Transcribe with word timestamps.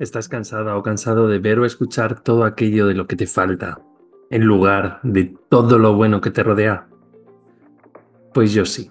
¿Estás 0.00 0.28
cansada 0.28 0.76
o 0.76 0.82
cansado 0.82 1.28
de 1.28 1.38
ver 1.38 1.60
o 1.60 1.64
escuchar 1.64 2.18
todo 2.18 2.42
aquello 2.42 2.88
de 2.88 2.94
lo 2.94 3.06
que 3.06 3.14
te 3.14 3.28
falta, 3.28 3.80
en 4.28 4.42
lugar 4.42 4.98
de 5.04 5.36
todo 5.48 5.78
lo 5.78 5.94
bueno 5.94 6.20
que 6.20 6.32
te 6.32 6.42
rodea? 6.42 6.88
Pues 8.32 8.52
yo 8.52 8.64
sí. 8.64 8.90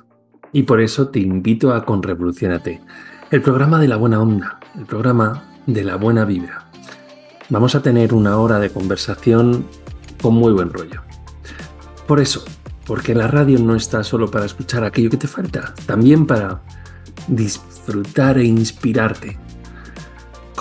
Y 0.54 0.64
por 0.64 0.80
eso 0.80 1.10
te 1.10 1.20
invito 1.20 1.74
a 1.74 1.84
Conrevolucionate, 1.84 2.80
el 3.32 3.42
programa 3.42 3.82
de 3.82 3.90
la 3.90 3.98
buena 3.98 4.22
onda, 4.22 4.62
el 4.78 4.86
programa 4.86 5.44
de 5.68 5.84
la 5.84 5.98
buena 5.98 6.24
vibra. 6.24 6.72
Vamos 7.50 7.76
a 7.76 7.82
tener 7.82 8.14
una 8.14 8.38
hora 8.38 8.60
de 8.60 8.70
conversación 8.70 9.66
con 10.22 10.36
muy 10.36 10.54
buen 10.54 10.72
rollo. 10.72 11.02
Por 12.08 12.22
eso, 12.22 12.46
porque 12.88 13.14
la 13.14 13.28
radio 13.28 13.60
no 13.60 13.76
está 13.76 14.06
solo 14.06 14.32
para 14.32 14.46
escuchar 14.46 14.86
aquello 14.86 15.10
que 15.10 15.18
te 15.18 15.28
falta, 15.28 15.74
también 15.86 16.26
para 16.26 16.62
disfrutar 17.28 18.38
e 18.38 18.46
inspirarte 18.46 19.38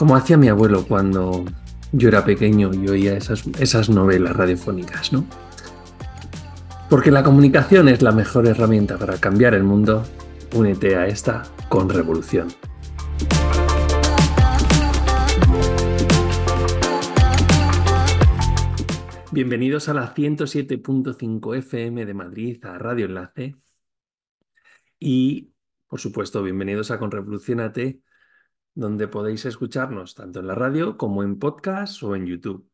como 0.03 0.17
hacía 0.17 0.37
mi 0.37 0.49
abuelo 0.49 0.85
cuando 0.85 1.45
yo 1.93 2.09
era 2.09 2.25
pequeño 2.25 2.73
y 2.75 2.89
oía 2.89 3.17
esas, 3.17 3.89
novelas 3.89 4.35
radiofónicas, 4.35 5.13
¿no? 5.13 5.25
Porque 6.91 7.13
la 7.13 7.23
comunicación 7.23 7.89
es 7.89 8.03
la 8.03 8.11
mejor 8.11 8.49
herramienta 8.49 8.99
para 8.99 9.19
cambiar 9.19 9.55
el 9.55 9.63
mundo, 9.63 10.03
únete 10.57 10.97
a 10.97 11.07
esta 11.07 11.45
con 11.69 11.89
revolución. 11.89 12.49
Bienvenidos 19.31 19.89
a 19.89 19.95
la 19.95 20.13
107.5 20.13 21.57
FM 21.59 22.07
de 22.07 22.15
Madrid, 22.15 22.65
a 22.65 22.77
Radio 22.77 23.07
Enlace. 23.07 23.55
Y, 24.99 25.53
por 25.87 26.01
supuesto, 26.01 26.43
bienvenidos 26.43 26.91
a 26.91 26.99
Conrevolucionate, 26.99 28.01
donde 28.75 29.09
podéis 29.09 29.45
escucharnos 29.45 30.15
tanto 30.15 30.41
en 30.41 30.47
la 30.47 30.55
radio 30.55 30.97
como 30.97 31.23
en 31.23 31.39
podcast 31.39 32.03
o 32.03 32.17
en 32.17 32.27
YouTube. 32.27 32.69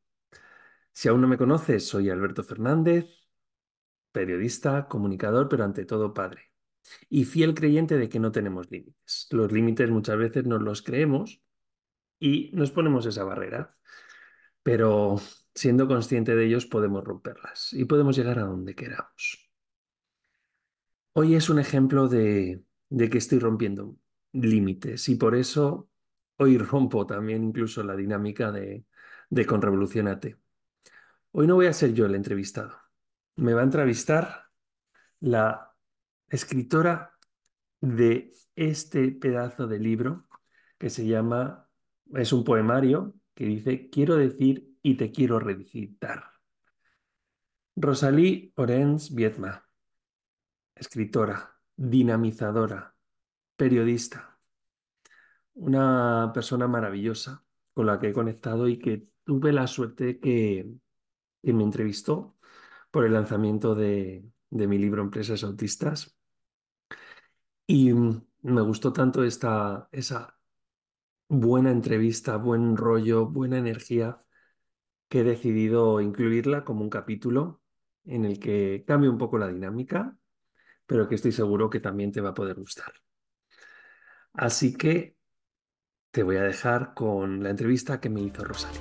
Si 0.93 1.09
aún 1.09 1.21
no 1.21 1.29
me 1.29 1.39
conoces, 1.39 1.87
soy 1.87 2.11
Alberto 2.11 2.43
Fernández, 2.43 3.07
periodista, 4.13 4.89
comunicador, 4.89 5.49
pero 5.49 5.65
ante 5.65 5.85
todo 5.85 6.15
padre. 6.15 6.53
Y 7.09 7.25
fiel 7.25 7.55
creyente 7.55 7.99
de 7.99 8.09
que 8.09 8.19
no 8.19 8.33
tenemos 8.33 8.71
límites. 8.71 9.29
Los 9.31 9.53
límites 9.53 9.91
muchas 9.91 10.19
veces 10.19 10.45
nos 10.47 10.63
los 10.63 10.83
creemos 10.83 11.43
y 12.19 12.51
nos 12.55 12.71
ponemos 12.71 13.07
esa 13.07 13.25
barrera. 13.25 13.77
Pero 14.63 15.17
siendo 15.55 15.87
consciente 15.87 16.35
de 16.35 16.47
ellos 16.47 16.67
podemos 16.67 17.05
romperlas 17.05 17.73
y 17.73 17.85
podemos 17.85 18.17
llegar 18.17 18.39
a 18.39 18.45
donde 18.45 18.75
queramos. 18.75 19.51
Hoy 21.13 21.35
es 21.35 21.51
un 21.51 21.59
ejemplo 21.59 22.09
de, 22.09 22.63
de 22.89 23.11
que 23.11 23.19
estoy 23.19 23.39
rompiendo 23.39 23.97
límites 24.33 25.09
y 25.09 25.17
por 25.17 25.35
eso 25.35 25.88
hoy 26.39 26.59
rompo 26.59 27.07
también 27.07 27.45
incluso 27.45 27.83
la 27.83 27.95
dinámica 27.95 28.51
de, 28.51 28.85
de 29.31 29.47
Conrevolucionate. 29.47 30.37
Hoy 31.33 31.47
no 31.47 31.57
voy 31.57 31.67
a 31.67 31.73
ser 31.73 31.93
yo 31.93 32.07
el 32.07 32.15
entrevistado. 32.15 32.77
Me 33.37 33.55
va 33.55 33.61
a 33.61 33.65
entrevistar 33.65 34.47
la 35.21 35.75
escritora 36.29 37.17
de 37.81 38.33
este 38.57 39.11
pedazo 39.13 39.67
de 39.67 39.79
libro 39.79 40.29
que 40.79 40.91
se 40.91 41.07
llama, 41.07 41.69
es 42.15 42.33
un 42.33 42.45
poemario 42.45 43.15
que 43.35 43.45
dice, 43.45 43.91
quiero 43.91 44.17
decir 44.17 44.77
y 44.83 44.97
te 44.97 45.13
quiero 45.13 45.39
recitar. 45.39 46.25
Rosalie 47.77 48.53
Orens 48.57 49.15
Vietma, 49.15 49.65
escritora, 50.75 51.57
dinamizadora, 51.77 52.95
periodista, 53.57 54.38
una 55.59 56.31
persona 56.33 56.69
maravillosa 56.69 57.45
con 57.75 57.87
la 57.87 57.99
que 57.99 58.09
he 58.09 58.13
conectado 58.13 58.69
y 58.69 58.79
que 58.79 59.09
tuve 59.25 59.53
la 59.53 59.67
suerte 59.67 60.21
que, 60.21 60.71
que 61.43 61.53
me 61.53 61.65
entrevistó 61.65 62.37
por 62.91 63.05
el 63.05 63.13
lanzamiento 63.13 63.75
de, 63.75 64.25
de 64.51 64.67
mi 64.67 64.79
libro 64.79 65.03
Empresas 65.03 65.45
Autistas. 65.45 66.17
Y 67.67 67.93
me 67.93 68.63
gustó 68.63 68.93
tanto 68.93 69.25
esta, 69.25 69.89
esa 69.93 70.39
buena 71.29 71.71
entrevista, 71.71 72.37
buen 72.37 72.77
rollo, 72.77 73.27
buena 73.27 73.59
energía, 73.59 74.25
que 75.09 75.21
he 75.21 75.25
decidido 75.25 76.01
incluirla 76.01 76.65
como 76.65 76.83
un 76.83 76.91
capítulo 76.91 77.63
en 78.05 78.25
el 78.25 78.39
que 78.41 78.85
cambie 78.87 79.11
un 79.11 79.19
poco 79.19 79.39
la 79.39 79.49
dinámica, 79.49 80.17
pero 80.87 81.09
que 81.09 81.17
estoy 81.17 81.33
seguro 81.33 81.69
que 81.69 81.81
también 81.81 82.13
te 82.13 82.21
va 82.21 82.31
a 82.31 82.35
poder 82.35 82.57
gustar. 82.57 82.93
Así 84.33 84.75
que 84.77 85.18
te 86.11 86.23
voy 86.23 86.37
a 86.37 86.43
dejar 86.43 86.95
con 86.95 87.43
la 87.43 87.51
entrevista 87.51 88.01
que 88.01 88.09
me 88.09 88.21
hizo 88.23 88.43
Rosario. 88.43 88.81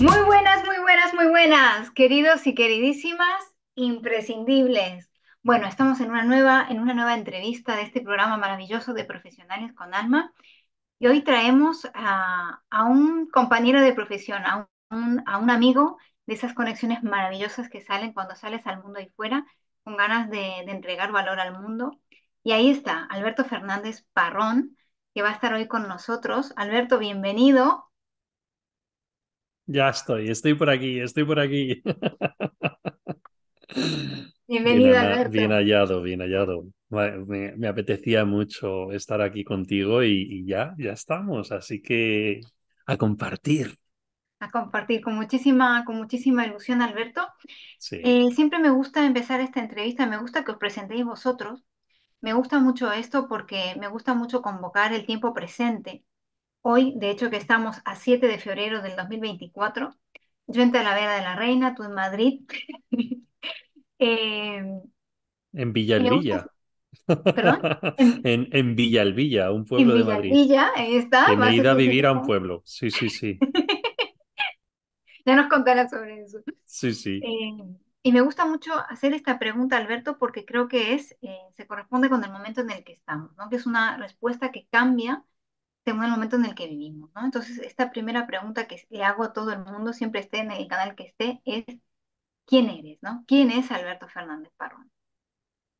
Muy 0.00 0.22
buenas, 0.26 0.64
muy 0.64 0.78
buenas, 0.78 1.14
muy 1.14 1.26
buenas, 1.26 1.90
queridos 1.90 2.46
y 2.46 2.54
queridísimas, 2.54 3.42
imprescindibles. 3.74 5.10
Bueno, 5.42 5.66
estamos 5.66 6.00
en 6.00 6.10
una 6.10 6.24
nueva, 6.24 6.66
en 6.68 6.78
una 6.80 6.94
nueva 6.94 7.14
entrevista 7.14 7.74
de 7.74 7.82
este 7.82 8.00
programa 8.00 8.36
maravilloso 8.36 8.94
de 8.94 9.04
Profesionales 9.04 9.72
con 9.72 9.94
Alma. 9.94 10.32
Y 11.00 11.08
hoy 11.08 11.22
traemos 11.22 11.88
a, 11.94 12.62
a 12.70 12.84
un 12.84 13.28
compañero 13.28 13.80
de 13.80 13.92
profesión, 13.94 14.44
a 14.46 14.68
un, 14.90 15.22
a 15.26 15.38
un 15.38 15.50
amigo 15.50 15.98
de 16.26 16.34
esas 16.34 16.54
conexiones 16.54 17.02
maravillosas 17.02 17.68
que 17.68 17.80
salen 17.80 18.12
cuando 18.12 18.36
sales 18.36 18.66
al 18.66 18.82
mundo 18.82 19.00
y 19.00 19.08
fuera, 19.16 19.44
con 19.88 19.96
ganas 19.96 20.28
de, 20.28 20.66
de 20.66 20.72
entregar 20.72 21.12
valor 21.12 21.40
al 21.40 21.58
mundo. 21.58 21.98
Y 22.42 22.52
ahí 22.52 22.68
está, 22.68 23.04
Alberto 23.04 23.46
Fernández 23.46 24.04
Parrón, 24.12 24.76
que 25.14 25.22
va 25.22 25.30
a 25.30 25.32
estar 25.32 25.54
hoy 25.54 25.66
con 25.66 25.88
nosotros. 25.88 26.52
Alberto, 26.56 26.98
bienvenido. 26.98 27.86
Ya 29.64 29.88
estoy, 29.88 30.28
estoy 30.28 30.52
por 30.52 30.68
aquí, 30.68 31.00
estoy 31.00 31.24
por 31.24 31.40
aquí. 31.40 31.82
Bienvenido, 34.46 34.90
bien, 34.90 34.96
Alberto. 34.98 35.30
Bien 35.30 35.52
hallado, 35.52 36.02
bien 36.02 36.20
hallado. 36.20 36.66
Me, 36.90 37.54
me 37.56 37.66
apetecía 37.66 38.26
mucho 38.26 38.92
estar 38.92 39.22
aquí 39.22 39.42
contigo 39.42 40.02
y, 40.02 40.20
y, 40.20 40.46
ya, 40.46 40.74
ya 40.76 40.92
estamos. 40.92 41.50
Así 41.50 41.80
que 41.80 42.42
a 42.84 42.98
compartir 42.98 43.74
a 44.40 44.50
compartir 44.50 45.00
con 45.00 45.16
muchísima, 45.16 45.84
con 45.84 45.96
muchísima 45.96 46.46
ilusión, 46.46 46.82
Alberto. 46.82 47.26
Sí. 47.78 48.00
Eh, 48.04 48.30
siempre 48.34 48.58
me 48.58 48.70
gusta 48.70 49.04
empezar 49.04 49.40
esta 49.40 49.60
entrevista, 49.60 50.06
me 50.06 50.18
gusta 50.18 50.44
que 50.44 50.52
os 50.52 50.58
presentéis 50.58 51.04
vosotros. 51.04 51.64
Me 52.20 52.32
gusta 52.32 52.58
mucho 52.58 52.90
esto 52.92 53.28
porque 53.28 53.74
me 53.78 53.88
gusta 53.88 54.14
mucho 54.14 54.42
convocar 54.42 54.92
el 54.92 55.06
tiempo 55.06 55.32
presente. 55.34 56.04
Hoy, 56.62 56.94
de 56.96 57.10
hecho, 57.10 57.30
que 57.30 57.36
estamos 57.36 57.76
a 57.84 57.94
7 57.94 58.26
de 58.26 58.38
febrero 58.38 58.82
del 58.82 58.96
2024, 58.96 59.94
yo 60.48 60.62
en 60.62 60.72
Talavera 60.72 61.14
de 61.14 61.22
la 61.22 61.36
Reina, 61.36 61.74
tú 61.74 61.84
en 61.84 61.92
Madrid. 61.92 62.40
eh, 63.98 64.62
en 65.52 65.72
Villalvilla. 65.72 66.46
¿Perdón? 67.06 67.60
En, 68.24 68.48
en, 68.52 68.74
Villalvilla, 68.74 69.50
un 69.52 69.64
pueblo 69.64 69.92
en 69.92 69.98
de 69.98 70.04
Madrid. 70.04 70.30
Villalvilla, 70.30 70.70
ahí 70.74 70.96
está. 70.96 71.26
Que 71.26 71.36
me 71.36 71.50
he 71.50 71.56
ido 71.56 71.70
a 71.70 71.74
vivir 71.74 72.06
a 72.06 72.12
un 72.12 72.22
pueblo. 72.22 72.62
Sí, 72.64 72.90
sí, 72.90 73.08
sí. 73.08 73.38
Ya 75.28 75.36
nos 75.36 75.48
contarás 75.48 75.90
sobre 75.90 76.22
eso. 76.22 76.38
Sí, 76.64 76.94
sí. 76.94 77.20
Eh, 77.20 77.52
y 78.02 78.12
me 78.12 78.22
gusta 78.22 78.46
mucho 78.46 78.72
hacer 78.88 79.12
esta 79.12 79.38
pregunta, 79.38 79.76
Alberto, 79.76 80.16
porque 80.16 80.46
creo 80.46 80.68
que 80.68 80.94
es, 80.94 81.18
eh, 81.20 81.36
se 81.54 81.66
corresponde 81.66 82.08
con 82.08 82.24
el 82.24 82.32
momento 82.32 82.62
en 82.62 82.70
el 82.70 82.82
que 82.82 82.94
estamos, 82.94 83.36
¿no? 83.36 83.50
Que 83.50 83.56
es 83.56 83.66
una 83.66 83.98
respuesta 83.98 84.50
que 84.52 84.66
cambia 84.70 85.22
según 85.84 86.04
el 86.04 86.10
momento 86.10 86.36
en 86.36 86.46
el 86.46 86.54
que 86.54 86.66
vivimos, 86.66 87.10
¿no? 87.14 87.24
Entonces, 87.26 87.58
esta 87.58 87.90
primera 87.90 88.26
pregunta 88.26 88.66
que 88.66 88.82
le 88.88 89.04
hago 89.04 89.22
a 89.24 89.34
todo 89.34 89.52
el 89.52 89.58
mundo, 89.60 89.92
siempre 89.92 90.20
esté 90.22 90.38
en 90.38 90.50
el 90.50 90.66
canal 90.66 90.94
que 90.94 91.04
esté, 91.04 91.42
es 91.44 91.66
¿quién 92.46 92.70
eres, 92.70 92.98
no? 93.02 93.24
¿Quién 93.28 93.50
es 93.50 93.70
Alberto 93.70 94.08
Fernández 94.08 94.52
Parrón? 94.56 94.90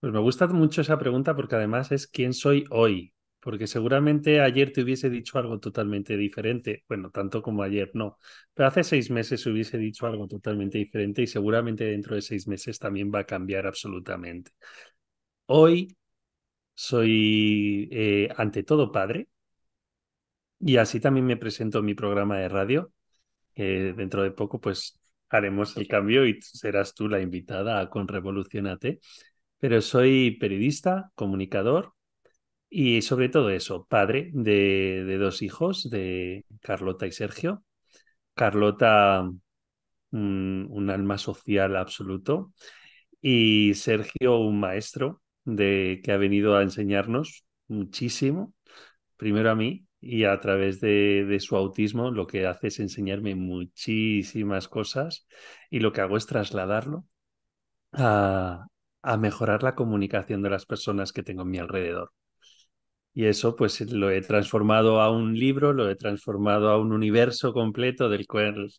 Pues 0.00 0.12
me 0.12 0.18
gusta 0.18 0.46
mucho 0.48 0.80
esa 0.80 0.98
pregunta 0.98 1.36
porque 1.36 1.56
además 1.56 1.92
es 1.92 2.06
quién 2.06 2.32
soy 2.34 2.64
hoy. 2.70 3.14
Porque 3.40 3.66
seguramente 3.66 4.40
ayer 4.40 4.72
te 4.72 4.82
hubiese 4.82 5.10
dicho 5.10 5.38
algo 5.38 5.58
totalmente 5.60 6.16
diferente. 6.16 6.84
Bueno, 6.88 7.10
tanto 7.10 7.40
como 7.42 7.62
ayer 7.62 7.90
no. 7.94 8.18
Pero 8.54 8.68
hace 8.68 8.84
seis 8.84 9.10
meses 9.10 9.46
hubiese 9.46 9.78
dicho 9.78 10.06
algo 10.06 10.26
totalmente 10.26 10.78
diferente 10.78 11.22
y 11.22 11.26
seguramente 11.26 11.84
dentro 11.84 12.16
de 12.16 12.22
seis 12.22 12.48
meses 12.48 12.78
también 12.78 13.12
va 13.14 13.20
a 13.20 13.24
cambiar 13.24 13.66
absolutamente. 13.66 14.50
Hoy 15.46 15.96
soy 16.74 17.88
eh, 17.92 18.28
ante 18.36 18.62
todo 18.64 18.92
padre 18.92 19.28
y 20.60 20.76
así 20.76 21.00
también 21.00 21.26
me 21.26 21.36
presento 21.36 21.78
en 21.78 21.84
mi 21.86 21.94
programa 21.94 22.38
de 22.38 22.48
radio. 22.48 22.92
Dentro 23.54 24.22
de 24.22 24.30
poco 24.30 24.60
pues 24.60 25.00
haremos 25.30 25.76
el 25.76 25.88
cambio 25.88 26.26
y 26.26 26.40
serás 26.42 26.94
tú 26.94 27.08
la 27.08 27.20
invitada 27.20 27.80
a 27.80 27.90
Con 27.90 28.08
Revolucionate. 28.08 29.00
Pero 29.58 29.82
soy 29.82 30.32
periodista, 30.40 31.10
comunicador, 31.14 31.94
y 32.70 33.02
sobre 33.02 33.28
todo 33.28 33.50
eso, 33.50 33.86
padre 33.88 34.30
de, 34.34 35.16
dos 35.18 35.42
hijos, 35.42 35.88
de 35.90 36.44
Carlota 36.60 37.06
y 37.06 37.12
Sergio. 37.12 37.64
Carlota, 38.34 39.30
un, 40.12 40.66
un, 40.70 40.90
alma 40.90 41.18
social 41.18 41.76
absoluto, 41.76 42.52
y 43.20 43.74
Sergio, 43.74 44.38
un 44.38 44.60
maestro 44.60 45.22
de 45.44 46.00
que 46.04 46.12
ha 46.12 46.16
venido 46.18 46.56
a 46.56 46.62
enseñarnos 46.62 47.44
muchísimo, 47.68 48.54
primero 49.16 49.50
a 49.50 49.54
mí 49.56 49.86
y 50.00 50.24
a 50.24 50.40
través 50.40 50.80
de, 50.80 51.24
de, 51.26 51.40
su 51.40 51.56
autismo 51.56 52.10
lo 52.10 52.26
que 52.26 52.46
hace 52.46 52.68
es 52.68 52.80
enseñarme 52.80 53.34
muchísimas 53.34 54.68
cosas 54.68 55.26
y 55.70 55.80
lo 55.80 55.92
que 55.92 56.00
hago 56.02 56.16
es 56.16 56.26
trasladarlo 56.26 57.06
a, 57.92 58.66
a 59.02 59.16
mejorar 59.16 59.62
la 59.62 59.74
comunicación 59.74 60.42
de 60.42 60.50
las 60.50 60.66
personas 60.66 61.12
que 61.12 61.22
tengo 61.22 61.42
a 61.42 61.44
mi 61.44 61.58
alrededor. 61.58 62.12
Y 63.18 63.26
eso 63.26 63.56
pues 63.56 63.80
lo 63.80 64.12
he 64.12 64.20
transformado 64.20 65.00
a 65.00 65.10
un 65.10 65.36
libro, 65.36 65.72
lo 65.72 65.90
he 65.90 65.96
transformado 65.96 66.68
a 66.70 66.78
un 66.78 66.92
universo 66.92 67.52
completo 67.52 68.08
del 68.08 68.28
cual 68.28 68.70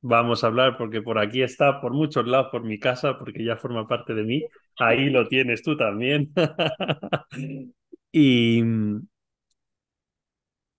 vamos 0.00 0.44
a 0.44 0.46
hablar 0.46 0.76
porque 0.78 1.02
por 1.02 1.18
aquí 1.18 1.42
está, 1.42 1.80
por 1.80 1.92
muchos 1.92 2.24
lados, 2.28 2.46
por 2.52 2.62
mi 2.62 2.78
casa, 2.78 3.18
porque 3.18 3.44
ya 3.44 3.56
forma 3.56 3.88
parte 3.88 4.14
de 4.14 4.22
mí. 4.22 4.44
Ahí 4.78 5.10
lo 5.10 5.26
tienes 5.26 5.64
tú 5.64 5.76
también. 5.76 6.32
y, 8.12 8.62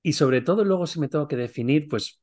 y 0.01 0.13
sobre 0.13 0.39
todo 0.39 0.63
luego 0.63 0.87
si 0.87 1.01
me 1.01 1.09
tengo 1.09 1.27
que 1.27 1.35
definir, 1.35 1.89
pues 1.89 2.21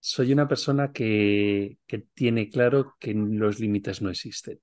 soy 0.00 0.34
una 0.34 0.46
persona 0.46 0.92
que, 0.92 1.78
que 1.86 2.00
tiene 2.12 2.50
claro 2.50 2.94
que 3.00 3.14
los 3.14 3.58
límites 3.58 4.02
no 4.02 4.10
existen. 4.10 4.60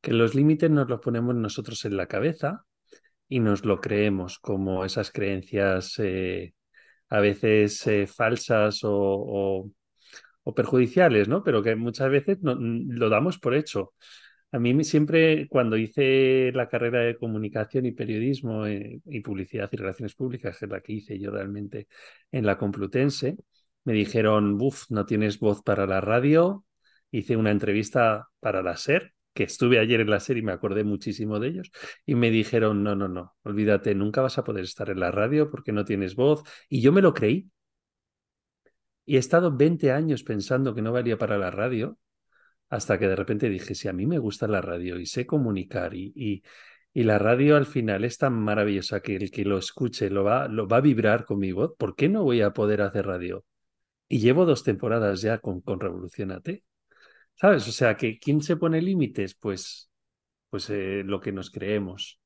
Que 0.00 0.14
los 0.14 0.34
límites 0.34 0.70
nos 0.70 0.88
los 0.88 1.00
ponemos 1.00 1.34
nosotros 1.34 1.84
en 1.84 1.98
la 1.98 2.06
cabeza 2.06 2.64
y 3.28 3.40
nos 3.40 3.64
lo 3.64 3.80
creemos 3.80 4.38
como 4.38 4.84
esas 4.84 5.10
creencias 5.10 5.98
eh, 5.98 6.54
a 7.08 7.20
veces 7.20 7.86
eh, 7.86 8.06
falsas 8.06 8.80
o, 8.82 9.70
perjudiciales, 10.54 11.28
¿no? 11.28 11.42
Pero 11.42 11.62
que 11.62 11.74
muchas 11.76 12.10
veces 12.10 12.38
no, 12.42 12.54
lo 12.56 13.08
damos 13.08 13.38
por 13.38 13.54
hecho. 13.54 13.94
A 14.52 14.58
mí 14.58 14.84
siempre, 14.84 15.48
cuando 15.48 15.76
hice 15.76 16.52
la 16.54 16.68
carrera 16.68 17.00
de 17.00 17.16
comunicación 17.16 17.86
y 17.86 17.92
periodismo 17.92 18.66
eh, 18.66 19.00
y 19.06 19.20
publicidad 19.20 19.68
y 19.72 19.76
relaciones 19.76 20.14
públicas, 20.14 20.58
que 20.58 20.66
es 20.66 20.70
la 20.70 20.80
que 20.80 20.92
hice 20.94 21.18
yo 21.18 21.30
realmente 21.32 21.88
en 22.30 22.46
la 22.46 22.58
Complutense, 22.58 23.36
me 23.84 23.92
dijeron, 23.94 24.58
buf, 24.58 24.84
no 24.90 25.06
tienes 25.06 25.38
voz 25.38 25.62
para 25.62 25.86
la 25.86 26.00
radio. 26.00 26.64
Hice 27.10 27.36
una 27.36 27.50
entrevista 27.50 28.28
para 28.40 28.62
la 28.62 28.76
SER, 28.76 29.13
que 29.34 29.44
estuve 29.44 29.78
ayer 29.78 30.00
en 30.00 30.10
la 30.10 30.16
SER 30.20 30.38
y 30.38 30.42
me 30.42 30.52
acordé 30.52 30.84
muchísimo 30.84 31.40
de 31.40 31.48
ellos, 31.48 31.70
y 32.06 32.14
me 32.14 32.30
dijeron, 32.30 32.82
no, 32.82 32.94
no, 32.96 33.08
no, 33.08 33.34
olvídate, 33.42 33.94
nunca 33.94 34.22
vas 34.22 34.38
a 34.38 34.44
poder 34.44 34.64
estar 34.64 34.90
en 34.90 35.00
la 35.00 35.10
radio 35.10 35.50
porque 35.50 35.72
no 35.72 35.84
tienes 35.84 36.14
voz. 36.14 36.42
Y 36.68 36.80
yo 36.80 36.92
me 36.92 37.02
lo 37.02 37.12
creí. 37.14 37.50
Y 39.06 39.16
he 39.16 39.18
estado 39.18 39.54
20 39.54 39.92
años 39.92 40.22
pensando 40.22 40.74
que 40.74 40.82
no 40.82 40.92
valía 40.92 41.18
para 41.18 41.36
la 41.36 41.50
radio 41.50 41.98
hasta 42.70 42.98
que 42.98 43.08
de 43.08 43.16
repente 43.16 43.48
dije, 43.48 43.74
si 43.74 43.88
a 43.88 43.92
mí 43.92 44.06
me 44.06 44.18
gusta 44.18 44.48
la 44.48 44.60
radio 44.60 44.98
y 44.98 45.06
sé 45.06 45.26
comunicar 45.26 45.94
y, 45.94 46.12
y, 46.16 46.42
y, 46.92 47.04
la 47.04 47.18
radio 47.18 47.56
al 47.56 47.66
final 47.66 48.04
es 48.04 48.18
tan 48.18 48.34
maravillosa 48.34 49.00
que 49.00 49.16
el 49.16 49.30
que 49.30 49.44
lo 49.44 49.58
escuche 49.58 50.10
lo 50.10 50.24
va, 50.24 50.48
lo 50.48 50.66
va 50.66 50.78
a 50.78 50.80
vibrar 50.80 51.24
con 51.24 51.38
mi 51.38 51.52
voz, 51.52 51.74
¿por 51.78 51.94
qué 51.94 52.08
no 52.08 52.24
voy 52.24 52.40
a 52.42 52.52
poder 52.52 52.82
hacer 52.82 53.06
radio? 53.06 53.44
Y 54.08 54.20
llevo 54.20 54.46
dos 54.46 54.64
temporadas 54.64 55.20
ya 55.22 55.38
con, 55.38 55.60
con 55.60 55.80
Revolucionate. 55.80 56.64
¿Sabes? 57.36 57.68
O 57.68 57.72
sea, 57.72 57.96
que 57.96 58.18
¿quién 58.18 58.42
se 58.42 58.56
pone 58.56 58.80
límites? 58.80 59.34
Pues, 59.34 59.90
pues 60.50 60.70
eh, 60.70 61.02
lo 61.04 61.20
que 61.20 61.32
nos 61.32 61.50
creemos. 61.50 62.20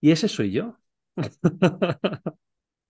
Y 0.00 0.10
ese 0.10 0.28
soy 0.28 0.52
yo. 0.52 0.78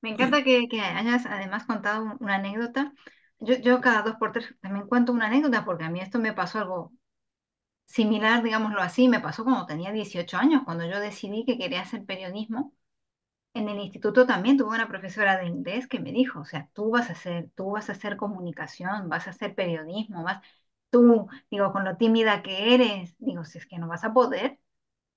Me 0.03 0.11
encanta 0.11 0.45
que, 0.45 0.69
hayas 0.81 1.27
además 1.27 1.65
contado 1.65 2.17
una 2.21 2.37
anécdota 2.37 2.93
yo, 3.41 3.55
yo 3.57 3.81
cada 3.81 4.03
dos 4.03 4.17
por 4.17 4.33
tres 4.33 4.55
también 4.61 4.87
cuento 4.87 5.13
una 5.13 5.27
anécdota 5.27 5.65
porque 5.65 5.85
a 5.85 5.91
mí 5.91 6.01
esto 6.01 6.19
me 6.19 6.33
pasó 6.33 6.59
algo 6.59 6.93
similar, 7.87 8.43
digámoslo 8.43 8.81
así, 8.83 9.09
me 9.09 9.21
pasó 9.21 9.45
cuando 9.45 9.67
tenía 9.67 9.93
18 9.93 10.37
años, 10.39 10.63
cuando 10.65 10.87
yo 10.87 11.01
decidí 11.01 11.45
que 11.45 11.59
quería 11.59 11.83
hacer 11.83 12.05
periodismo. 12.05 12.75
En 13.55 13.69
el 13.69 13.81
instituto 13.81 14.27
también 14.27 14.59
tuve 14.59 14.77
una 14.77 14.89
profesora 14.89 15.39
de 15.39 15.47
inglés 15.47 15.89
que 15.89 16.01
me 16.01 16.13
dijo, 16.13 16.41
o 16.41 16.45
sea, 16.45 16.69
tú 16.75 16.91
vas 16.91 17.11
a 17.11 17.15
hacer, 17.15 17.51
tú 17.57 17.73
vas 17.73 17.89
a 17.89 17.93
hacer 17.93 18.17
comunicación, 18.17 19.09
vas 19.09 19.27
a 19.29 19.31
hacer 19.31 19.55
periodismo, 19.55 20.25
vas, 20.25 20.43
tú, 21.01 21.29
digo, 21.51 21.73
con 21.73 21.85
lo 21.85 21.97
tímida 21.97 22.43
que 22.43 22.75
eres, 22.75 23.15
digo, 23.19 23.45
si 23.45 23.59
es 23.59 23.67
que 23.67 23.79
no 23.79 23.89
vas 23.89 24.05
a 24.05 24.13
poder, 24.15 24.59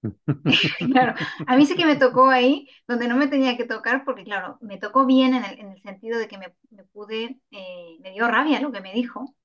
claro, 0.92 1.14
a 1.46 1.56
mí 1.58 1.66
sí 1.66 1.76
que 1.76 1.86
me 1.86 1.96
tocó 1.96 2.30
ahí 2.30 2.68
donde 2.88 3.08
no 3.08 3.16
me 3.18 3.28
tenía 3.28 3.58
que 3.58 3.66
tocar 3.66 4.04
porque, 4.06 4.24
claro, 4.24 4.58
me 4.62 4.78
tocó 4.78 5.06
bien 5.06 5.34
en 5.34 5.44
el, 5.46 5.60
en 5.60 5.72
el 5.72 5.82
sentido 5.82 6.18
de 6.20 6.28
que 6.28 6.38
me, 6.38 6.54
me 6.72 6.84
pude, 6.86 7.40
eh, 7.52 7.98
me 8.02 8.12
dio 8.12 8.28
rabia 8.28 8.60
lo 8.62 8.72
que 8.72 8.82
me 8.82 8.94
dijo, 8.94 9.36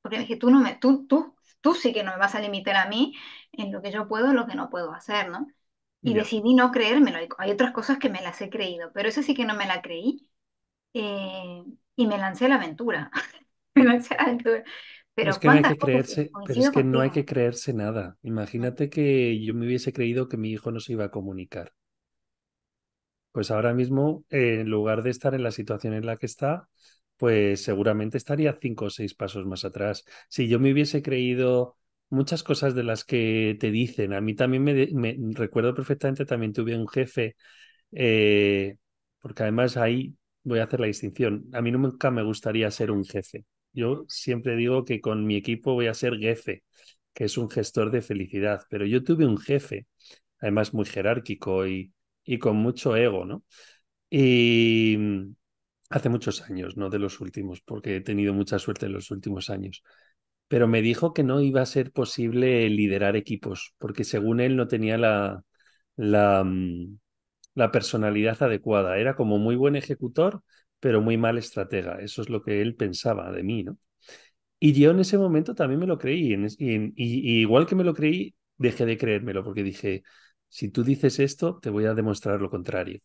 porque 0.00 0.18
dije, 0.18 0.36
tú, 0.36 0.50
no 0.50 0.60
me, 0.60 0.74
tú, 0.76 1.06
tú, 1.06 1.36
tú 1.60 1.74
sí 1.74 1.92
que 1.92 2.02
no 2.02 2.12
me 2.12 2.18
vas 2.18 2.34
a 2.34 2.40
limitar 2.40 2.76
a 2.76 2.86
mí 2.88 3.14
en 3.52 3.72
lo 3.72 3.82
que 3.82 3.90
yo 3.92 4.08
puedo, 4.08 4.30
en 4.30 4.36
lo 4.36 4.46
que 4.46 4.54
no 4.56 4.70
puedo 4.70 4.92
hacer, 4.92 5.28
¿no? 5.30 5.46
Y 6.02 6.14
yeah. 6.14 6.22
decidí 6.22 6.54
no 6.54 6.72
creérmelo. 6.72 7.18
Hay 7.38 7.50
otras 7.52 7.72
cosas 7.72 7.98
que 7.98 8.10
me 8.10 8.22
las 8.22 8.40
he 8.40 8.50
creído, 8.50 8.90
pero 8.92 9.08
eso 9.08 9.22
sí 9.22 9.34
que 9.34 9.44
no 9.44 9.54
me 9.54 9.66
la 9.66 9.82
creí. 9.82 10.28
Eh, 10.94 11.64
y 11.96 12.06
me 12.06 12.18
lancé 12.18 12.46
a 12.46 12.48
la 12.50 12.56
aventura. 12.56 13.10
me 13.74 13.84
lancé 13.84 14.14
a 14.14 14.18
la 14.18 14.24
aventura. 14.24 14.64
Pero 15.18 15.30
es 15.30 15.38
que 15.38 15.48
no 15.48 15.56
hay 15.56 15.64
que 15.64 15.78
creerse, 15.78 16.32
pero 16.44 16.60
es 16.60 16.68
que 16.70 16.84
no 16.84 17.00
hay 17.00 17.10
que 17.10 17.24
creerse 17.24 17.72
nada. 17.72 18.18
Imagínate 18.22 18.90
que 18.90 19.42
yo 19.42 19.54
me 19.54 19.66
hubiese 19.66 19.92
creído 19.92 20.28
que 20.28 20.36
mi 20.36 20.50
hijo 20.50 20.70
no 20.70 20.80
se 20.80 20.92
iba 20.92 21.06
a 21.06 21.10
comunicar. 21.10 21.72
Pues 23.32 23.50
ahora 23.50 23.72
mismo, 23.74 24.24
eh, 24.30 24.60
en 24.60 24.68
lugar 24.70 25.02
de 25.02 25.10
estar 25.10 25.34
en 25.34 25.42
la 25.42 25.50
situación 25.52 25.94
en 25.94 26.04
la 26.06 26.16
que 26.18 26.26
está, 26.26 26.68
pues 27.16 27.62
seguramente 27.64 28.18
estaría 28.18 28.58
cinco 28.60 28.86
o 28.86 28.90
seis 28.90 29.14
pasos 29.14 29.46
más 29.46 29.64
atrás. 29.64 30.04
Si 30.28 30.48
yo 30.48 30.60
me 30.60 30.72
hubiese 30.72 31.02
creído 31.02 31.76
muchas 32.10 32.42
cosas 32.42 32.74
de 32.74 32.82
las 32.84 33.04
que 33.04 33.56
te 33.58 33.70
dicen, 33.70 34.12
a 34.12 34.20
mí 34.20 34.34
también 34.34 34.62
me, 34.64 34.86
me 34.92 35.16
recuerdo 35.34 35.74
perfectamente, 35.74 36.26
también 36.26 36.52
tuve 36.52 36.76
un 36.76 36.86
jefe, 36.88 37.36
eh, 37.92 38.76
porque 39.20 39.42
además 39.44 39.76
ahí 39.78 40.14
voy 40.44 40.60
a 40.60 40.64
hacer 40.64 40.80
la 40.80 40.86
distinción. 40.88 41.46
A 41.54 41.62
mí 41.62 41.70
nunca 41.72 42.10
me 42.10 42.22
gustaría 42.24 42.70
ser 42.72 42.90
un 42.90 43.04
jefe. 43.04 43.44
Yo 43.72 44.04
siempre 44.08 44.56
digo 44.56 44.84
que 44.84 45.00
con 45.00 45.26
mi 45.26 45.36
equipo 45.36 45.74
voy 45.74 45.86
a 45.86 45.94
ser 45.94 46.18
jefe, 46.18 46.62
que 47.14 47.24
es 47.24 47.38
un 47.38 47.50
gestor 47.50 47.90
de 47.90 48.02
felicidad, 48.02 48.62
pero 48.70 48.86
yo 48.86 49.02
tuve 49.04 49.26
un 49.26 49.38
jefe, 49.38 49.86
además 50.40 50.74
muy 50.74 50.84
jerárquico 50.86 51.66
y, 51.66 51.92
y 52.24 52.38
con 52.38 52.56
mucho 52.56 52.96
ego, 52.96 53.24
¿no? 53.26 53.44
Y 54.10 54.98
hace 55.90 56.08
muchos 56.08 56.42
años, 56.42 56.76
no 56.76 56.90
de 56.90 56.98
los 56.98 57.20
últimos, 57.20 57.60
porque 57.62 57.96
he 57.96 58.00
tenido 58.00 58.34
mucha 58.34 58.58
suerte 58.58 58.86
en 58.86 58.92
los 58.94 59.10
últimos 59.10 59.50
años. 59.50 59.82
Pero 60.48 60.68
me 60.68 60.82
dijo 60.82 61.14
que 61.14 61.24
no 61.24 61.40
iba 61.40 61.62
a 61.62 61.66
ser 61.66 61.92
posible 61.92 62.68
liderar 62.70 63.16
equipos, 63.16 63.74
porque 63.78 64.04
según 64.04 64.40
él 64.40 64.56
no 64.56 64.68
tenía 64.68 64.98
la, 64.98 65.44
la, 65.96 66.44
la 67.54 67.70
personalidad 67.72 68.42
adecuada. 68.42 68.98
Era 68.98 69.14
como 69.16 69.38
muy 69.38 69.56
buen 69.56 69.76
ejecutor, 69.76 70.42
pero 70.82 71.00
muy 71.00 71.16
mal 71.16 71.38
estratega. 71.38 72.00
Eso 72.00 72.22
es 72.22 72.28
lo 72.28 72.42
que 72.42 72.60
él 72.60 72.74
pensaba 72.74 73.30
de 73.30 73.44
mí, 73.44 73.62
¿no? 73.62 73.78
Y 74.60 74.72
yo 74.74 74.90
en 74.92 75.00
ese 75.00 75.18
momento 75.18 75.54
también 75.54 75.80
me 75.80 75.86
lo 75.86 75.98
creí. 75.98 76.34
Y, 76.58 77.40
igual 77.42 77.66
que 77.66 77.76
me 77.76 77.84
lo 77.84 77.94
creí, 77.94 78.34
dejé 78.58 78.86
de 78.86 78.98
creérmelo 78.98 79.44
porque 79.44 79.62
dije, 79.62 80.02
si 80.48 80.70
tú 80.70 80.84
dices 80.84 81.20
esto, 81.20 81.60
te 81.60 81.70
voy 81.70 81.86
a 81.86 81.94
demostrar 81.94 82.40
lo 82.40 82.50
contrario. 82.50 83.00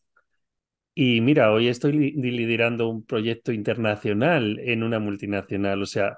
Y 0.96 1.22
mira, 1.22 1.51
hoy 1.51 1.67
estoy 1.67 1.91
liderando 2.13 2.89
un 2.89 3.05
proyecto 3.05 3.51
internacional 3.51 4.60
en 4.60 4.81
una 4.84 5.00
multinacional. 5.00 5.81
O 5.84 5.86
sea, 5.86 6.17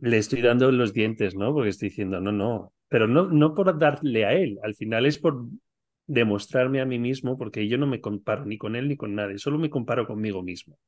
le 0.00 0.18
estoy 0.18 0.42
dando 0.42 0.70
los 0.72 0.92
dientes, 0.92 1.34
¿no? 1.34 1.52
Porque 1.52 1.70
estoy 1.70 1.88
diciendo, 1.90 2.20
no, 2.20 2.32
no. 2.32 2.72
Pero 2.88 3.08
no, 3.08 3.26
no 3.28 3.54
por 3.54 3.76
darle 3.78 4.24
a 4.24 4.34
él. 4.34 4.58
Al 4.62 4.76
final 4.76 5.06
es 5.06 5.18
por 5.18 5.46
demostrarme 6.10 6.80
a 6.80 6.86
mí 6.86 6.98
mismo, 6.98 7.38
porque 7.38 7.68
yo 7.68 7.78
no 7.78 7.86
me 7.86 8.00
comparo 8.00 8.44
ni 8.44 8.58
con 8.58 8.76
él 8.76 8.88
ni 8.88 8.96
con 8.96 9.14
nadie, 9.14 9.38
solo 9.38 9.58
me 9.58 9.70
comparo 9.70 10.06
conmigo 10.06 10.42
mismo, 10.42 10.78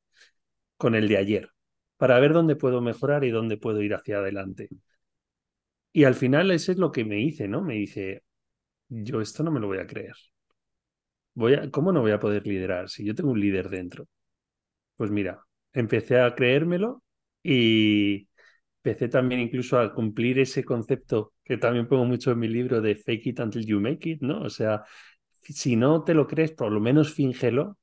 con 0.78 0.94
el 0.96 1.08
de 1.08 1.18
ayer, 1.18 1.50
para 1.98 2.20
ver 2.20 2.32
dónde 2.34 2.56
puedo 2.56 2.80
mejorar 2.82 3.24
y 3.24 3.30
dónde 3.30 3.56
puedo 3.58 3.82
ir 3.82 3.94
hacia 3.94 4.18
adelante. 4.18 4.68
Y 5.92 6.04
al 6.04 6.14
final 6.14 6.50
ese 6.50 6.72
es 6.72 6.78
lo 6.78 6.92
que 6.92 7.04
me 7.04 7.20
hice, 7.20 7.48
¿no? 7.48 7.62
Me 7.62 7.74
dije, 7.74 8.22
yo 8.88 9.20
esto 9.20 9.42
no 9.44 9.50
me 9.52 9.60
lo 9.60 9.68
voy 9.68 9.78
a 9.78 9.86
creer. 9.88 10.14
Voy 11.34 11.54
a, 11.54 11.70
¿Cómo 11.70 11.92
no 11.92 12.00
voy 12.02 12.12
a 12.12 12.20
poder 12.20 12.46
liderar 12.46 12.88
si 12.90 13.04
yo 13.04 13.14
tengo 13.14 13.30
un 13.30 13.40
líder 13.40 13.68
dentro? 13.70 14.06
Pues 14.96 15.10
mira, 15.10 15.42
empecé 15.72 16.20
a 16.20 16.34
creérmelo 16.34 17.02
y 17.42 18.28
empecé 18.84 19.08
también 19.08 19.40
incluso 19.42 19.78
a 19.78 19.94
cumplir 19.94 20.38
ese 20.40 20.64
concepto 20.64 21.34
que 21.44 21.58
también 21.58 21.88
pongo 21.88 22.04
mucho 22.06 22.32
en 22.32 22.40
mi 22.40 22.48
libro 22.48 22.80
de 22.80 22.96
fake 22.96 23.26
it 23.28 23.40
until 23.40 23.66
you 23.66 23.80
make 23.80 24.08
it, 24.10 24.22
¿no? 24.22 24.42
O 24.42 24.50
sea, 24.50 24.84
si 25.42 25.76
no 25.76 26.04
te 26.04 26.14
lo 26.14 26.26
crees, 26.26 26.52
por 26.52 26.72
lo 26.72 26.80
menos 26.80 27.12
fíngelo. 27.14 27.78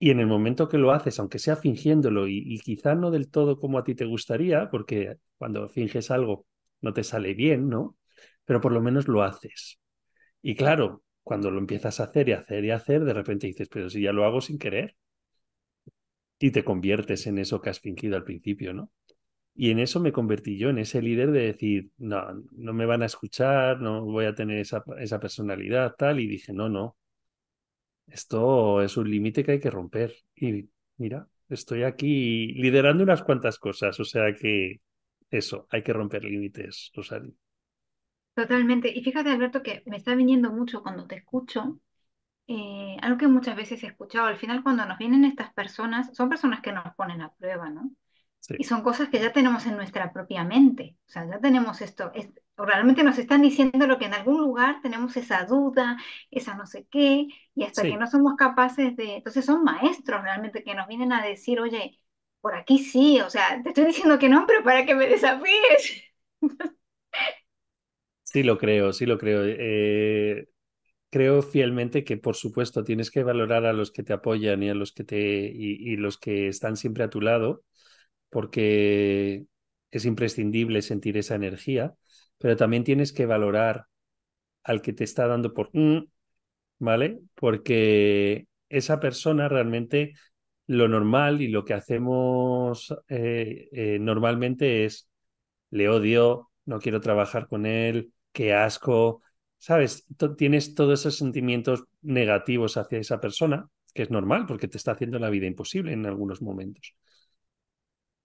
Y 0.00 0.10
en 0.10 0.20
el 0.20 0.26
momento 0.26 0.68
que 0.68 0.78
lo 0.78 0.92
haces, 0.92 1.18
aunque 1.18 1.38
sea 1.40 1.56
fingiéndolo 1.56 2.28
y, 2.28 2.38
y 2.46 2.58
quizá 2.60 2.94
no 2.94 3.10
del 3.10 3.30
todo 3.30 3.58
como 3.58 3.78
a 3.78 3.84
ti 3.84 3.94
te 3.94 4.04
gustaría, 4.04 4.70
porque 4.70 5.16
cuando 5.38 5.68
finges 5.68 6.10
algo 6.10 6.46
no 6.80 6.92
te 6.92 7.02
sale 7.04 7.34
bien, 7.34 7.68
¿no? 7.68 7.96
Pero 8.44 8.60
por 8.60 8.72
lo 8.72 8.80
menos 8.80 9.08
lo 9.08 9.22
haces. 9.24 9.80
Y 10.42 10.56
claro, 10.56 11.04
cuando 11.24 11.50
lo 11.50 11.58
empiezas 11.60 12.00
a 12.00 12.04
hacer 12.04 12.28
y 12.30 12.32
hacer 12.32 12.64
y 12.66 12.70
hacer, 12.72 13.04
de 13.04 13.14
repente 13.14 13.48
dices, 13.48 13.68
pero 13.70 13.90
si 13.90 14.02
ya 14.02 14.12
lo 14.12 14.24
hago 14.26 14.40
sin 14.42 14.58
querer. 14.58 14.96
Y 16.40 16.50
te 16.50 16.64
conviertes 16.64 17.28
en 17.28 17.38
eso 17.38 17.60
que 17.60 17.70
has 17.70 17.78
fingido 17.78 18.16
al 18.16 18.24
principio, 18.24 18.72
¿no? 18.74 18.90
Y 19.60 19.72
en 19.72 19.80
eso 19.80 19.98
me 19.98 20.12
convertí 20.12 20.56
yo, 20.56 20.70
en 20.70 20.78
ese 20.78 21.02
líder 21.02 21.32
de 21.32 21.40
decir, 21.40 21.90
no, 21.98 22.22
no 22.52 22.72
me 22.72 22.86
van 22.86 23.02
a 23.02 23.06
escuchar, 23.06 23.80
no 23.80 24.04
voy 24.04 24.26
a 24.26 24.34
tener 24.34 24.58
esa, 24.60 24.84
esa 25.00 25.18
personalidad, 25.18 25.96
tal. 25.98 26.20
Y 26.20 26.28
dije, 26.28 26.52
no, 26.52 26.68
no, 26.68 26.96
esto 28.06 28.80
es 28.82 28.96
un 28.96 29.10
límite 29.10 29.42
que 29.42 29.52
hay 29.52 29.60
que 29.60 29.70
romper. 29.70 30.14
Y 30.36 30.68
mira, 30.98 31.26
estoy 31.48 31.82
aquí 31.82 32.52
liderando 32.54 33.02
unas 33.02 33.24
cuantas 33.24 33.58
cosas, 33.58 33.98
o 33.98 34.04
sea 34.04 34.32
que 34.32 34.80
eso, 35.28 35.66
hay 35.70 35.82
que 35.82 35.92
romper 35.92 36.22
límites, 36.22 36.92
Rosario. 36.94 37.34
Totalmente. 38.34 38.96
Y 38.96 39.02
fíjate, 39.02 39.30
Alberto, 39.30 39.60
que 39.64 39.82
me 39.86 39.96
está 39.96 40.14
viniendo 40.14 40.52
mucho 40.52 40.84
cuando 40.84 41.08
te 41.08 41.16
escucho, 41.16 41.80
eh, 42.46 42.96
algo 43.02 43.18
que 43.18 43.28
muchas 43.28 43.56
veces 43.56 43.82
he 43.82 43.88
escuchado, 43.88 44.26
al 44.26 44.38
final 44.38 44.62
cuando 44.62 44.86
nos 44.86 44.98
vienen 44.98 45.24
estas 45.24 45.52
personas, 45.52 46.14
son 46.16 46.28
personas 46.28 46.60
que 46.60 46.72
nos 46.72 46.94
ponen 46.94 47.22
a 47.22 47.32
prueba, 47.34 47.70
¿no? 47.70 47.90
Y 48.56 48.64
Sí, 48.64 48.64
son 48.64 48.82
cosas 48.82 49.08
que 49.08 49.20
ya 49.20 49.32
tenemos 49.32 49.66
en 49.66 49.76
nuestra 49.76 50.12
propia 50.12 50.44
mente. 50.44 50.96
O 51.08 51.10
sea, 51.10 51.26
ya 51.28 51.40
tenemos 51.40 51.80
esto. 51.80 52.10
es- 52.14 52.28
realmente 52.56 53.04
nos 53.04 53.18
están 53.18 53.42
diciendo 53.42 53.86
lo 53.86 53.98
que 53.98 54.06
en 54.06 54.14
algún 54.14 54.38
lugar 54.38 54.80
tenemos 54.82 55.16
esa 55.16 55.44
duda, 55.44 55.96
esa 56.30 56.54
no 56.56 56.66
sé 56.66 56.86
qué, 56.90 57.28
y 57.54 57.62
hasta 57.64 57.86
que 57.86 57.96
sí, 57.96 57.98
no 57.98 58.06
somos 58.08 58.34
capaces 58.36 58.96
de. 58.96 59.16
Entonces 59.16 59.44
son 59.44 59.62
maestros 59.64 60.22
realmente 60.22 60.64
que 60.64 60.74
nos 60.74 60.88
vienen 60.88 61.12
a 61.12 61.22
decir, 61.24 61.60
oye, 61.60 62.00
por 62.40 62.56
aquí 62.56 62.78
sí, 62.80 63.20
o 63.20 63.30
sea, 63.30 63.62
te 63.62 63.68
estoy 63.70 63.84
diciendo 63.86 64.18
que 64.18 64.28
no, 64.28 64.44
pero 64.46 64.64
para 64.64 64.84
que 64.86 64.94
me 64.96 65.06
desafíes. 65.08 66.02
sí 68.22 68.42
lo 68.42 68.58
creo, 68.58 68.92
sí 68.92 69.06
lo 69.06 69.18
creo. 69.18 69.42
Eh, 69.46 70.48
creo 71.10 71.42
fielmente 71.42 72.04
que, 72.04 72.16
por 72.18 72.36
supuesto, 72.36 72.84
tienes 72.84 73.10
que 73.10 73.22
valorar 73.24 73.66
a 73.66 73.72
los 73.72 73.92
que 73.92 74.02
te 74.02 74.14
apoyan 74.14 74.62
y 74.62 74.70
a 74.70 74.74
los 74.74 74.92
que 74.92 75.04
te 75.04 75.18
y, 75.18 75.92
y 75.94 75.96
los 75.96 76.18
que 76.18 76.48
están 76.48 76.76
siempre 76.78 77.04
a 77.04 77.10
tu 77.10 77.20
lado, 77.20 77.64
porque 78.30 79.46
es 79.90 80.04
imprescindible 80.04 80.82
sentir 80.82 81.16
esa 81.18 81.34
energía, 81.36 81.94
pero 82.38 82.56
también 82.56 82.84
tienes 82.84 83.12
que 83.12 83.26
valorar 83.26 83.86
al 84.64 84.82
que 84.82 84.92
te 84.92 85.04
está 85.04 85.26
dando 85.26 85.54
por 85.54 85.70
"Mm", 85.74 86.04
¿vale? 86.78 87.20
Porque 87.34 88.46
esa 88.68 89.00
persona 89.00 89.48
realmente 89.48 90.14
lo 90.66 90.88
normal 90.88 91.42
y 91.42 91.48
lo 91.48 91.64
que 91.64 91.74
hacemos 91.74 92.94
eh, 93.08 93.68
eh, 93.72 93.98
normalmente 94.00 94.84
es 94.84 95.08
le 95.70 95.88
odio, 95.88 96.50
no 96.66 96.78
quiero 96.80 97.00
trabajar 97.00 97.48
con 97.48 97.66
él, 97.66 98.12
qué 98.32 98.54
asco, 98.54 99.22
¿sabes? 99.58 100.06
Tienes 100.36 100.74
todos 100.74 101.00
esos 101.00 101.16
sentimientos 101.18 101.84
negativos 102.02 102.76
hacia 102.76 102.98
esa 102.98 103.20
persona, 103.20 103.68
que 103.94 104.02
es 104.04 104.10
normal 104.10 104.46
porque 104.46 104.68
te 104.68 104.78
está 104.78 104.92
haciendo 104.92 105.18
la 105.18 105.30
vida 105.30 105.46
imposible 105.46 105.92
en 105.92 106.06
algunos 106.06 106.42
momentos. 106.42 106.94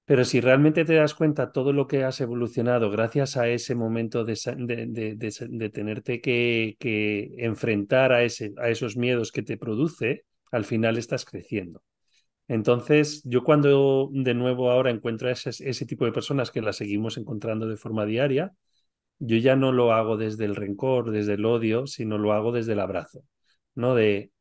Pero 0.05 0.25
si 0.25 0.41
realmente 0.41 0.83
te 0.83 0.95
das 0.95 1.13
cuenta 1.13 1.51
todo 1.51 1.71
lo 1.71 1.87
que 1.87 2.03
has 2.03 2.19
evolucionado 2.19 2.91
gracias 2.91 3.37
a 3.37 3.47
ese 3.47 3.73
momento 3.73 4.25
de, 4.25 4.35
de, 4.57 5.69
tenerte 5.69 6.19
que, 6.19 6.75
enfrentar 7.37 8.11
a, 8.11 8.23
esos 8.23 8.97
miedos 8.97 9.31
que 9.31 9.43
te 9.43 9.57
produce, 9.57 10.25
al 10.51 10.65
final 10.65 10.97
estás 10.97 11.23
creciendo. 11.23 11.81
Entonces, 12.49 13.23
yo 13.23 13.43
cuando 13.43 14.09
de 14.11 14.33
nuevo 14.33 14.69
ahora 14.69 14.91
encuentro 14.91 15.29
a 15.29 15.31
ese, 15.31 15.51
ese 15.51 15.85
tipo 15.85 16.03
de 16.05 16.11
personas 16.11 16.51
que 16.51 16.61
las 16.61 16.75
seguimos 16.75 17.17
encontrando 17.17 17.67
de 17.67 17.77
forma 17.77 18.05
diaria, 18.05 18.51
yo 19.19 19.37
ya 19.37 19.55
no 19.55 19.71
lo 19.71 19.93
hago 19.93 20.17
desde 20.17 20.43
el 20.45 20.55
rencor, 20.55 21.11
desde 21.11 21.35
el 21.35 21.45
odio, 21.45 21.87
sino 21.87 22.17
lo 22.17 22.33
hago 22.33 22.51
desde 22.51 22.73
el 22.73 22.81
abrazo, 22.81 23.23
¿no? 23.75 23.95
De, 23.95 24.31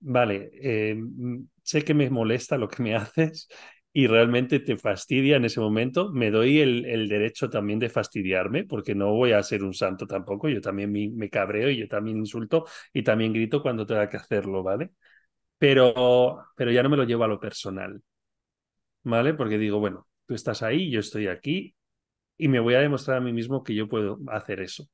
vale, 0.00 0.50
eh, 0.54 0.94
mm, 0.96 1.46
sé 1.62 1.84
que 1.84 1.94
me 1.94 2.10
molesta 2.10 2.58
lo 2.58 2.68
que 2.68 2.82
me 2.82 2.94
haces 2.96 3.48
y 3.94 4.08
realmente 4.08 4.60
te 4.60 4.78
fastidia 4.78 5.38
en 5.38 5.46
ese 5.46 5.60
momento, 5.60 6.12
me 6.12 6.32
doy 6.32 6.60
el, 6.60 6.86
el 6.86 7.08
derecho 7.08 7.50
también 7.50 7.80
de 7.80 7.90
fastidiarme, 7.90 8.64
porque 8.66 8.94
no 8.96 9.14
voy 9.14 9.32
a 9.32 9.42
ser 9.44 9.64
un 9.64 9.74
santo 9.74 10.06
tampoco, 10.08 10.50
yo 10.50 10.60
también 10.62 10.92
me, 10.92 11.10
me 11.10 11.30
cabreo 11.30 11.70
y 11.70 11.78
yo 11.78 11.88
también 11.88 12.18
insulto 12.18 12.66
y 12.94 13.04
también 13.04 13.32
grito 13.34 13.62
cuando 13.62 13.86
tenga 13.86 14.10
que 14.10 14.18
hacerlo, 14.18 14.64
¿vale? 14.64 14.92
Pero, 15.58 16.44
pero 16.56 16.72
ya 16.72 16.82
no 16.82 16.90
me 16.90 16.96
lo 16.98 17.04
llevo 17.04 17.24
a 17.24 17.28
lo 17.28 17.40
personal, 17.40 18.02
¿vale? 19.02 19.34
Porque 19.34 19.58
digo, 19.58 19.78
bueno, 19.80 20.06
tú 20.26 20.34
estás 20.34 20.62
ahí, 20.62 20.90
yo 20.90 21.00
estoy 21.00 21.28
aquí 21.28 21.74
y 22.38 22.48
me 22.48 22.60
voy 22.60 22.74
a 22.74 22.80
demostrar 22.80 23.18
a 23.18 23.20
mí 23.20 23.32
mismo 23.34 23.64
que 23.64 23.74
yo 23.74 23.88
puedo 23.88 24.18
hacer 24.28 24.60
eso. 24.60 24.88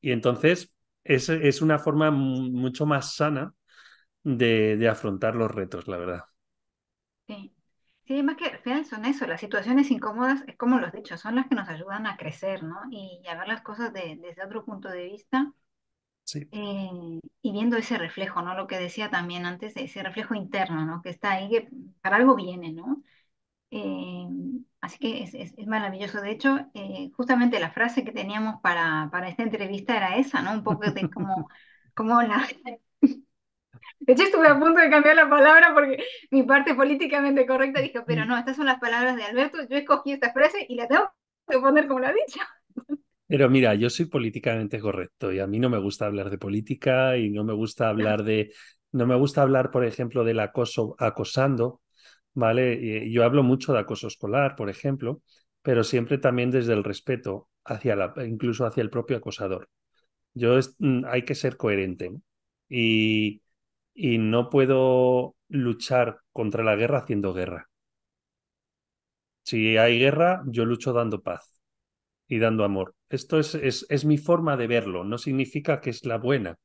Y 0.00 0.12
entonces 0.12 0.72
es, 1.04 1.28
es 1.28 1.62
una 1.62 1.78
forma 1.78 2.10
mu- 2.10 2.50
mucho 2.50 2.86
más 2.86 3.14
sana 3.14 3.54
de, 4.24 4.76
de 4.76 4.88
afrontar 4.88 5.36
los 5.36 5.50
retos, 5.52 5.88
la 5.88 5.98
verdad. 5.98 6.20
Sí. 7.26 7.50
Sí, 8.10 8.22
más 8.24 8.36
que 8.36 8.46
al 8.46 8.58
final 8.58 8.84
son 8.84 9.04
eso, 9.04 9.24
las 9.26 9.40
situaciones 9.40 9.90
incómodas, 9.92 10.42
es 10.48 10.56
como 10.56 10.78
lo 10.80 10.86
has 10.86 10.92
dicho, 10.92 11.16
son 11.16 11.36
las 11.36 11.46
que 11.46 11.54
nos 11.54 11.68
ayudan 11.68 12.06
a 12.08 12.16
crecer, 12.16 12.62
¿no? 12.64 12.80
Y, 12.90 13.22
a 13.28 13.36
ver 13.38 13.46
las 13.48 13.62
cosas 13.62 13.92
de- 13.92 14.18
desde 14.20 14.44
otro 14.44 14.64
punto 14.64 14.88
de 14.88 15.04
vista 15.04 15.52
Sí. 16.24 16.48
eh, 16.52 16.90
y 17.42 17.52
viendo 17.52 17.76
ese 17.76 17.98
reflejo, 17.98 18.42
¿no? 18.42 18.54
Lo 18.54 18.66
que 18.66 18.78
decía 18.78 19.10
también 19.10 19.46
antes, 19.46 19.74
ese 19.76 20.02
reflejo 20.02 20.34
interno, 20.34 20.84
¿no? 20.86 21.02
Que 21.02 21.10
está 21.10 21.32
ahí, 21.32 21.48
que 21.50 21.68
para 22.02 22.16
algo 22.16 22.34
viene, 22.36 22.72
¿no? 22.72 23.02
Eh, 23.72 24.26
así 24.80 24.98
que 24.98 25.22
es, 25.24 25.34
es- 25.34 25.54
es 25.58 25.66
maravilloso. 25.68 26.20
De 26.22 26.30
hecho, 26.32 26.58
eh, 26.74 27.10
justamente 27.16 27.60
la 27.60 27.72
frase 27.72 28.04
que 28.04 28.12
teníamos 28.12 28.60
para, 28.62 29.08
para 29.12 29.28
esta 29.28 29.42
entrevista 29.44 29.96
era 29.96 30.16
esa, 30.16 30.42
¿no? 30.42 30.52
Un 30.52 30.64
poco 30.64 30.90
de 30.92 31.10
como, 31.10 31.48
como 31.94 32.22
la... 32.22 32.46
De 34.00 34.12
hecho, 34.14 34.24
estuve 34.24 34.48
a 34.48 34.58
punto 34.58 34.80
de 34.80 34.90
cambiar 34.90 35.16
la 35.16 35.28
palabra 35.28 35.72
porque 35.74 36.02
mi 36.30 36.42
parte 36.42 36.74
políticamente 36.74 37.46
correcta 37.46 37.80
dijo, 37.80 38.02
pero 38.06 38.24
no, 38.24 38.36
estas 38.38 38.56
son 38.56 38.66
las 38.66 38.80
palabras 38.80 39.16
de 39.16 39.24
Alberto, 39.24 39.58
yo 39.68 39.76
escogí 39.76 40.12
esta 40.12 40.32
frase 40.32 40.66
y 40.68 40.74
la 40.76 40.88
tengo 40.88 41.10
que 41.48 41.58
poner 41.58 41.86
como 41.86 42.00
la 42.00 42.08
ha 42.08 42.12
dicho. 42.12 42.40
Pero 43.26 43.48
mira, 43.48 43.74
yo 43.74 43.90
soy 43.90 44.06
políticamente 44.06 44.80
correcto 44.80 45.32
y 45.32 45.38
a 45.38 45.46
mí 45.46 45.58
no 45.60 45.70
me 45.70 45.78
gusta 45.78 46.06
hablar 46.06 46.30
de 46.30 46.38
política 46.38 47.16
y 47.16 47.30
no 47.30 47.44
me 47.44 47.52
gusta 47.52 47.88
hablar 47.88 48.24
de, 48.24 48.52
no 48.92 49.06
me 49.06 49.14
gusta 49.16 49.42
hablar, 49.42 49.70
por 49.70 49.84
ejemplo, 49.84 50.24
del 50.24 50.40
acoso, 50.40 50.96
acosando, 50.98 51.80
¿vale? 52.34 52.74
Y 52.80 53.12
Yo 53.12 53.24
hablo 53.24 53.42
mucho 53.44 53.72
de 53.72 53.80
acoso 53.80 54.08
escolar, 54.08 54.56
por 54.56 54.68
ejemplo, 54.70 55.22
pero 55.62 55.84
siempre 55.84 56.18
también 56.18 56.50
desde 56.50 56.72
el 56.72 56.82
respeto 56.84 57.48
hacia 57.64 57.94
la, 57.96 58.14
incluso 58.26 58.66
hacia 58.66 58.82
el 58.82 58.90
propio 58.90 59.18
acosador. 59.18 59.68
Yo 60.34 60.58
es- 60.58 60.76
mm, 60.78 61.04
hay 61.06 61.24
que 61.24 61.34
ser 61.34 61.56
coherente. 61.56 62.12
Y, 62.68 63.42
y 64.02 64.16
no 64.16 64.48
puedo 64.48 65.36
luchar 65.48 66.20
contra 66.32 66.64
la 66.64 66.74
guerra 66.74 67.00
haciendo 67.00 67.34
guerra. 67.34 67.68
Si 69.42 69.76
hay 69.76 69.98
guerra, 69.98 70.42
yo 70.46 70.64
lucho 70.64 70.92
dando 70.92 71.22
paz 71.22 71.60
y 72.28 72.38
dando 72.38 72.64
amor. 72.64 72.94
Esto 73.10 73.38
es, 73.40 73.54
es, 73.56 73.86
es 73.90 74.04
mi 74.04 74.18
forma 74.18 74.56
de 74.56 74.66
verlo, 74.68 75.04
no 75.04 75.18
significa 75.18 75.80
que 75.80 75.90
es 75.90 76.04
la 76.06 76.18
buena, 76.18 76.58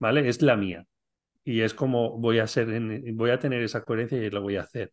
¿vale? 0.00 0.28
Es 0.28 0.42
la 0.42 0.56
mía. 0.56 0.86
Y 1.44 1.62
es 1.62 1.74
como 1.74 2.18
voy 2.18 2.40
a 2.40 2.46
ser, 2.48 2.68
voy 3.14 3.30
a 3.30 3.38
tener 3.40 3.62
esa 3.62 3.82
coherencia 3.84 4.18
y 4.18 4.30
lo 4.30 4.42
voy 4.42 4.56
a 4.56 4.62
hacer. 4.62 4.92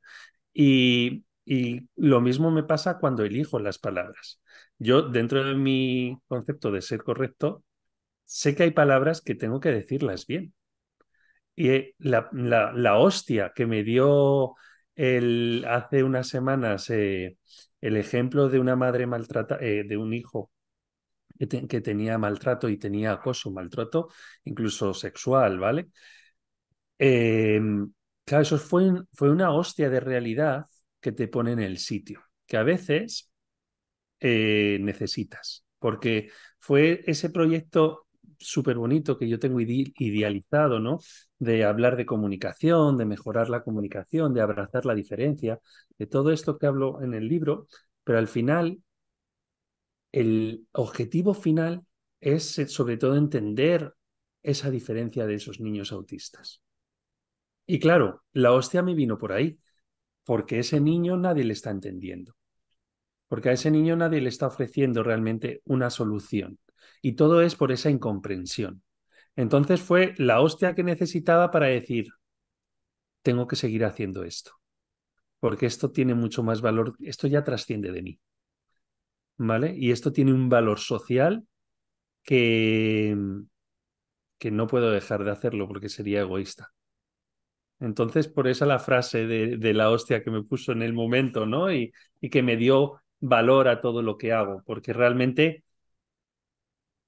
Y, 0.53 1.25
y 1.45 1.89
lo 1.97 2.21
mismo 2.21 2.51
me 2.51 2.63
pasa 2.63 2.99
cuando 2.99 3.23
elijo 3.25 3.59
las 3.59 3.79
palabras. 3.79 4.41
Yo, 4.79 5.03
dentro 5.03 5.43
de 5.45 5.55
mi 5.55 6.17
concepto 6.27 6.71
de 6.71 6.81
ser 6.81 7.03
correcto, 7.03 7.63
sé 8.25 8.55
que 8.55 8.63
hay 8.63 8.71
palabras 8.71 9.21
que 9.21 9.35
tengo 9.35 9.59
que 9.61 9.71
decirlas 9.71 10.27
bien. 10.27 10.53
Y 11.55 11.69
eh, 11.69 11.95
la, 11.99 12.29
la, 12.33 12.71
la 12.73 12.97
hostia 12.97 13.51
que 13.55 13.65
me 13.65 13.83
dio 13.83 14.55
el, 14.95 15.65
hace 15.67 16.03
unas 16.03 16.27
semanas 16.27 16.89
eh, 16.89 17.37
el 17.81 17.97
ejemplo 17.97 18.49
de 18.49 18.59
una 18.59 18.75
madre 18.75 19.07
maltrata, 19.07 19.57
eh, 19.61 19.83
de 19.87 19.97
un 19.97 20.13
hijo 20.13 20.51
que, 21.39 21.47
que 21.67 21.81
tenía 21.81 22.17
maltrato 22.17 22.69
y 22.69 22.77
tenía 22.77 23.13
acoso, 23.13 23.51
maltrato, 23.51 24.09
incluso 24.45 24.93
sexual, 24.93 25.59
¿vale? 25.59 25.89
Eh, 26.99 27.59
claro, 28.25 28.41
eso 28.43 28.57
fue, 28.57 28.91
fue 29.13 29.29
una 29.31 29.51
hostia 29.51 29.89
de 29.89 29.99
realidad 29.99 30.65
que 31.01 31.11
te 31.11 31.27
pone 31.27 31.51
en 31.53 31.59
el 31.59 31.77
sitio, 31.77 32.21
que 32.47 32.57
a 32.57 32.63
veces 32.63 33.29
necesitas, 34.21 35.63
porque 35.79 36.29
fue 36.59 37.03
ese 37.05 37.29
proyecto 37.29 38.04
súper 38.39 38.77
bonito 38.77 39.17
que 39.17 39.27
yo 39.29 39.39
tengo 39.39 39.59
ide- 39.61 39.93
idealizado, 39.97 40.79
¿no? 40.79 40.99
De 41.39 41.63
hablar 41.65 41.95
de 41.97 42.05
comunicación, 42.05 42.97
de 42.97 43.05
mejorar 43.05 43.49
la 43.49 43.63
comunicación, 43.63 44.33
de 44.33 44.41
abrazar 44.41 44.85
la 44.85 44.95
diferencia, 44.95 45.59
de 45.97 46.07
todo 46.07 46.31
esto 46.31 46.57
que 46.57 46.67
hablo 46.67 47.01
en 47.01 47.13
el 47.13 47.27
libro, 47.27 47.67
pero 48.03 48.19
al 48.19 48.27
final 48.27 48.79
el 50.11 50.67
objetivo 50.71 51.33
final 51.35 51.85
es 52.19 52.57
eh, 52.59 52.67
sobre 52.67 52.97
todo 52.97 53.15
entender 53.17 53.93
esa 54.43 54.69
diferencia 54.71 55.25
de 55.27 55.35
esos 55.35 55.59
niños 55.59 55.91
autistas. 55.91 56.61
Y 57.67 57.79
claro, 57.79 58.23
la 58.33 58.51
hostia 58.53 58.81
me 58.81 58.93
vino 58.95 59.17
por 59.17 59.31
ahí, 59.33 59.59
porque 60.25 60.59
ese 60.59 60.79
niño 60.81 61.17
nadie 61.17 61.43
le 61.45 61.53
está 61.53 61.71
entendiendo, 61.71 62.35
porque 63.27 63.49
a 63.49 63.53
ese 63.53 63.71
niño 63.71 63.95
nadie 63.97 64.21
le 64.21 64.29
está 64.29 64.47
ofreciendo 64.47 65.03
realmente 65.03 65.61
una 65.65 65.89
solución. 65.91 66.59
Y 67.01 67.13
todo 67.13 67.41
es 67.41 67.55
por 67.55 67.71
esa 67.71 67.89
incomprensión. 67.89 68.83
Entonces 69.35 69.81
fue 69.81 70.13
la 70.17 70.41
hostia 70.41 70.75
que 70.75 70.83
necesitaba 70.83 71.51
para 71.51 71.67
decir, 71.67 72.07
tengo 73.21 73.47
que 73.47 73.55
seguir 73.55 73.83
haciendo 73.85 74.23
esto, 74.23 74.51
porque 75.39 75.65
esto 75.65 75.91
tiene 75.91 76.13
mucho 76.13 76.43
más 76.43 76.61
valor, 76.61 76.95
esto 77.01 77.27
ya 77.27 77.43
trasciende 77.43 77.91
de 77.91 78.01
mí, 78.01 78.19
¿vale? 79.37 79.75
Y 79.75 79.91
esto 79.91 80.13
tiene 80.13 80.33
un 80.33 80.47
valor 80.49 80.79
social 80.79 81.45
que, 82.23 83.15
que 84.37 84.51
no 84.51 84.67
puedo 84.67 84.91
dejar 84.91 85.23
de 85.23 85.31
hacerlo 85.31 85.67
porque 85.67 85.89
sería 85.89 86.21
egoísta. 86.21 86.71
Entonces, 87.79 88.27
por 88.27 88.47
esa 88.47 88.65
la 88.65 88.79
frase 88.79 89.27
de, 89.27 89.57
de, 89.57 89.73
la 89.73 89.89
hostia 89.91 90.23
que 90.23 90.31
me 90.31 90.43
puso 90.43 90.71
en 90.71 90.81
el 90.81 90.93
momento, 90.93 91.45
¿no? 91.45 91.71
Y, 91.73 91.91
y 92.21 92.29
que 92.29 92.41
me 92.41 92.55
dio 92.55 93.01
valor 93.19 93.67
a 93.67 93.81
todo 93.81 94.01
lo 94.01 94.17
que 94.17 94.31
hago, 94.31 94.63
porque 94.65 94.93
realmente 94.93 95.64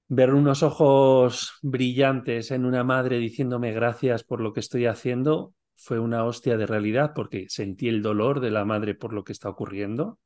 ver 0.08 0.32
unos 0.34 0.62
ojos 0.62 1.58
brillantes 1.62 2.50
en 2.50 2.64
una 2.64 2.82
madre 2.82 3.18
diciéndome 3.18 3.72
gracias 3.72 4.24
por 4.24 4.40
lo 4.40 4.52
que 4.52 4.60
estoy 4.60 4.86
haciendo 4.86 5.54
fue 5.76 5.98
una 6.00 6.24
hostia 6.24 6.56
de 6.56 6.66
realidad 6.66 7.12
porque 7.14 7.46
sentí 7.48 7.88
el 7.88 8.02
dolor 8.02 8.40
de 8.40 8.50
la 8.50 8.64
madre 8.64 8.94
por 8.94 9.12
lo 9.12 9.22
que 9.22 9.32
está 9.32 9.48
ocurriendo, 9.48 10.18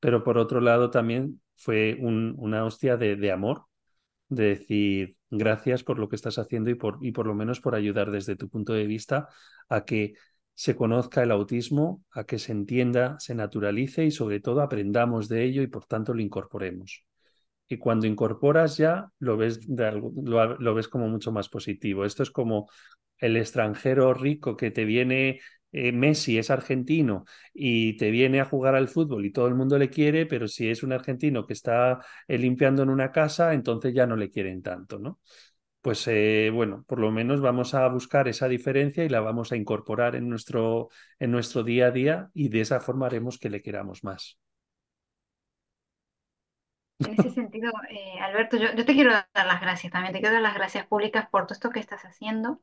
pero 0.00 0.24
por 0.24 0.38
otro 0.38 0.60
lado 0.60 0.90
también 0.90 1.42
fue 1.56 1.96
un, 2.00 2.34
una 2.38 2.64
hostia 2.64 2.96
de, 2.96 3.16
de, 3.16 3.32
amor, 3.32 3.64
de 4.28 4.44
decir 4.44 5.16
gracias 5.30 5.84
por 5.84 5.98
lo 5.98 6.08
que 6.08 6.16
estás 6.16 6.38
haciendo 6.38 6.70
y 6.70 6.74
por, 6.74 6.98
y 7.02 7.12
por 7.12 7.26
lo 7.26 7.34
menos 7.34 7.60
por 7.60 7.74
ayudar 7.74 8.10
desde 8.10 8.36
tu 8.36 8.48
punto 8.48 8.72
de 8.72 8.86
vista 8.86 9.28
a 9.68 9.84
que 9.84 10.14
se 10.54 10.76
conozca 10.76 11.22
el 11.22 11.32
autismo, 11.32 12.04
a 12.12 12.24
que 12.24 12.38
se 12.38 12.52
entienda, 12.52 13.16
se 13.18 13.34
naturalice 13.34 14.04
y 14.04 14.10
sobre 14.10 14.40
todo 14.40 14.62
aprendamos 14.62 15.28
de 15.28 15.44
ello 15.44 15.62
y 15.62 15.66
por 15.66 15.84
tanto 15.84 16.14
lo 16.14 16.22
incorporemos. 16.22 17.04
Y 17.68 17.78
cuando 17.78 18.06
incorporas 18.06 18.76
ya 18.76 19.08
lo 19.18 19.36
ves, 19.36 19.60
lo 19.68 20.74
ves 20.74 20.88
como 20.88 21.08
mucho 21.08 21.32
más 21.32 21.48
positivo. 21.48 22.04
Esto 22.04 22.22
es 22.22 22.30
como 22.30 22.68
el 23.18 23.36
extranjero 23.36 24.12
rico 24.14 24.56
que 24.56 24.70
te 24.70 24.84
viene, 24.84 25.40
eh, 25.72 25.92
Messi 25.92 26.38
es 26.38 26.50
argentino 26.50 27.24
y 27.52 27.96
te 27.96 28.10
viene 28.10 28.40
a 28.40 28.44
jugar 28.44 28.74
al 28.74 28.88
fútbol 28.88 29.24
y 29.26 29.32
todo 29.32 29.48
el 29.48 29.54
mundo 29.54 29.78
le 29.78 29.90
quiere, 29.90 30.26
pero 30.26 30.46
si 30.48 30.68
es 30.68 30.82
un 30.82 30.92
argentino 30.92 31.46
que 31.46 31.52
está 31.54 32.00
eh, 32.28 32.38
limpiando 32.38 32.82
en 32.82 32.90
una 32.90 33.10
casa, 33.12 33.54
entonces 33.54 33.94
ya 33.94 34.06
no 34.06 34.16
le 34.16 34.30
quieren 34.30 34.62
tanto, 34.62 34.98
¿no? 34.98 35.20
Pues 35.80 36.06
eh, 36.08 36.50
bueno, 36.52 36.84
por 36.88 36.98
lo 36.98 37.10
menos 37.12 37.40
vamos 37.42 37.74
a 37.74 37.86
buscar 37.88 38.26
esa 38.28 38.48
diferencia 38.48 39.04
y 39.04 39.08
la 39.10 39.20
vamos 39.20 39.52
a 39.52 39.56
incorporar 39.56 40.16
en 40.16 40.28
nuestro, 40.30 40.88
en 41.18 41.30
nuestro 41.30 41.62
día 41.62 41.88
a 41.88 41.90
día 41.90 42.30
y 42.34 42.48
de 42.48 42.62
esa 42.62 42.80
forma 42.80 43.06
haremos 43.06 43.38
que 43.38 43.50
le 43.50 43.62
queramos 43.62 44.02
más. 44.02 44.38
En 47.06 47.14
ese 47.14 47.30
sentido, 47.30 47.72
eh, 47.90 48.20
Alberto, 48.20 48.56
yo, 48.56 48.74
yo, 48.74 48.84
te 48.84 48.94
quiero 48.94 49.10
dar 49.10 49.46
las 49.46 49.60
gracias 49.60 49.92
también, 49.92 50.12
te 50.12 50.20
quiero 50.20 50.34
dar 50.34 50.42
las 50.42 50.54
gracias 50.54 50.86
públicas 50.86 51.28
por 51.30 51.46
todo 51.46 51.54
esto 51.54 51.70
que 51.70 51.80
estás 51.80 52.02
haciendo, 52.02 52.60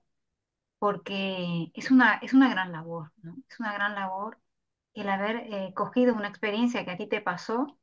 porque 0.79 1.71
es 1.73 1.91
una, 1.91 2.15
es 2.15 2.33
una 2.33 2.49
gran 2.49 2.71
labor, 2.71 3.11
¿no? 3.21 3.35
Es 3.49 3.59
una 3.59 3.73
gran 3.73 3.95
labor 3.95 4.39
el 4.93 5.09
haber 5.09 5.37
eh, 5.53 5.73
cogido 5.75 6.13
una 6.13 6.27
experiencia 6.27 6.83
que 6.85 6.91
a 6.91 6.97
ti 6.97 7.07
te 7.07 7.21
pasó 7.21 7.79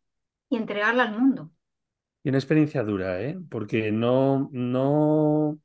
y 0.49 0.57
entregarla 0.57 1.05
al 1.05 1.19
mundo. 1.19 1.51
Y 2.23 2.31
una 2.31 2.39
experiencia 2.39 2.83
dura, 2.83 3.21
¿eh? 3.23 3.39
Porque 3.49 3.93
no, 3.93 4.49
no, 4.53 5.59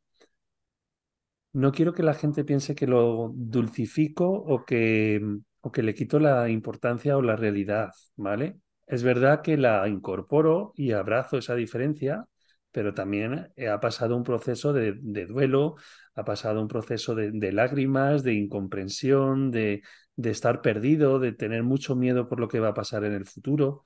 no 1.53 1.71
quiero 1.71 1.93
que 1.93 2.03
la 2.03 2.13
gente 2.13 2.43
piense 2.43 2.75
que 2.75 2.87
lo 2.87 3.31
dulcifico 3.33 4.29
o 4.29 4.63
que, 4.65 5.21
o 5.61 5.71
que 5.71 5.83
le 5.83 5.93
quito 5.95 6.19
la 6.19 6.49
importancia 6.49 7.17
o 7.17 7.21
la 7.21 7.35
realidad, 7.35 7.91
¿vale? 8.15 8.59
Es 8.93 9.01
verdad 9.01 9.41
que 9.41 9.57
la 9.57 9.87
incorporo 9.87 10.71
y 10.75 10.91
abrazo 10.91 11.39
esa 11.39 11.55
diferencia, 11.55 12.27
pero 12.71 12.93
también 12.93 13.51
ha 13.67 13.79
pasado 13.79 14.15
un 14.15 14.23
proceso 14.23 14.71
de, 14.71 14.93
duelo, 15.25 15.77
ha 16.13 16.23
pasado 16.23 16.61
un 16.61 16.67
proceso 16.67 17.15
de, 17.15 17.51
lágrimas, 17.51 18.21
de 18.21 18.35
incomprensión, 18.35 19.49
de, 19.49 19.81
estar 20.17 20.61
perdido, 20.61 21.17
de 21.17 21.31
tener 21.31 21.63
mucho 21.63 21.95
miedo 21.95 22.29
por 22.29 22.39
lo 22.39 22.47
que 22.47 22.59
va 22.59 22.67
a 22.69 22.73
pasar 22.75 23.03
en 23.03 23.13
el 23.13 23.25
futuro. 23.25 23.67
O 23.67 23.83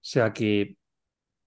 sea 0.00 0.32
que 0.32 0.76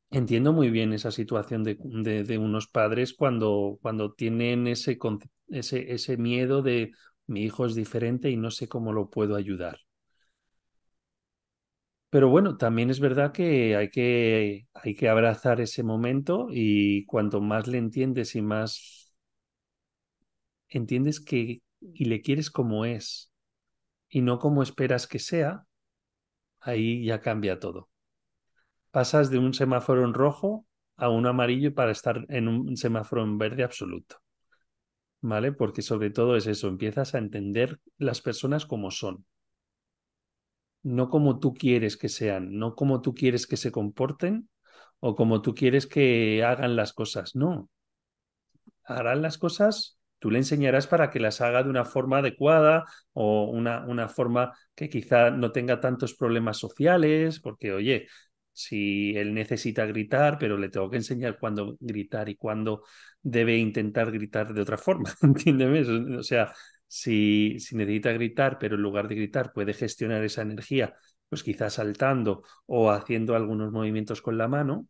entiendo 0.10 0.54
muy 0.54 0.70
bien 0.70 0.94
esa 0.94 1.12
situación 1.12 1.66
de, 1.66 2.38
unos 2.40 2.68
padres 2.70 3.14
cuando, 3.14 3.80
cuando 3.82 4.14
tienen 4.14 4.66
ese 4.66 6.18
miedo 6.18 6.62
de 6.62 6.94
mi 7.28 7.44
hijo 7.44 7.66
es 7.66 7.76
diferente 7.76 8.30
y 8.30 8.38
no 8.38 8.50
sé 8.50 8.70
cómo 8.70 8.94
lo 8.94 9.10
puedo 9.10 9.36
ayudar. 9.36 9.78
Pero 12.14 12.30
bueno, 12.30 12.58
también 12.58 12.92
es 12.92 13.00
verdad 13.00 13.32
que 13.32 13.76
hay, 13.76 13.90
que 13.90 14.68
hay 14.76 14.94
que 14.94 15.10
abrazar 15.10 15.60
ese 15.62 15.82
momento 15.82 16.46
y 16.52 17.08
cuanto 17.08 17.42
más 17.42 17.66
le 17.66 17.80
entiendes 17.80 18.36
y 18.36 18.44
más 18.44 19.16
entiendes 20.70 21.20
que 21.20 21.64
y 21.82 22.06
le 22.06 22.22
quieres 22.22 22.52
como 22.52 22.86
es 22.86 23.32
y 24.10 24.22
no 24.22 24.38
como 24.38 24.62
esperas 24.62 25.08
que 25.08 25.18
sea, 25.18 25.66
ahí 26.60 27.04
ya 27.04 27.20
cambia 27.20 27.60
todo. 27.60 27.90
Pasas 28.92 29.32
de 29.32 29.40
un 29.40 29.56
semáforo 29.56 30.06
en 30.06 30.14
rojo 30.14 30.68
a 30.98 31.10
un 31.10 31.26
amarillo 31.26 31.74
para 31.74 31.92
estar 31.92 32.28
en 32.30 32.48
un 32.48 32.78
semáforo 32.78 33.24
en 33.24 33.40
verde 33.40 33.64
absoluto. 33.64 34.18
¿Vale? 35.22 35.52
Porque 35.52 35.82
sobre 35.82 36.12
todo 36.12 36.36
es 36.36 36.46
eso, 36.46 36.68
empiezas 36.68 37.16
a 37.16 37.18
entender 37.18 37.80
las 37.98 38.22
personas 38.22 38.68
como 38.68 38.92
son 38.92 39.26
no 40.84 41.10
como 41.10 41.40
tú 41.40 41.54
quieres 41.54 41.98
que 41.98 42.10
sean, 42.10 42.58
no 42.60 42.76
como 42.76 43.02
tú 43.02 43.14
quieres 43.14 43.48
que 43.48 43.58
se 43.58 43.72
comporten 43.72 44.50
o 45.00 45.16
como 45.16 45.42
tú 45.42 45.54
quieres 45.56 45.88
que 45.88 46.44
hagan 46.44 46.76
las 46.76 46.94
cosas, 46.94 47.36
no. 47.36 47.70
Harán 48.86 49.22
las 49.22 49.38
cosas, 49.38 49.98
tú 50.20 50.30
le 50.32 50.40
enseñarás 50.40 50.88
para 50.88 51.10
que 51.10 51.20
las 51.20 51.40
haga 51.42 51.64
de 51.64 51.70
una 51.70 51.86
forma 51.86 52.18
adecuada 52.20 52.84
o 53.14 53.46
una, 53.46 53.86
una 53.86 54.10
forma 54.10 54.54
que 54.76 54.90
quizá 54.90 55.30
no 55.32 55.52
tenga 55.52 55.80
tantos 55.80 56.14
problemas 56.16 56.58
sociales, 56.58 57.40
porque 57.40 57.72
oye, 57.74 58.08
si 58.52 59.16
él 59.18 59.34
necesita 59.34 59.86
gritar, 59.86 60.38
pero 60.40 60.58
le 60.58 60.70
tengo 60.70 60.90
que 60.90 60.98
enseñar 60.98 61.40
cuándo 61.40 61.78
gritar 61.80 62.28
y 62.30 62.36
cuándo 62.36 62.84
debe 63.22 63.58
intentar 63.58 64.12
gritar 64.12 64.54
de 64.54 64.62
otra 64.62 64.78
forma, 64.78 65.14
¿entiendes? 65.22 65.88
O 65.88 66.24
sea, 66.24 66.54
si, 66.94 67.60
si, 67.60 67.76
necesita 67.76 68.12
gritar, 68.12 68.60
pero 68.60 68.76
en 68.76 68.84
lugar 68.84 69.08
de 69.08 69.16
gritar 69.16 69.52
puede 69.52 69.74
gestionar 69.74 70.24
esa 70.24 70.44
energía, 70.44 70.96
pues 71.28 71.42
quizás 71.42 71.74
saltando 71.74 72.44
o 72.68 72.92
haciendo 72.92 73.36
algunos 73.36 73.72
movimientos 73.72 74.22
con 74.22 74.38
la 74.38 74.48
mano, 74.48 74.88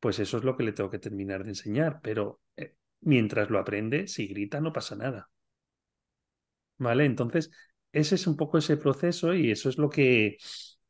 pues 0.00 0.20
eso 0.20 0.38
es 0.38 0.44
lo 0.44 0.56
que 0.56 0.62
le 0.64 0.72
tengo 0.72 0.90
que 0.90 1.00
terminar 1.00 1.42
de 1.42 1.50
enseñar. 1.50 2.00
Pero 2.02 2.40
eh, 2.56 2.76
mientras 3.00 3.50
lo 3.50 3.58
aprende, 3.58 4.06
si 4.06 4.28
grita 4.28 4.60
no 4.60 4.72
pasa 4.72 4.94
nada. 4.96 5.28
¿Vale? 6.78 7.04
Entonces, 7.04 7.50
ese 7.92 8.14
es 8.14 8.26
un 8.28 8.36
poco 8.36 8.58
ese 8.58 8.76
proceso 8.76 9.34
y 9.34 9.50
eso 9.50 9.68
es 9.68 9.76
lo 9.78 9.90
que, 9.90 10.36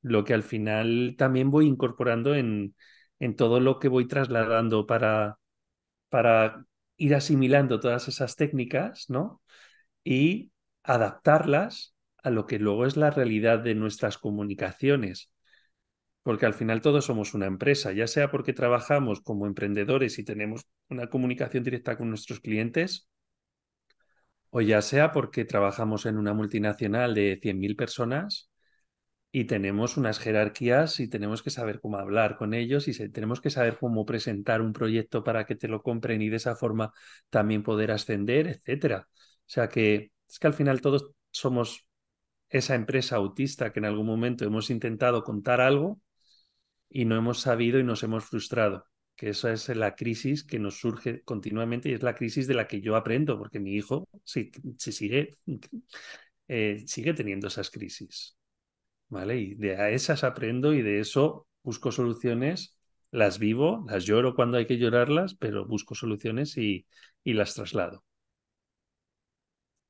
lo 0.02 0.24
que 0.24 0.34
al 0.34 0.42
final 0.42 1.14
también 1.16 1.50
voy 1.50 1.66
incorporando 1.66 2.34
en, 2.34 2.74
en 3.18 3.34
todo 3.36 3.60
lo 3.60 3.78
que 3.78 3.88
voy 3.88 4.06
trasladando 4.06 4.86
para, 4.86 5.38
para 6.10 6.66
ir 6.98 7.14
asimilando 7.14 7.80
todas 7.80 8.08
esas 8.08 8.36
técnicas, 8.36 9.06
¿no? 9.08 9.42
Y 10.04 10.52
adaptarlas 10.84 11.94
a 12.22 12.30
lo 12.30 12.46
que 12.46 12.58
luego 12.58 12.86
es 12.86 12.96
la 12.96 13.10
realidad 13.10 13.60
de 13.60 13.74
nuestras 13.74 14.18
comunicaciones. 14.18 15.30
Porque 16.22 16.46
al 16.46 16.54
final 16.54 16.82
todos 16.82 17.06
somos 17.06 17.34
una 17.34 17.46
empresa, 17.46 17.92
ya 17.92 18.06
sea 18.08 18.30
porque 18.30 18.52
trabajamos 18.52 19.20
como 19.22 19.46
emprendedores 19.46 20.18
y 20.18 20.24
tenemos 20.24 20.62
una 20.90 21.08
comunicación 21.08 21.64
directa 21.64 21.96
con 21.98 22.10
nuestros 22.10 22.40
clientes, 22.40 23.08
o 24.50 24.60
ya 24.60 24.82
sea 24.82 25.12
porque 25.12 25.44
trabajamos 25.44 26.06
en 26.06 26.16
una 26.18 26.32
multinacional 26.34 27.14
de 27.14 27.38
100.000 27.42 27.76
personas 27.76 28.50
y 29.32 29.44
tenemos 29.46 29.96
unas 29.98 30.18
jerarquías 30.20 31.00
y 31.00 31.08
tenemos 31.08 31.42
que 31.42 31.50
saber 31.50 31.80
cómo 31.80 31.98
hablar 31.98 32.36
con 32.36 32.54
ellos 32.54 32.88
y 32.88 33.10
tenemos 33.10 33.40
que 33.40 33.50
saber 33.50 33.78
cómo 33.78 34.06
presentar 34.06 34.62
un 34.62 34.72
proyecto 34.72 35.24
para 35.24 35.46
que 35.46 35.56
te 35.56 35.68
lo 35.68 35.82
compren 35.82 36.22
y 36.22 36.30
de 36.30 36.36
esa 36.38 36.56
forma 36.56 36.92
también 37.30 37.62
poder 37.64 37.92
ascender, 37.92 38.48
etcétera. 38.48 39.08
O 39.46 39.50
sea 39.50 39.68
que 39.68 40.12
es 40.28 40.38
que 40.38 40.46
al 40.46 40.54
final 40.54 40.80
todos 40.80 41.10
somos 41.30 41.86
esa 42.48 42.74
empresa 42.74 43.16
autista 43.16 43.72
que 43.72 43.80
en 43.80 43.86
algún 43.86 44.06
momento 44.06 44.44
hemos 44.44 44.70
intentado 44.70 45.24
contar 45.24 45.60
algo 45.60 46.00
y 46.88 47.04
no 47.04 47.16
hemos 47.16 47.40
sabido 47.40 47.78
y 47.78 47.84
nos 47.84 48.02
hemos 48.02 48.24
frustrado. 48.24 48.86
Que 49.16 49.30
esa 49.30 49.52
es 49.52 49.68
la 49.68 49.94
crisis 49.94 50.44
que 50.44 50.58
nos 50.58 50.78
surge 50.80 51.22
continuamente 51.22 51.88
y 51.88 51.92
es 51.94 52.02
la 52.02 52.14
crisis 52.14 52.46
de 52.46 52.54
la 52.54 52.66
que 52.66 52.80
yo 52.80 52.96
aprendo, 52.96 53.38
porque 53.38 53.60
mi 53.60 53.74
hijo 53.74 54.08
sí 54.24 54.50
sigue, 54.78 55.36
eh, 56.48 56.82
sigue 56.86 57.14
teniendo 57.14 57.48
esas 57.48 57.70
crisis. 57.70 58.36
¿Vale? 59.08 59.38
Y 59.38 59.54
de 59.54 59.94
esas 59.94 60.24
aprendo 60.24 60.74
y 60.74 60.82
de 60.82 61.00
eso 61.00 61.46
busco 61.62 61.92
soluciones, 61.92 62.78
las 63.10 63.38
vivo, 63.38 63.84
las 63.88 64.04
lloro 64.04 64.34
cuando 64.34 64.58
hay 64.58 64.66
que 64.66 64.78
llorarlas, 64.78 65.34
pero 65.36 65.66
busco 65.66 65.94
soluciones 65.94 66.56
y, 66.58 66.86
y 67.22 67.34
las 67.34 67.54
traslado. 67.54 68.04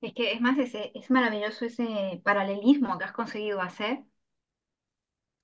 Es 0.05 0.15
que 0.15 0.33
es 0.33 0.41
más, 0.41 0.57
ese, 0.59 0.93
es 0.95 1.11
maravilloso 1.11 1.65
ese 1.65 2.21
paralelismo 2.25 2.97
que 2.99 3.05
has 3.07 3.13
conseguido 3.13 3.61
hacer, 3.61 4.05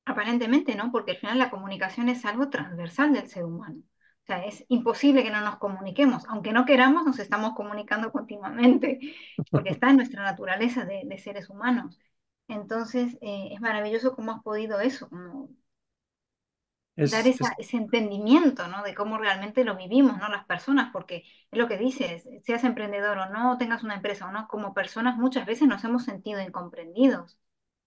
aparentemente, 0.05 0.75
¿no? 0.75 0.91
Porque 0.93 1.13
al 1.13 1.17
final 1.19 1.39
la 1.39 1.51
comunicación 1.51 2.09
es 2.09 2.25
algo 2.25 2.51
transversal 2.51 3.13
del 3.13 3.29
ser 3.29 3.45
humano. 3.45 3.79
O 4.25 4.27
sea, 4.27 4.45
es 4.45 4.65
imposible 4.69 5.23
que 5.23 5.31
no 5.31 5.41
nos 5.41 5.59
comuniquemos. 5.59 6.25
Aunque 6.29 6.53
no 6.53 6.65
queramos, 6.65 7.05
nos 7.05 7.19
estamos 7.19 7.55
comunicando 7.55 8.13
continuamente, 8.13 9.01
porque 9.51 9.71
está 9.71 9.91
en 9.91 9.97
nuestra 9.97 10.23
naturaleza 10.23 10.85
de, 10.85 11.03
de 11.05 11.19
seres 11.19 11.49
humanos. 11.51 11.99
Entonces, 12.49 13.17
eh, 13.23 13.51
es 13.53 13.61
maravilloso 13.61 14.15
cómo 14.15 14.33
has 14.33 14.43
podido 14.43 14.81
eso, 14.81 15.09
como 15.09 15.51
dar 17.09 17.27
Es, 17.27 17.29
esa- 17.29 17.53
es- 17.53 17.57
ese 17.59 17.77
entendimiento, 17.77 18.69
¿no? 18.69 18.83
De 18.83 18.95
cómo 18.95 19.19
realmente 19.19 19.65
lo 19.65 19.77
vivimos, 19.77 20.19
¿no? 20.19 20.29
Las 20.29 20.45
personas, 20.47 20.91
porque 20.93 21.25
es 21.51 21.59
lo 21.59 21.69
que 21.69 21.79
dices, 21.79 22.29
seas 22.45 22.65
emprendedor 22.65 23.19
o 23.19 23.27
no, 23.31 23.57
tengas 23.59 23.83
una 23.85 23.95
empresa 23.97 24.27
o 24.29 24.33
no, 24.33 24.49
como 24.49 24.75
personas 24.75 25.17
muchas 25.17 25.47
veces 25.47 25.69
nos 25.69 25.85
hemos 25.85 26.05
sentido 26.05 26.41
incomprendidos. 26.41 27.39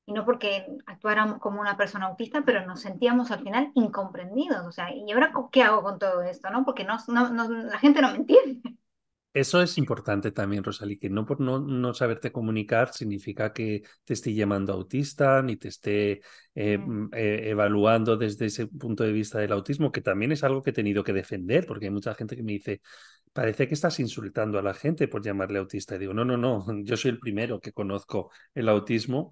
Y 0.05 0.13
no 0.13 0.25
porque 0.25 0.65
actuáramos 0.85 1.39
como 1.39 1.61
una 1.61 1.77
persona 1.77 2.07
autista, 2.07 2.43
pero 2.45 2.65
nos 2.65 2.81
sentíamos 2.81 3.31
al 3.31 3.41
final 3.43 3.71
incomprendidos. 3.75 4.65
O 4.67 4.71
sea, 4.71 4.93
¿y 4.93 5.11
ahora 5.11 5.33
qué 5.51 5.63
hago 5.63 5.83
con 5.83 5.99
todo 5.99 6.21
esto, 6.23 6.49
no? 6.51 6.65
Porque 6.65 6.83
no, 6.85 6.97
no, 7.07 7.29
no- 7.29 7.49
la 7.49 7.79
gente 7.79 8.01
no 8.01 8.11
me 8.11 8.17
entiende. 8.17 8.77
Eso 9.33 9.61
es 9.61 9.77
importante 9.79 10.31
también, 10.31 10.63
Rosalí, 10.63 10.97
que 10.97 11.09
no 11.09 11.25
por 11.25 11.39
no, 11.39 11.59
no 11.59 11.93
saberte 11.93 12.31
comunicar 12.31 12.93
significa 12.93 13.51
que 13.51 13.83
te 14.03 14.13
esté 14.13 14.33
llamando 14.33 14.73
autista, 14.73 15.41
ni 15.41 15.57
te 15.57 15.69
esté 15.69 16.21
eh, 16.55 16.77
Mm, 16.77 17.09
eh, 17.13 17.49
evaluando 17.49 18.15
desde 18.17 18.45
ese 18.45 18.67
punto 18.67 19.03
de 19.03 19.11
vista 19.11 19.39
del 19.39 19.51
autismo, 19.51 19.91
que 19.91 20.01
también 20.01 20.31
es 20.31 20.43
algo 20.43 20.61
que 20.61 20.69
he 20.69 20.73
tenido 20.73 21.03
que 21.03 21.13
defender, 21.13 21.65
porque 21.65 21.85
hay 21.85 21.91
mucha 21.91 22.13
gente 22.15 22.35
que 22.35 22.43
me 22.43 22.51
dice, 22.53 22.81
parece 23.33 23.67
que 23.67 23.73
estás 23.73 23.99
insultando 23.99 24.59
a 24.59 24.61
la 24.61 24.73
gente 24.73 25.07
por 25.07 25.23
llamarle 25.23 25.59
autista. 25.59 25.95
Y 25.95 25.99
digo, 25.99 26.13
no, 26.13 26.25
no, 26.25 26.37
no, 26.37 26.65
yo 26.83 26.97
soy 26.97 27.11
el 27.11 27.19
primero 27.19 27.59
que 27.59 27.73
conozco 27.73 28.31
el 28.53 28.69
autismo 28.69 29.31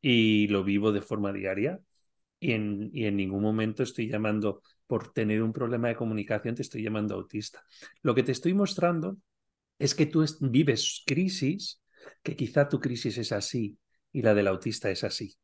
y 0.00 0.48
lo 0.48 0.64
vivo 0.64 0.92
de 0.92 1.02
forma 1.02 1.32
diaria 1.32 1.80
y 2.38 2.52
en, 2.52 2.90
y 2.92 3.04
en 3.06 3.16
ningún 3.16 3.42
momento 3.42 3.82
estoy 3.82 4.08
llamando, 4.08 4.62
por 4.86 5.12
tener 5.12 5.42
un 5.42 5.52
problema 5.52 5.88
de 5.88 5.96
comunicación, 5.96 6.54
te 6.54 6.62
estoy 6.62 6.82
llamando 6.82 7.14
autista. 7.14 7.62
Lo 8.02 8.14
que 8.14 8.22
te 8.22 8.32
estoy 8.32 8.54
mostrando 8.54 9.16
es 9.80 9.96
que 9.96 10.06
tú 10.06 10.22
es- 10.24 10.38
vives 10.40 11.02
crisis, 11.06 11.82
que 12.24 12.36
quizá 12.36 12.68
tu 12.70 12.80
crisis 12.80 13.18
es 13.18 13.32
así 13.32 13.78
y 14.12 14.22
la 14.22 14.34
del 14.34 14.48
autista 14.48 14.90
es 14.90 15.04
así. 15.04 15.36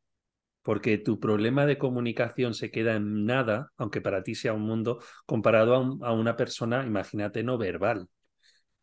Porque 0.63 0.97
tu 0.99 1.19
problema 1.19 1.65
de 1.65 1.77
comunicación 1.77 2.53
se 2.53 2.71
queda 2.71 2.95
en 2.97 3.25
nada, 3.25 3.71
aunque 3.77 4.01
para 4.01 4.23
ti 4.23 4.35
sea 4.35 4.53
un 4.53 4.63
mundo, 4.63 5.01
comparado 5.25 5.75
a, 5.75 5.79
un- 5.79 6.03
a 6.05 6.13
una 6.13 6.35
persona, 6.37 6.85
imagínate, 6.85 7.43
no 7.43 7.57
verbal. 7.57 8.09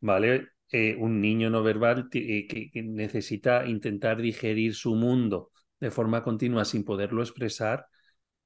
¿vale? 0.00 0.48
Eh, 0.70 0.96
un 0.98 1.20
niño 1.20 1.50
no 1.50 1.62
verbal 1.62 2.08
eh, 2.12 2.46
que, 2.48 2.70
que 2.70 2.82
necesita 2.82 3.66
intentar 3.66 4.20
digerir 4.20 4.74
su 4.74 4.94
mundo 4.94 5.50
de 5.80 5.90
forma 5.90 6.22
continua 6.22 6.64
sin 6.64 6.84
poderlo 6.84 7.22
expresar, 7.22 7.86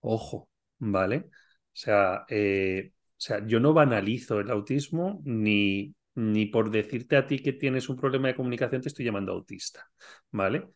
ojo, 0.00 0.50
¿vale? 0.78 1.26
O 1.28 1.30
sea, 1.74 2.24
eh, 2.28 2.92
o 2.94 3.20
sea, 3.20 3.46
yo 3.46 3.60
no 3.60 3.72
banalizo 3.74 4.40
el 4.40 4.50
autismo 4.50 5.20
ni, 5.24 5.94
ni 6.18 6.46
por 6.46 6.70
decirte 6.70 7.16
a 7.16 7.26
ti 7.26 7.38
que 7.38 7.52
tienes 7.52 7.88
un 7.88 7.96
problema 7.96 8.26
de 8.28 8.34
comunicación 8.34 8.82
te 8.82 8.88
estoy 8.88 9.04
llamando 9.04 9.32
autista, 9.32 9.88
¿vale? 10.32 10.68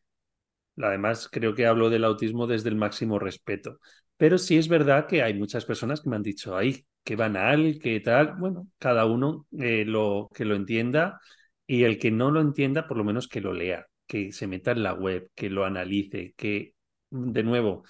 Además, 0.76 1.28
creo 1.30 1.54
que 1.54 1.66
hablo 1.66 1.90
del 1.90 2.04
autismo 2.04 2.46
desde 2.46 2.68
el 2.68 2.76
máximo 2.76 3.18
respeto. 3.18 3.80
Pero 4.16 4.38
sí 4.38 4.56
es 4.56 4.68
verdad 4.68 5.06
que 5.08 5.22
hay 5.22 5.34
muchas 5.34 5.64
personas 5.64 6.00
que 6.00 6.10
me 6.10 6.16
han 6.16 6.22
dicho, 6.22 6.56
ay, 6.56 6.86
qué 7.02 7.16
banal, 7.16 7.78
qué 7.82 7.98
tal. 8.00 8.36
Bueno, 8.38 8.68
cada 8.78 9.04
uno 9.06 9.46
eh, 9.58 9.84
lo, 9.84 10.28
que 10.32 10.44
lo 10.44 10.54
entienda 10.54 11.20
y 11.66 11.84
el 11.84 11.98
que 11.98 12.12
no 12.12 12.30
lo 12.30 12.40
entienda, 12.40 12.86
por 12.86 12.96
lo 12.96 13.04
menos 13.04 13.26
que 13.26 13.40
lo 13.40 13.52
lea, 13.52 13.86
que 14.06 14.30
se 14.32 14.46
meta 14.46 14.70
en 14.70 14.84
la 14.84 14.94
web, 14.94 15.28
que 15.34 15.50
lo 15.50 15.64
analice, 15.64 16.34
que, 16.36 16.74
de 17.10 17.42
nuevo, 17.42 17.84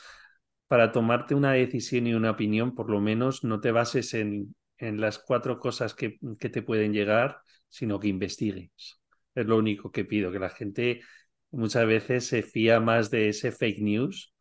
para 0.68 0.90
tomarte 0.90 1.34
una 1.34 1.52
decisión 1.52 2.06
y 2.06 2.14
una 2.14 2.30
opinión, 2.30 2.74
por 2.74 2.88
lo 2.90 3.00
menos 3.00 3.44
no 3.44 3.60
te 3.60 3.72
bases 3.72 4.14
en, 4.14 4.54
en 4.82 5.00
las 5.00 5.18
cuatro 5.18 5.58
cosas 5.58 5.94
que, 5.94 6.18
que 6.38 6.48
te 6.50 6.62
pueden 6.62 6.92
llegar, 6.92 7.38
sino 7.68 8.00
que 8.00 8.08
investigues. 8.08 9.00
Es 9.34 9.46
lo 9.46 9.56
único 9.56 9.90
que 9.90 10.04
pido, 10.04 10.32
que 10.32 10.38
la 10.38 10.50
gente 10.50 11.00
muchas 11.50 11.86
veces 11.86 12.26
se 12.26 12.42
fía 12.42 12.80
más 12.80 13.10
de 13.10 13.28
ese 13.28 13.52
fake 13.52 13.80
news 13.80 14.34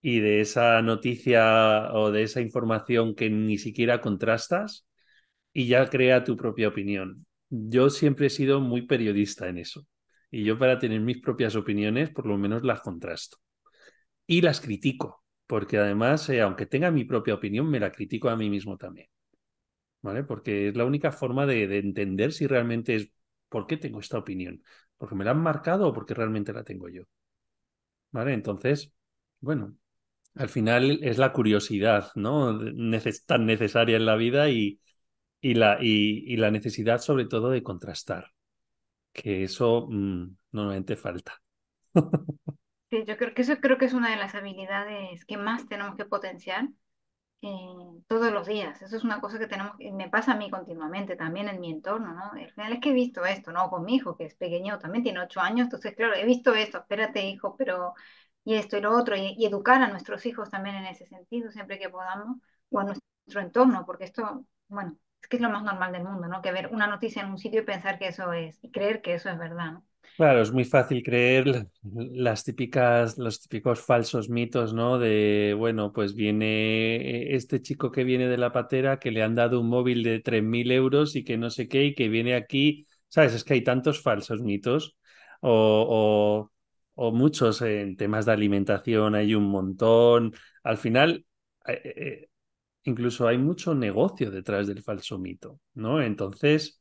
y 0.00 0.20
de 0.20 0.40
esa 0.40 0.82
noticia 0.82 1.92
o 1.92 2.10
de 2.10 2.24
esa 2.24 2.40
información 2.40 3.14
que 3.14 3.30
ni 3.30 3.58
siquiera 3.58 4.00
contrastas 4.00 4.86
y 5.52 5.66
ya 5.66 5.86
crea 5.88 6.24
tu 6.24 6.36
propia 6.36 6.68
opinión. 6.68 7.26
Yo 7.50 7.90
siempre 7.90 8.26
he 8.28 8.30
sido 8.30 8.60
muy 8.60 8.82
periodista 8.86 9.48
en 9.48 9.58
eso. 9.58 9.86
Y 10.30 10.44
yo 10.44 10.58
para 10.58 10.78
tener 10.78 11.00
mis 11.00 11.20
propias 11.20 11.56
opiniones, 11.56 12.10
por 12.10 12.26
lo 12.26 12.38
menos 12.38 12.62
las 12.64 12.80
contrasto 12.80 13.36
y 14.26 14.40
las 14.40 14.60
critico, 14.60 15.24
porque 15.46 15.78
además, 15.78 16.28
eh, 16.30 16.40
aunque 16.40 16.66
tenga 16.66 16.90
mi 16.90 17.04
propia 17.04 17.34
opinión, 17.34 17.68
me 17.70 17.80
la 17.80 17.92
critico 17.92 18.30
a 18.30 18.36
mí 18.36 18.48
mismo 18.48 18.76
también, 18.78 19.08
¿vale? 20.02 20.24
Porque 20.24 20.68
es 20.68 20.76
la 20.76 20.84
única 20.84 21.12
forma 21.12 21.46
de, 21.46 21.66
de 21.68 21.78
entender 21.78 22.32
si 22.32 22.46
realmente 22.46 22.94
es 22.96 23.10
por 23.48 23.66
qué 23.66 23.76
tengo 23.76 24.00
esta 24.00 24.18
opinión, 24.18 24.62
porque 24.98 25.14
me 25.14 25.24
la 25.24 25.32
han 25.32 25.42
marcado 25.42 25.88
o 25.88 25.92
porque 25.94 26.14
realmente 26.14 26.52
la 26.52 26.64
tengo 26.64 26.88
yo, 26.88 27.04
¿vale? 28.10 28.32
Entonces, 28.34 28.92
bueno, 29.40 29.76
al 30.36 30.48
final 30.48 31.00
es 31.02 31.18
la 31.18 31.32
curiosidad, 31.32 32.10
¿no? 32.16 32.58
Tan 33.26 33.46
necesaria 33.46 33.96
en 33.96 34.06
la 34.06 34.16
vida 34.16 34.50
y, 34.50 34.80
y 35.40 35.54
la, 35.54 35.78
y, 35.80 36.36
la 36.38 36.50
necesidad 36.50 37.00
sobre 37.00 37.26
todo 37.26 37.50
de 37.50 37.62
contrastar, 37.62 38.32
que 39.12 39.44
eso 39.44 39.88
mmm, 39.90 40.36
normalmente 40.52 40.96
falta. 40.96 41.42
Sí, 42.90 43.04
yo 43.06 43.16
creo 43.16 43.34
que 43.34 43.42
eso 43.42 43.56
creo 43.60 43.78
que 43.78 43.86
es 43.86 43.94
una 43.94 44.10
de 44.10 44.16
las 44.16 44.34
habilidades 44.34 45.24
que 45.24 45.36
más 45.38 45.66
tenemos 45.66 45.96
que 45.96 46.04
potenciar 46.04 46.68
eh, 47.42 48.02
todos 48.08 48.32
los 48.32 48.46
días. 48.46 48.80
Eso 48.82 48.96
es 48.96 49.04
una 49.04 49.20
cosa 49.20 49.38
que 49.38 49.46
tenemos, 49.46 49.74
me 49.78 50.08
pasa 50.08 50.32
a 50.32 50.36
mí 50.36 50.50
continuamente 50.50 51.16
también 51.16 51.48
en 51.48 51.60
mi 51.60 51.70
entorno, 51.70 52.12
¿no? 52.14 52.32
Al 52.32 52.50
final 52.52 52.72
es 52.74 52.80
que 52.80 52.90
he 52.90 52.92
visto 52.92 53.24
esto, 53.24 53.52
¿no? 53.52 53.68
Con 53.70 53.84
mi 53.84 53.96
hijo, 53.96 54.16
que 54.16 54.24
es 54.26 54.34
pequeño, 54.34 54.78
también 54.78 55.02
tiene 55.04 55.20
ocho 55.20 55.40
años, 55.40 55.64
entonces, 55.66 55.94
claro, 55.96 56.14
he 56.14 56.24
visto 56.24 56.54
esto, 56.54 56.78
espérate, 56.78 57.22
hijo, 57.26 57.56
pero, 57.56 57.94
y 58.44 58.54
esto 58.54 58.76
y 58.76 58.80
lo 58.80 58.96
otro, 58.96 59.16
y, 59.16 59.34
y 59.38 59.46
educar 59.46 59.82
a 59.82 59.88
nuestros 59.88 60.24
hijos 60.26 60.50
también 60.50 60.76
en 60.76 60.86
ese 60.86 61.06
sentido, 61.06 61.50
siempre 61.50 61.78
que 61.78 61.88
podamos, 61.90 62.38
o 62.70 62.78
a 62.80 62.84
nuestro 62.84 63.40
entorno, 63.40 63.84
porque 63.86 64.04
esto, 64.04 64.44
bueno, 64.68 64.96
es 65.20 65.28
que 65.28 65.36
es 65.36 65.42
lo 65.42 65.50
más 65.50 65.62
normal 65.64 65.92
del 65.92 66.04
mundo, 66.04 66.28
¿no? 66.28 66.42
Que 66.42 66.52
ver 66.52 66.68
una 66.72 66.86
noticia 66.86 67.22
en 67.22 67.30
un 67.30 67.38
sitio 67.38 67.62
y 67.62 67.64
pensar 67.64 67.98
que 67.98 68.08
eso 68.08 68.32
es, 68.32 68.58
y 68.62 68.70
creer 68.70 69.02
que 69.02 69.14
eso 69.14 69.30
es 69.30 69.38
verdad, 69.38 69.72
¿no? 69.72 69.84
Claro, 70.16 70.42
es 70.42 70.52
muy 70.52 70.64
fácil 70.64 71.02
creer 71.02 71.66
las 71.82 72.44
típicas, 72.44 73.16
los 73.18 73.40
típicos 73.40 73.80
falsos 73.80 74.28
mitos, 74.28 74.72
¿no? 74.74 74.98
De, 74.98 75.54
bueno, 75.58 75.92
pues 75.92 76.14
viene 76.14 77.34
este 77.34 77.60
chico 77.62 77.90
que 77.90 78.04
viene 78.04 78.28
de 78.28 78.36
la 78.36 78.52
patera, 78.52 78.98
que 79.00 79.10
le 79.10 79.22
han 79.22 79.34
dado 79.34 79.58
un 79.60 79.68
móvil 79.68 80.02
de 80.02 80.20
3.000 80.20 80.70
euros 80.70 81.16
y 81.16 81.24
que 81.24 81.38
no 81.38 81.50
sé 81.50 81.66
qué, 81.66 81.86
y 81.86 81.94
que 81.94 82.08
viene 82.08 82.34
aquí, 82.34 82.86
¿sabes? 83.08 83.32
Es 83.34 83.42
que 83.42 83.54
hay 83.54 83.64
tantos 83.64 84.00
falsos 84.02 84.42
mitos 84.42 84.96
o, 85.40 86.50
o, 86.94 87.04
o 87.06 87.12
muchos 87.12 87.62
en 87.62 87.96
temas 87.96 88.26
de 88.26 88.32
alimentación, 88.32 89.14
hay 89.14 89.34
un 89.34 89.44
montón. 89.44 90.34
Al 90.62 90.76
final, 90.78 91.24
eh, 91.66 91.80
eh, 91.96 92.28
incluso 92.84 93.28
hay 93.28 93.38
mucho 93.38 93.74
negocio 93.74 94.30
detrás 94.30 94.66
del 94.68 94.82
falso 94.82 95.18
mito, 95.18 95.60
¿no? 95.74 96.02
Entonces... 96.02 96.78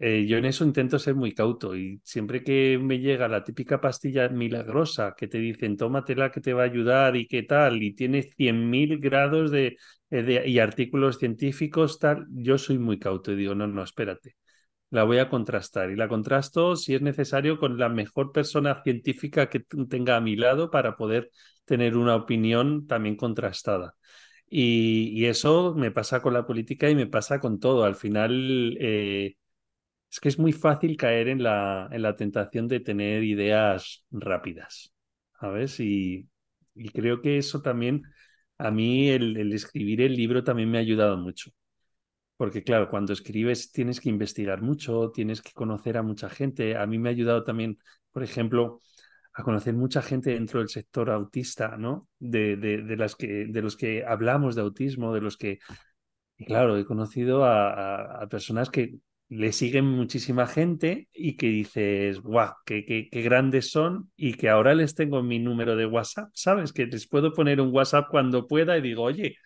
Eh, 0.00 0.26
yo 0.26 0.38
en 0.38 0.44
eso 0.44 0.64
intento 0.64 0.98
ser 0.98 1.14
muy 1.14 1.34
cauto 1.34 1.76
y 1.76 2.00
siempre 2.02 2.42
que 2.42 2.78
me 2.82 2.98
llega 2.98 3.28
la 3.28 3.44
típica 3.44 3.80
pastilla 3.80 4.28
milagrosa 4.28 5.14
que 5.16 5.28
te 5.28 5.38
dicen 5.38 5.76
tómatela 5.76 6.32
que 6.32 6.40
te 6.40 6.52
va 6.52 6.62
a 6.62 6.64
ayudar 6.66 7.14
y 7.16 7.28
qué 7.28 7.44
tal 7.44 7.80
y 7.82 7.94
tiene 7.94 8.22
100.000 8.24 8.98
grados 8.98 9.52
de, 9.52 9.76
eh, 10.10 10.22
de, 10.22 10.48
y 10.48 10.58
artículos 10.58 11.18
científicos 11.18 12.00
tal, 12.00 12.26
yo 12.30 12.58
soy 12.58 12.78
muy 12.78 12.98
cauto 12.98 13.32
y 13.32 13.36
digo, 13.36 13.54
no, 13.54 13.68
no, 13.68 13.84
espérate, 13.84 14.36
la 14.90 15.04
voy 15.04 15.18
a 15.18 15.28
contrastar 15.28 15.90
y 15.90 15.96
la 15.96 16.08
contrasto 16.08 16.76
si 16.76 16.94
es 16.94 17.02
necesario 17.02 17.58
con 17.58 17.78
la 17.78 17.88
mejor 17.88 18.32
persona 18.32 18.82
científica 18.82 19.48
que 19.48 19.60
tenga 19.88 20.16
a 20.16 20.20
mi 20.20 20.36
lado 20.36 20.70
para 20.70 20.96
poder 20.96 21.30
tener 21.64 21.96
una 21.96 22.16
opinión 22.16 22.86
también 22.86 23.16
contrastada. 23.16 23.94
Y, 24.48 25.24
eso 25.26 25.74
me 25.74 25.90
pasa 25.90 26.20
con 26.22 26.34
la 26.34 26.46
política 26.46 26.90
y 26.90 26.94
me 26.94 27.06
pasa 27.06 27.40
con 27.40 27.58
todo. 27.60 27.84
Al 27.84 27.96
final... 27.96 28.76
Eh, 28.80 29.36
es 30.14 30.20
que 30.20 30.28
es 30.28 30.38
muy 30.38 30.52
fácil 30.52 30.96
caer 30.96 31.26
en 31.26 31.42
la, 31.42 31.88
en 31.90 32.00
la 32.00 32.14
tentación 32.14 32.68
de 32.68 32.78
tener 32.78 33.24
ideas 33.24 34.04
rápidas, 34.12 34.94
¿sabes? 35.40 35.80
Y, 35.80 36.28
y 36.76 36.90
creo 36.90 37.20
que 37.20 37.36
eso 37.36 37.62
también, 37.62 38.04
a 38.56 38.70
mí 38.70 39.08
el, 39.08 39.52
escribir 39.52 40.00
el 40.02 40.14
libro 40.14 40.44
también 40.44 40.70
me 40.70 40.78
ha 40.78 40.82
ayudado 40.82 41.16
mucho. 41.16 41.50
Porque 42.36 42.62
claro, 42.62 42.88
cuando 42.90 43.12
escribes 43.12 43.72
tienes 43.72 44.00
que 44.00 44.08
investigar 44.08 44.62
mucho, 44.62 45.10
tienes 45.10 45.42
que 45.42 45.50
conocer 45.52 45.96
a 45.96 46.04
mucha 46.04 46.28
gente. 46.28 46.76
A 46.76 46.86
mí 46.86 46.96
me 46.96 47.08
ha 47.08 47.12
ayudado 47.12 47.42
también, 47.42 47.78
por 48.12 48.22
ejemplo, 48.22 48.82
a 49.32 49.42
conocer 49.42 49.74
mucha 49.74 50.00
gente 50.00 50.30
dentro 50.30 50.60
del 50.60 50.68
sector 50.68 51.10
autista, 51.10 51.76
¿no? 51.76 52.08
De, 52.20 52.56
de, 52.56 52.96
las 52.96 53.16
que, 53.16 53.46
de 53.46 53.62
los 53.62 53.76
que 53.76 54.04
hablamos 54.04 54.54
de 54.54 54.62
autismo, 54.62 55.12
de 55.12 55.22
los 55.22 55.36
que... 55.36 55.58
Y 56.36 56.44
claro, 56.44 56.78
he 56.78 56.84
conocido 56.84 57.44
a 57.44 58.24
personas 58.30 58.70
que 58.70 59.00
le 59.28 59.52
siguen 59.52 59.86
muchísima 59.86 60.46
gente 60.46 61.08
y 61.12 61.36
que 61.36 61.48
dices, 61.48 62.20
guau, 62.20 62.52
qué, 62.66 62.84
qué, 62.84 63.22
grandes 63.22 63.70
son 63.70 64.10
y 64.16 64.34
que 64.34 64.48
ahora 64.48 64.74
les 64.74 64.94
tengo 64.94 65.22
mi 65.22 65.38
número 65.38 65.76
de 65.76 65.86
WhatsApp, 65.86 66.30
¿sabes? 66.34 66.72
Que 66.72 66.86
les 66.86 67.08
puedo 67.08 67.32
poner 67.32 67.60
un 67.60 67.74
WhatsApp 67.74 68.08
cuando 68.10 68.46
pueda 68.46 68.76
y 68.78 68.82
digo, 68.82 69.02
oye, 69.02 69.36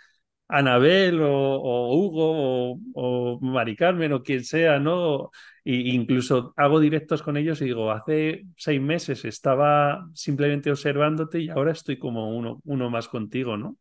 Anabel 0.48 1.20
o, 1.22 1.94
Hugo 1.94 2.72
o, 2.72 2.80
o 2.94 3.40
Mari 3.40 3.76
Carmen 3.76 4.12
o 4.14 4.22
quien 4.22 4.44
sea, 4.44 4.78
¿no? 4.80 5.30
Y 5.64 5.94
incluso 5.94 6.54
hago 6.56 6.80
directos 6.80 7.22
con 7.22 7.36
ellos 7.36 7.60
y 7.60 7.66
digo, 7.66 7.90
hace 7.92 8.44
seis 8.56 8.80
meses 8.80 9.24
estaba 9.26 10.08
simplemente 10.14 10.70
observándote 10.70 11.40
y 11.40 11.50
ahora 11.50 11.72
estoy 11.72 11.98
como 11.98 12.36
uno, 12.36 12.60
uno 12.64 12.90
más 12.90 13.08
contigo, 13.08 13.56
¿no? 13.56 13.76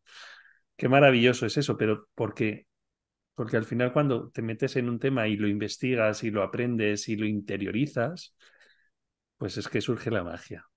Qué 0.76 0.88
maravilloso 0.88 1.46
es 1.46 1.56
eso, 1.56 1.76
pero 1.76 2.08
¿por 2.14 2.34
qué? 2.34 2.67
Porque 3.38 3.56
al 3.56 3.64
final 3.64 3.92
cuando 3.94 4.30
te 4.30 4.42
metes 4.42 4.76
en 4.76 4.88
un 4.90 4.98
tema 4.98 5.28
y 5.28 5.36
lo 5.36 5.48
investigas 5.48 6.24
y 6.24 6.30
lo 6.30 6.42
aprendes 6.42 7.08
y 7.08 7.16
lo 7.16 7.26
interiorizas, 7.26 8.34
pues 9.38 9.56
es 9.56 9.68
que 9.68 9.80
surge 9.80 10.10
la 10.10 10.22
magia. 10.24 10.68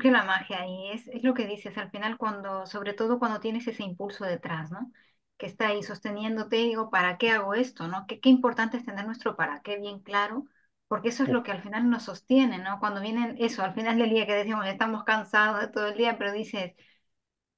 Que 0.00 0.10
la 0.10 0.22
magia 0.24 0.66
y 0.66 0.90
es, 0.92 1.06
es 1.08 1.22
lo 1.24 1.34
que 1.34 1.46
dices 1.46 1.76
al 1.76 1.90
final 1.90 2.16
cuando, 2.16 2.64
sobre 2.66 2.94
todo 2.94 3.18
cuando 3.18 3.40
tienes 3.40 3.66
ese 3.66 3.82
impulso 3.82 4.24
detrás, 4.24 4.70
¿no? 4.70 4.92
Que 5.36 5.46
está 5.46 5.68
ahí 5.68 5.82
sosteniéndote 5.82 6.58
y 6.58 6.68
digo, 6.68 6.90
¿para 6.90 7.18
qué 7.18 7.30
hago 7.30 7.54
esto, 7.54 7.88
no? 7.88 8.06
Qué, 8.06 8.20
qué 8.20 8.28
importante 8.28 8.76
es 8.76 8.84
tener 8.84 9.04
nuestro 9.04 9.36
para 9.36 9.60
qué 9.62 9.78
bien 9.78 10.00
claro, 10.00 10.44
porque 10.88 11.08
eso 11.08 11.24
es 11.24 11.28
lo 11.28 11.42
que 11.42 11.50
al 11.52 11.62
final 11.62 11.90
nos 11.90 12.04
sostiene, 12.04 12.58
¿no? 12.58 12.78
Cuando 12.78 13.00
vienen 13.00 13.36
eso, 13.38 13.62
al 13.64 13.74
final 13.74 13.98
del 13.98 14.10
día 14.10 14.26
que 14.26 14.34
decimos, 14.34 14.64
estamos 14.66 15.02
cansados 15.04 15.60
de 15.60 15.68
todo 15.68 15.88
el 15.88 15.96
día, 15.98 16.16
pero 16.18 16.32
dices, 16.32 16.72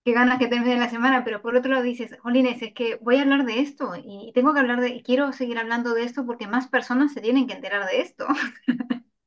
qué 0.05 0.13
ganas 0.13 0.39
que 0.39 0.49
termine 0.49 0.77
la 0.79 0.89
semana, 0.91 1.25
pero 1.25 1.43
por 1.43 1.57
otro 1.57 1.71
lado 1.73 1.85
dices, 1.85 2.17
Jolines, 2.23 2.63
es 2.63 2.75
que 2.75 2.97
voy 3.03 3.17
a 3.17 3.23
hablar 3.23 3.45
de 3.47 3.61
esto 3.61 3.93
y 4.03 4.33
tengo 4.35 4.53
que 4.55 4.61
hablar 4.61 4.81
de, 4.81 4.91
y 4.91 5.03
quiero 5.03 5.33
seguir 5.33 5.59
hablando 5.59 5.95
de 5.95 6.05
esto 6.05 6.27
porque 6.27 6.47
más 6.49 6.69
personas 6.69 7.13
se 7.13 7.21
tienen 7.21 7.47
que 7.47 7.55
enterar 7.55 7.87
de 7.89 8.01
esto. 8.03 8.27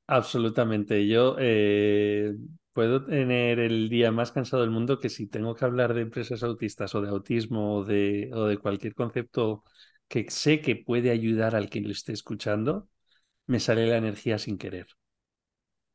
absolutamente. 0.07 1.07
Yo 1.07 1.35
eh, 1.39 2.35
puedo 2.73 3.05
tener 3.05 3.59
el 3.59 3.89
día 3.89 4.11
más 4.11 4.31
cansado 4.31 4.61
del 4.63 4.71
mundo 4.71 4.99
que 4.99 5.09
si 5.09 5.27
tengo 5.27 5.55
que 5.55 5.65
hablar 5.65 5.93
de 5.93 6.01
empresas 6.01 6.43
autistas 6.43 6.95
o 6.95 7.01
de 7.01 7.09
autismo 7.09 7.75
o 7.77 7.83
de, 7.83 8.29
o 8.33 8.45
de 8.45 8.57
cualquier 8.57 8.93
concepto 8.95 9.63
que 10.07 10.29
sé 10.29 10.61
que 10.61 10.75
puede 10.75 11.09
ayudar 11.11 11.55
al 11.55 11.69
que 11.69 11.81
lo 11.81 11.91
esté 11.91 12.13
escuchando, 12.13 12.89
me 13.47 13.59
sale 13.59 13.87
la 13.87 13.97
energía 13.97 14.39
sin 14.39 14.57
querer. 14.57 14.87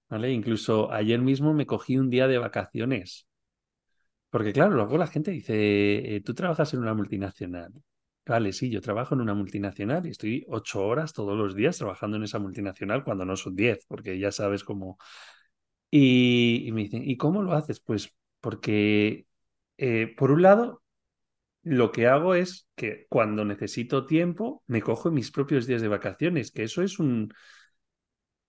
¿Vale? 0.08 0.32
Incluso 0.32 0.92
ayer 0.92 1.20
mismo 1.20 1.54
me 1.54 1.66
cogí 1.66 1.96
un 1.96 2.10
día 2.10 2.26
de 2.28 2.38
vacaciones 2.38 3.26
Porque 4.30 4.52
claro, 4.52 4.74
luego 4.76 4.96
la 4.96 5.08
gente 5.08 5.32
dice, 5.32 6.16
eh, 6.16 6.20
tú 6.22 6.34
trabajas 6.34 6.72
en 6.74 6.80
una 6.80 6.94
multinacional. 6.94 7.72
Vale, 8.26 8.52
sí, 8.52 8.70
yo 8.70 8.80
trabajo 8.80 9.14
en 9.14 9.22
una 9.22 9.34
multinacional 9.34 10.06
y 10.06 10.10
estoy 10.10 10.44
ocho 10.48 10.86
horas 10.86 11.12
todos 11.12 11.36
los 11.36 11.56
días 11.56 11.78
trabajando 11.78 12.16
en 12.16 12.22
esa 12.24 12.38
multinacional 12.38 13.02
cuando 13.02 13.24
no 13.24 13.36
son 13.36 13.56
diez, 13.56 13.84
porque 13.88 14.18
ya 14.18 14.30
sabes 14.30 14.62
cómo. 14.62 14.98
Y, 15.90 16.70
me 16.72 16.82
dicen, 16.82 17.02
¿y 17.04 17.16
cómo 17.16 17.42
lo 17.42 17.52
haces? 17.54 17.80
Pues 17.80 18.14
porque, 18.40 19.26
eh, 19.78 20.14
por 20.16 20.30
un 20.30 20.42
lado, 20.42 20.82
lo 21.62 21.92
que 21.92 22.06
hago 22.06 22.34
es 22.34 22.68
que 22.76 23.06
cuando 23.08 23.44
necesito 23.44 24.06
tiempo, 24.06 24.62
me 24.66 24.82
cojo 24.82 25.10
mis 25.10 25.30
propios 25.32 25.66
días 25.66 25.82
de 25.82 25.88
vacaciones, 25.88 26.52
que 26.52 26.64
eso 26.64 26.82
es 26.82 26.98
un, 27.00 27.32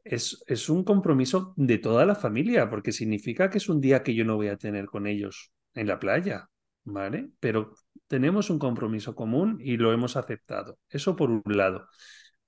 es, 0.04 0.44
es 0.48 0.70
un 0.70 0.84
compromiso 0.84 1.54
de 1.58 1.78
toda 1.78 2.06
la 2.06 2.16
familia, 2.16 2.70
porque 2.70 2.92
significa 2.92 3.50
que 3.50 3.58
es 3.58 3.70
un 3.70 3.82
día 3.82 4.04
que 4.04 4.16
yo 4.16 4.26
no 4.26 4.36
voy 4.36 4.48
a 4.50 4.58
tener 4.58 4.86
con 4.86 5.08
ellos 5.08 5.52
en 5.74 5.88
la 5.88 6.00
playa, 6.00 6.50
¿vale? 6.84 7.30
Pero 7.40 7.74
tenemos 8.08 8.50
un 8.50 8.60
compromiso 8.60 9.16
común 9.16 9.60
y 9.62 9.78
lo 9.78 9.94
hemos 9.94 10.16
aceptado. 10.18 10.78
Eso 10.90 11.16
por 11.16 11.32
un 11.32 11.44
lado. 11.46 11.88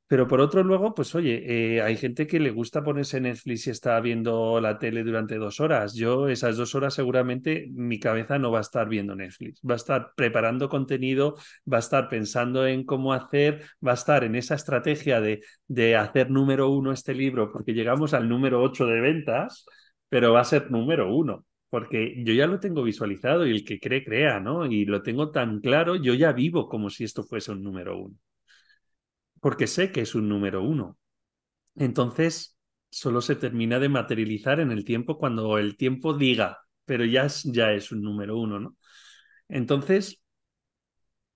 Pero 0.08 0.28
por 0.28 0.42
otro, 0.42 0.64
luego, 0.64 0.94
pues 0.94 1.16
oye, 1.16 1.78
eh, 1.78 1.82
hay 1.82 1.98
gente 1.98 2.28
que 2.28 2.40
le 2.40 2.52
gusta 2.52 2.84
ponerse 2.84 3.20
Netflix 3.20 3.66
y 3.66 3.72
está 3.72 4.00
viendo 4.00 4.60
la 4.62 4.78
tele 4.78 5.04
durante 5.04 5.38
dos 5.38 5.60
horas. 5.60 5.96
Yo, 5.96 6.28
esas 6.30 6.56
dos 6.58 6.76
horas, 6.76 6.94
seguramente 6.94 7.68
mi 7.74 8.00
cabeza 8.00 8.38
no 8.38 8.52
va 8.52 8.60
a 8.60 8.62
estar 8.62 8.88
viendo 8.88 9.16
Netflix. 9.16 9.60
Va 9.68 9.74
a 9.74 9.78
estar 9.78 10.12
preparando 10.16 10.70
contenido, 10.70 11.38
va 11.72 11.78
a 11.78 11.80
estar 11.80 12.10
pensando 12.10 12.68
en 12.68 12.84
cómo 12.86 13.14
hacer, 13.14 13.64
va 13.86 13.92
a 13.92 13.96
estar 13.96 14.24
en 14.24 14.36
esa 14.36 14.54
estrategia 14.56 15.20
de, 15.20 15.42
de 15.68 15.96
hacer 15.96 16.30
número 16.30 16.70
uno 16.70 16.92
este 16.92 17.16
libro, 17.16 17.52
porque 17.52 17.74
llegamos 17.74 18.14
al 18.14 18.30
número 18.30 18.62
ocho 18.62 18.86
de 18.86 19.02
ventas, 19.02 19.66
pero 20.10 20.34
va 20.34 20.42
a 20.42 20.46
ser 20.46 20.70
número 20.70 21.16
uno. 21.16 21.46
Porque 21.74 22.24
yo 22.26 22.34
ya 22.34 22.48
lo 22.48 22.60
tengo 22.60 22.84
visualizado 22.84 23.48
y 23.48 23.52
el 23.52 23.66
que 23.66 23.80
cree, 23.80 24.04
crea, 24.04 24.40
¿no? 24.40 24.66
Y 24.66 24.86
lo 24.86 25.02
tengo 25.02 25.32
tan 25.32 25.60
claro, 25.60 25.96
yo 25.96 26.14
ya 26.14 26.32
vivo 26.32 26.70
como 26.70 26.90
si 26.90 27.04
esto 27.04 27.24
fuese 27.24 27.52
un 27.52 27.64
número 27.64 27.98
uno 27.98 28.16
porque 29.44 29.68
sé 29.68 29.92
que 29.92 30.00
es 30.02 30.16
un 30.16 30.30
número 30.30 30.64
uno. 30.64 30.98
Entonces, 31.76 32.58
solo 32.90 33.22
se 33.22 33.36
termina 33.36 33.80
de 33.80 33.90
materializar 33.90 34.62
en 34.62 34.72
el 34.72 34.86
tiempo 34.86 35.18
cuando 35.18 35.58
el 35.58 35.78
tiempo 35.78 36.14
diga, 36.14 36.60
pero 36.86 37.06
ya 37.06 37.26
es, 37.26 37.44
ya 37.44 37.74
es 37.74 37.92
un 37.92 38.02
número 38.02 38.38
uno, 38.40 38.60
¿no? 38.62 38.78
Entonces, 39.50 40.22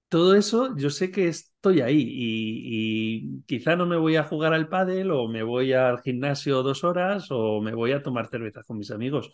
todo 0.10 0.36
eso 0.36 0.76
yo 0.78 0.90
sé 0.90 1.12
que 1.12 1.28
estoy 1.28 1.82
ahí 1.82 2.02
y, 2.10 3.42
quizá 3.46 3.76
no 3.76 3.86
me 3.86 3.98
voy 3.98 4.16
a 4.16 4.24
jugar 4.24 4.54
al 4.54 4.70
pádel 4.70 5.12
o 5.12 5.28
me 5.28 5.44
voy 5.44 5.74
al 5.74 6.02
gimnasio 6.02 6.64
dos 6.64 6.84
horas 6.84 7.28
o 7.30 7.62
me 7.62 7.74
voy 7.76 7.92
a 7.92 8.02
tomar 8.02 8.28
cerveza 8.30 8.64
con 8.64 8.78
mis 8.78 8.92
amigos, 8.92 9.32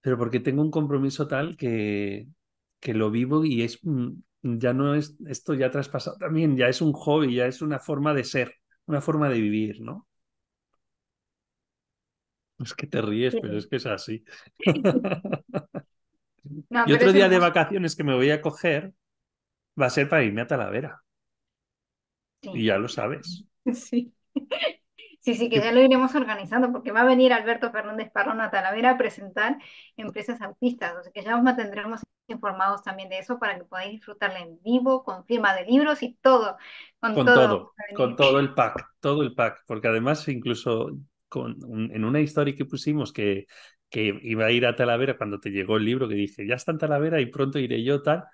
pero 0.00 0.18
porque 0.18 0.40
tengo 0.40 0.62
un 0.62 0.70
compromiso 0.70 1.26
tal 1.28 1.56
que, 1.56 2.28
que 2.80 2.94
lo 2.94 3.10
vivo 3.10 3.44
y 3.44 3.62
es 3.62 3.80
ya 4.42 4.72
no 4.72 4.94
es 4.94 5.16
esto 5.26 5.54
ya 5.54 5.70
traspasado 5.70 6.16
también, 6.18 6.56
ya 6.56 6.68
es 6.68 6.80
un 6.80 6.92
hobby, 6.92 7.34
ya 7.34 7.46
es 7.46 7.62
una 7.62 7.78
forma 7.80 8.14
de 8.14 8.24
ser, 8.24 8.54
una 8.86 9.00
forma 9.00 9.28
de 9.28 9.40
vivir, 9.40 9.80
¿no? 9.80 10.06
Es 12.58 12.74
que 12.74 12.86
te 12.86 13.00
ríes, 13.00 13.34
pero 13.40 13.56
es 13.56 13.66
que 13.66 13.76
es 13.76 13.86
así. 13.86 14.24
No, 16.70 16.84
Y 16.86 16.92
otro 16.92 17.12
día 17.12 17.28
de 17.28 17.38
vacaciones 17.38 17.94
que 17.96 18.04
me 18.04 18.14
voy 18.14 18.30
a 18.30 18.40
coger 18.40 18.94
va 19.80 19.86
a 19.86 19.90
ser 19.90 20.08
para 20.08 20.24
irme 20.24 20.42
a 20.42 20.46
Talavera. 20.46 21.02
Y 22.42 22.66
ya 22.66 22.78
lo 22.78 22.88
sabes. 22.88 23.44
sí. 23.74 24.12
Sí, 25.28 25.34
sí, 25.34 25.50
que 25.50 25.60
ya 25.60 25.72
lo 25.72 25.80
iremos 25.82 26.14
organizando 26.14 26.72
porque 26.72 26.90
va 26.92 27.02
a 27.02 27.04
venir 27.04 27.32
Alberto 27.34 27.70
Fernández 27.70 28.10
Parrón 28.10 28.40
a 28.40 28.50
Talavera 28.50 28.92
a 28.92 28.96
presentar 28.98 29.58
empresas 29.96 30.40
autistas, 30.40 30.96
o 30.96 31.02
sea 31.02 31.12
que 31.12 31.22
ya 31.22 31.36
os 31.36 31.42
mantendremos 31.42 32.00
informados 32.28 32.82
también 32.82 33.10
de 33.10 33.18
eso 33.18 33.38
para 33.38 33.58
que 33.58 33.64
podáis 33.64 33.92
disfrutarla 33.92 34.38
en 34.40 34.58
vivo, 34.62 35.04
con 35.04 35.26
firma 35.26 35.54
de 35.54 35.64
libros 35.66 36.02
y 36.02 36.14
todo, 36.22 36.56
con 37.00 37.12
Con 37.14 37.24
todo. 37.24 37.74
con 37.94 38.16
todo 38.16 38.38
el 38.40 38.54
pack, 38.54 38.86
todo 39.00 39.22
el 39.22 39.34
pack. 39.34 39.64
Porque 39.66 39.88
además, 39.88 40.26
incluso 40.28 40.90
con, 41.28 41.56
un- 41.64 41.90
en 41.94 42.04
una 42.04 42.20
historia 42.20 42.54
que 42.56 42.64
pusimos 42.64 43.12
que, 43.12 43.46
que 43.90 44.18
iba 44.22 44.46
a 44.46 44.50
ir 44.52 44.66
a 44.66 44.76
Talavera 44.76 45.16
cuando 45.16 45.40
te 45.40 45.50
llegó 45.50 45.76
el 45.76 45.84
libro, 45.84 46.08
que 46.08 46.14
dije, 46.14 46.46
ya 46.46 46.54
está 46.54 46.72
en 46.72 46.78
Talavera 46.78 47.20
y 47.20 47.26
pronto 47.26 47.58
iré 47.58 47.82
yo, 47.84 48.02
tal. 48.02 48.24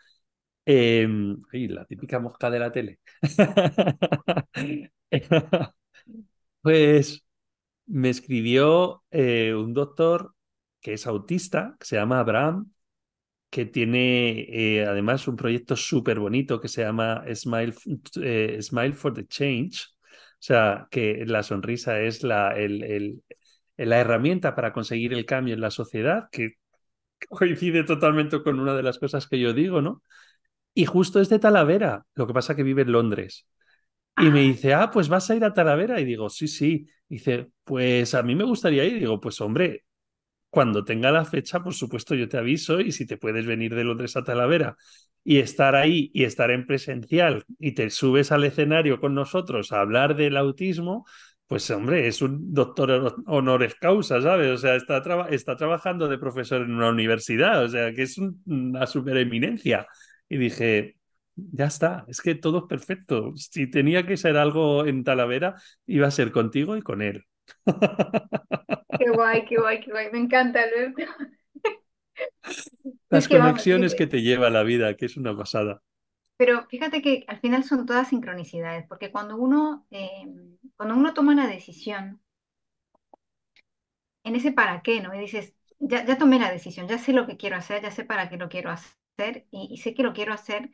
Eh, 0.66 1.09
ay, 1.52 1.68
la 1.68 1.85
típica 1.87 2.20
mosca 2.20 2.50
de 2.50 2.59
la 2.61 2.72
tele. 2.72 3.00
Pues 6.64 7.24
me 7.87 8.11
escribió 8.11 9.05
eh, 9.12 9.55
un 9.55 9.74
doctor 9.74 10.35
que 10.83 10.94
es 10.94 11.07
autista, 11.09 11.77
que 11.81 11.87
se 11.87 11.96
llama 11.96 12.20
Abraham, 12.20 12.72
que 13.50 13.66
tiene 13.66 14.40
eh, 14.50 14.87
además 14.87 15.29
un 15.29 15.37
proyecto 15.37 15.77
súper 15.77 16.20
bonito 16.20 16.61
que 16.61 16.68
se 16.68 16.83
llama 16.85 17.24
Smile, 17.35 17.74
eh, 18.22 18.59
Smile 18.62 18.94
for 18.94 19.14
the 19.14 19.27
Change. 19.29 19.87
O 20.35 20.46
sea, 20.46 20.88
que 20.90 21.24
la 21.27 21.42
sonrisa 21.44 22.00
es 22.03 22.22
la, 22.24 22.53
el, 22.57 22.83
el- 22.85 23.24
la 23.79 23.98
herramienta 24.00 24.55
para 24.57 24.72
conseguir 24.74 25.12
el 25.14 25.27
cambio 25.27 25.55
en 25.55 25.61
la 25.62 25.70
sociedad, 25.72 26.29
que 26.33 26.55
coincide 27.31 27.85
totalmente 27.85 28.42
con 28.42 28.61
una 28.61 28.74
de 28.77 28.83
las 28.85 28.98
cosas 29.00 29.29
que 29.29 29.40
yo 29.40 29.53
digo, 29.55 29.83
¿no? 29.83 30.03
Y 30.74 30.87
justo 30.87 31.20
es 31.20 31.29
de 31.31 31.38
Talavera, 31.40 32.07
lo 32.14 32.27
que 32.27 32.35
pasa 32.35 32.57
que 32.57 32.62
vive 32.64 32.83
en 32.83 32.92
Londres. 32.92 33.46
Y 34.16 34.31
me 34.31 34.40
Ah, 34.40 34.42
dice, 34.42 34.74
ah, 34.74 34.90
pues 34.90 35.09
vas 35.09 35.29
a 35.31 35.35
ir 35.37 35.44
a 35.44 35.53
Talavera. 35.55 36.00
Y 36.00 36.05
digo, 36.05 36.29
sí, 36.31 36.48
sí. 36.48 36.87
Dice, 37.09 37.48
pues 37.64 38.14
a 38.14 38.22
mí 38.22 38.35
me 38.35 38.44
gustaría 38.44 38.85
ir. 38.85 38.96
Y 38.96 39.00
digo, 39.00 39.20
pues 39.20 39.40
hombre, 39.40 39.85
cuando 40.50 40.85
tenga 40.85 41.11
la 41.11 41.24
fecha, 41.24 41.61
por 41.62 41.74
supuesto, 41.74 42.14
yo 42.14 42.29
te 42.29 42.38
aviso. 42.38 42.81
Y 42.81 42.92
si 42.92 43.07
te 43.07 43.16
puedes 43.18 43.46
venir 43.46 43.74
de 43.74 43.85
Londres 43.85 44.16
a 44.16 44.24
Talavera 44.24 44.77
y 45.24 45.38
estar 45.38 45.74
ahí 45.77 46.11
y 46.14 46.24
estar 46.24 46.50
en 46.50 46.66
presencial 46.66 47.44
y 47.59 47.72
te 47.72 47.90
subes 47.90 48.33
al 48.33 48.44
escenario 48.44 49.00
con 49.00 49.14
nosotros 49.14 49.72
a 49.72 49.81
hablar 49.81 50.16
del 50.16 50.37
autismo, 50.37 51.07
pues 51.46 51.70
hombre, 51.70 52.07
es 52.09 52.22
un 52.22 52.53
doctor 52.55 53.16
honoris 53.27 53.74
causa, 53.77 54.20
¿sabes? 54.22 54.50
O 54.50 54.59
sea, 54.59 54.77
está, 54.77 55.03
traba- 55.03 55.29
está 55.29 55.57
trabajando 55.57 56.09
de 56.09 56.18
profesor 56.18 56.62
en 56.62 56.72
una 56.74 56.88
universidad, 56.90 57.64
o 57.64 57.68
sea, 57.68 57.92
que 57.92 58.03
es 58.03 58.18
un- 58.18 58.42
una 58.46 58.87
supereminencia. 58.87 59.87
Y 60.29 60.37
dije, 60.38 60.96
ya 61.36 61.66
está, 61.66 62.04
es 62.08 62.20
que 62.20 62.34
todo 62.34 62.58
es 62.58 62.64
perfecto. 62.64 63.32
Si 63.36 63.70
tenía 63.70 64.06
que 64.06 64.16
ser 64.16 64.36
algo 64.36 64.86
en 64.86 65.04
Talavera, 65.04 65.56
iba 65.86 66.06
a 66.06 66.10
ser 66.10 66.32
contigo 66.32 66.76
y 66.76 66.82
con 66.82 67.02
él. 67.02 67.24
qué 68.98 69.10
guay, 69.10 69.44
qué 69.44 69.56
guay, 69.56 69.80
qué 69.80 69.90
guay. 69.90 70.10
Me 70.12 70.18
encanta, 70.18 70.62
Alberto. 70.62 71.02
Es 72.44 72.70
Las 73.10 73.28
vamos, 73.28 73.46
conexiones 73.46 73.94
que 73.94 74.06
te 74.06 74.22
lleva 74.22 74.50
la 74.50 74.62
vida, 74.62 74.96
que 74.96 75.06
es 75.06 75.16
una 75.16 75.36
pasada. 75.36 75.82
pero 76.36 76.66
fíjate 76.68 77.02
que 77.02 77.24
al 77.28 77.40
final 77.40 77.64
son 77.64 77.86
todas 77.86 78.08
sincronicidades, 78.08 78.86
porque 78.88 79.10
cuando 79.10 79.36
uno, 79.36 79.86
eh, 79.90 80.26
cuando 80.76 80.94
uno 80.94 81.14
toma 81.14 81.34
la 81.34 81.46
decisión, 81.46 82.20
en 84.24 84.36
ese 84.36 84.52
para 84.52 84.82
qué, 84.82 85.00
¿no? 85.00 85.14
Y 85.14 85.18
dices, 85.20 85.54
ya, 85.78 86.04
ya 86.04 86.18
tomé 86.18 86.38
la 86.38 86.50
decisión, 86.52 86.88
ya 86.88 86.98
sé 86.98 87.12
lo 87.12 87.26
que 87.26 87.36
quiero 87.36 87.56
hacer, 87.56 87.82
ya 87.82 87.90
sé 87.90 88.04
para 88.04 88.28
qué 88.28 88.36
lo 88.36 88.48
quiero 88.48 88.70
hacer. 88.70 88.96
hacer 89.16 89.46
y, 89.50 89.76
sé 89.78 89.94
que 89.94 90.02
lo 90.02 90.12
quiero 90.12 90.32
hacer 90.32 90.70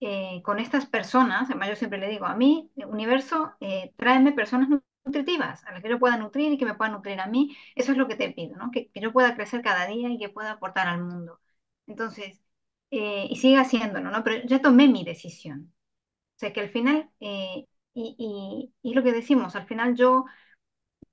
eh, 0.00 0.42
con 0.42 0.58
estas 0.58 0.86
personas. 0.86 1.44
Además, 1.50 1.68
yo 1.70 1.76
siempre 1.76 1.98
le 1.98 2.08
digo, 2.08 2.26
a 2.26 2.34
mí, 2.36 2.70
universo, 2.76 3.54
eh, 3.60 3.92
tráeme 3.96 4.32
personas 4.32 4.68
nutritivas, 5.04 5.64
a 5.64 5.72
las 5.72 5.82
que 5.82 5.88
yo 5.90 5.98
pueda 5.98 6.16
nutrir 6.16 6.52
y 6.52 6.58
que 6.58 6.64
me 6.66 6.74
puedan 6.74 6.94
nutrir 6.94 7.20
a 7.20 7.26
mí. 7.26 7.56
Eso 7.74 7.92
es 7.92 7.98
lo 7.98 8.08
que 8.08 8.16
te 8.16 8.30
pido, 8.32 8.56
¿no? 8.56 8.70
Que, 8.70 8.90
que 8.90 9.00
yo 9.00 9.12
pueda 9.12 9.34
crecer 9.36 9.62
cada 9.62 9.86
día 9.86 10.08
y 10.10 10.18
que 10.18 10.28
pueda 10.28 10.52
aportar 10.52 10.88
al 10.88 11.02
mundo. 11.02 11.40
Entonces, 11.86 12.40
eh, 12.90 13.26
y 13.30 13.36
siga 13.36 13.62
haciéndolo, 13.62 14.10
¿no? 14.10 14.24
Pero 14.24 14.44
ya 14.46 14.60
tomé 14.62 14.88
mi 14.88 15.04
decisión. 15.04 15.72
O 16.36 16.38
sea 16.38 16.52
que 16.52 16.60
al 16.60 16.70
final, 16.70 17.10
eh, 17.20 17.66
y, 17.94 18.14
y, 18.82 18.90
y 18.90 18.94
lo 18.94 19.02
que 19.02 19.12
decimos, 19.12 19.56
al 19.56 19.66
final 19.66 19.94
yo 19.96 20.26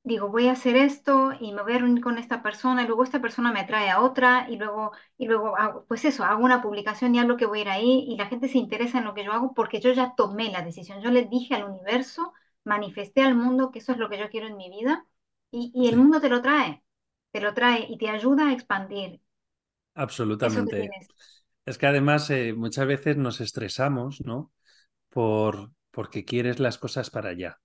digo, 0.03 0.29
voy 0.29 0.47
a 0.47 0.53
hacer 0.53 0.75
esto 0.75 1.31
y 1.39 1.53
me 1.53 1.61
voy 1.63 1.73
a 1.73 1.77
reunir 1.79 2.03
con 2.03 2.17
esta 2.17 2.41
persona 2.43 2.83
y 2.83 2.87
luego 2.87 3.03
esta 3.03 3.21
persona 3.21 3.51
me 3.53 3.63
trae 3.65 3.89
a 3.89 4.01
otra 4.01 4.47
y 4.49 4.57
luego, 4.57 4.91
y 5.17 5.27
luego 5.27 5.57
hago, 5.57 5.85
pues 5.87 6.05
eso, 6.05 6.23
hago 6.25 6.43
una 6.43 6.61
publicación 6.61 7.15
y 7.15 7.19
hablo 7.19 7.37
que 7.37 7.45
voy 7.45 7.59
a 7.59 7.61
ir 7.63 7.69
ahí 7.69 8.05
y 8.07 8.17
la 8.17 8.27
gente 8.27 8.47
se 8.49 8.57
interesa 8.57 8.97
en 8.99 9.05
lo 9.05 9.13
que 9.13 9.23
yo 9.25 9.31
hago 9.33 9.53
porque 9.53 9.79
yo 9.79 9.91
ya 9.93 10.13
tomé 10.15 10.51
la 10.51 10.61
decisión. 10.61 11.01
Yo 11.01 11.11
le 11.11 11.25
dije 11.25 11.55
al 11.55 11.65
universo, 11.65 12.33
manifesté 12.63 13.21
al 13.23 13.35
mundo 13.35 13.71
que 13.71 13.79
eso 13.79 13.91
es 13.93 13.97
lo 13.97 14.09
que 14.09 14.17
yo 14.19 14.29
quiero 14.29 14.47
en 14.47 14.57
mi 14.57 14.69
vida 14.69 15.05
y, 15.51 15.71
y 15.75 15.87
el 15.89 15.97
mundo 15.97 16.19
te 16.21 16.29
lo 16.29 16.41
trae, 16.41 16.83
te 17.31 17.41
lo 17.41 17.53
trae 17.53 17.85
y 17.89 17.97
te 17.97 18.09
ayuda 18.09 18.49
a 18.49 18.53
expandir 18.53 19.21
absolutamente. 19.95 20.95
Es 21.65 21.79
que 21.79 21.87
además 21.87 22.29
eh, 22.31 22.53
muchas 22.53 22.87
veces 22.87 23.17
nos 23.17 23.41
estresamos, 23.41 24.21
¿no? 24.25 24.53
Por, 25.09 25.73
porque 25.91 26.25
quieres 26.25 26.59
las 26.61 26.79
cosas 26.79 27.11
para 27.11 27.31
allá. 27.31 27.61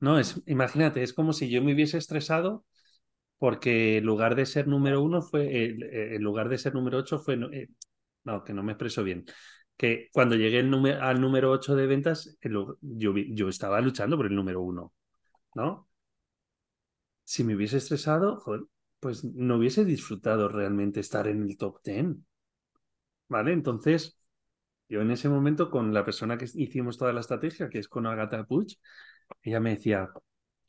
No, 0.00 0.18
es, 0.18 0.40
imagínate, 0.46 1.02
es 1.02 1.12
como 1.12 1.32
si 1.32 1.50
yo 1.50 1.62
me 1.62 1.74
hubiese 1.74 1.98
estresado 1.98 2.64
porque 3.38 3.98
en 3.98 4.04
lugar 4.06 4.36
de 4.36 4.46
ser 4.46 4.68
número 4.68 5.02
uno 5.02 5.22
fue, 5.22 5.46
eh, 5.66 6.16
en 6.16 6.22
lugar 6.22 6.48
de 6.48 6.58
ser 6.58 6.74
número 6.74 6.98
ocho 6.98 7.18
fue, 7.18 7.34
eh, 7.52 7.68
no, 8.24 8.44
que 8.44 8.54
no 8.54 8.62
me 8.62 8.72
expreso 8.72 9.04
bien, 9.04 9.26
que 9.76 10.08
cuando 10.12 10.36
llegué 10.36 10.60
al 10.60 11.20
número 11.20 11.50
ocho 11.52 11.76
de 11.76 11.86
ventas, 11.86 12.38
yo, 12.82 13.48
estaba 13.48 13.80
luchando 13.80 14.16
por 14.16 14.26
el 14.26 14.36
número 14.36 14.62
uno, 14.62 14.94
¿no? 15.54 15.88
Si 17.24 17.44
me 17.44 17.54
hubiese 17.54 17.78
estresado, 17.78 18.42
pues 19.00 19.24
no 19.24 19.56
hubiese 19.56 19.84
disfrutado 19.86 20.48
realmente 20.48 21.00
estar 21.00 21.26
en 21.28 21.42
el 21.44 21.56
top 21.56 21.80
ten, 21.82 22.26
¿vale? 23.28 23.52
Entonces, 23.52 24.18
yo 24.88 25.02
en 25.02 25.10
ese 25.12 25.28
momento 25.28 25.70
con 25.70 25.94
la 25.94 26.04
persona 26.04 26.38
que 26.38 26.46
hicimos 26.54 26.98
toda 26.98 27.12
la 27.12 27.20
estrategia, 27.20 27.68
que 27.70 27.78
es 27.80 27.88
con 27.88 28.06
Agatha 28.06 28.44
Puig, 28.44 28.78
ella 29.42 29.60
me 29.60 29.70
decía, 29.70 30.10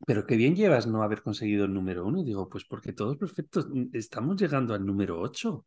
pero 0.06 0.26
qué 0.26 0.36
bien 0.36 0.56
llevas 0.56 0.88
no 0.88 1.04
haber 1.04 1.21
conseguido 1.21 1.65
el 1.65 1.74
número 1.74 2.06
uno. 2.06 2.21
Y 2.21 2.26
digo, 2.26 2.50
pues 2.50 2.65
porque 2.65 2.93
todos 2.93 3.17
perfectos, 3.17 3.67
estamos 3.93 4.41
llegando 4.41 4.74
al 4.74 4.86
número 4.86 5.19
ocho, 5.21 5.65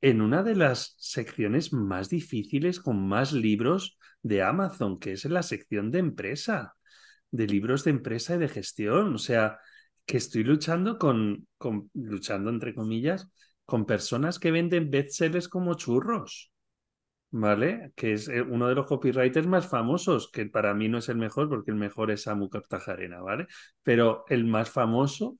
en 0.00 0.20
una 0.20 0.42
de 0.42 0.56
las 0.56 0.94
secciones 0.98 1.72
más 1.72 2.08
difíciles 2.08 2.80
con 2.80 3.06
más 3.08 3.32
libros 3.32 3.98
de 4.22 4.42
Amazon, 4.42 4.98
que 4.98 5.12
es 5.12 5.24
en 5.24 5.34
la 5.34 5.42
sección 5.42 5.90
de 5.90 6.00
empresa, 6.00 6.74
de 7.30 7.46
libros 7.46 7.84
de 7.84 7.92
empresa 7.92 8.36
y 8.36 8.38
de 8.38 8.48
gestión. 8.48 9.14
O 9.14 9.18
sea, 9.18 9.58
que 10.06 10.16
estoy 10.18 10.44
luchando 10.44 10.98
con, 10.98 11.46
con 11.58 11.90
luchando 11.94 12.50
entre 12.50 12.74
comillas, 12.74 13.30
con 13.64 13.86
personas 13.86 14.38
que 14.38 14.50
venden 14.50 14.90
bestsellers 14.90 15.48
como 15.48 15.74
churros. 15.74 16.51
¿Vale? 17.32 17.92
Que 17.96 18.12
es 18.12 18.28
eh, 18.28 18.42
uno 18.42 18.68
de 18.68 18.74
los 18.74 18.86
copywriters 18.86 19.46
más 19.46 19.68
famosos, 19.68 20.30
que 20.30 20.46
para 20.46 20.74
mí 20.74 20.88
no 20.88 20.98
es 20.98 21.08
el 21.08 21.16
mejor, 21.16 21.48
porque 21.48 21.70
el 21.72 21.76
mejor 21.76 22.10
es 22.10 22.22
Samu 22.22 22.48
Cartajarena, 22.48 23.20
¿vale? 23.20 23.46
Pero 23.82 24.24
el 24.28 24.44
más 24.44 24.70
famoso 24.70 25.38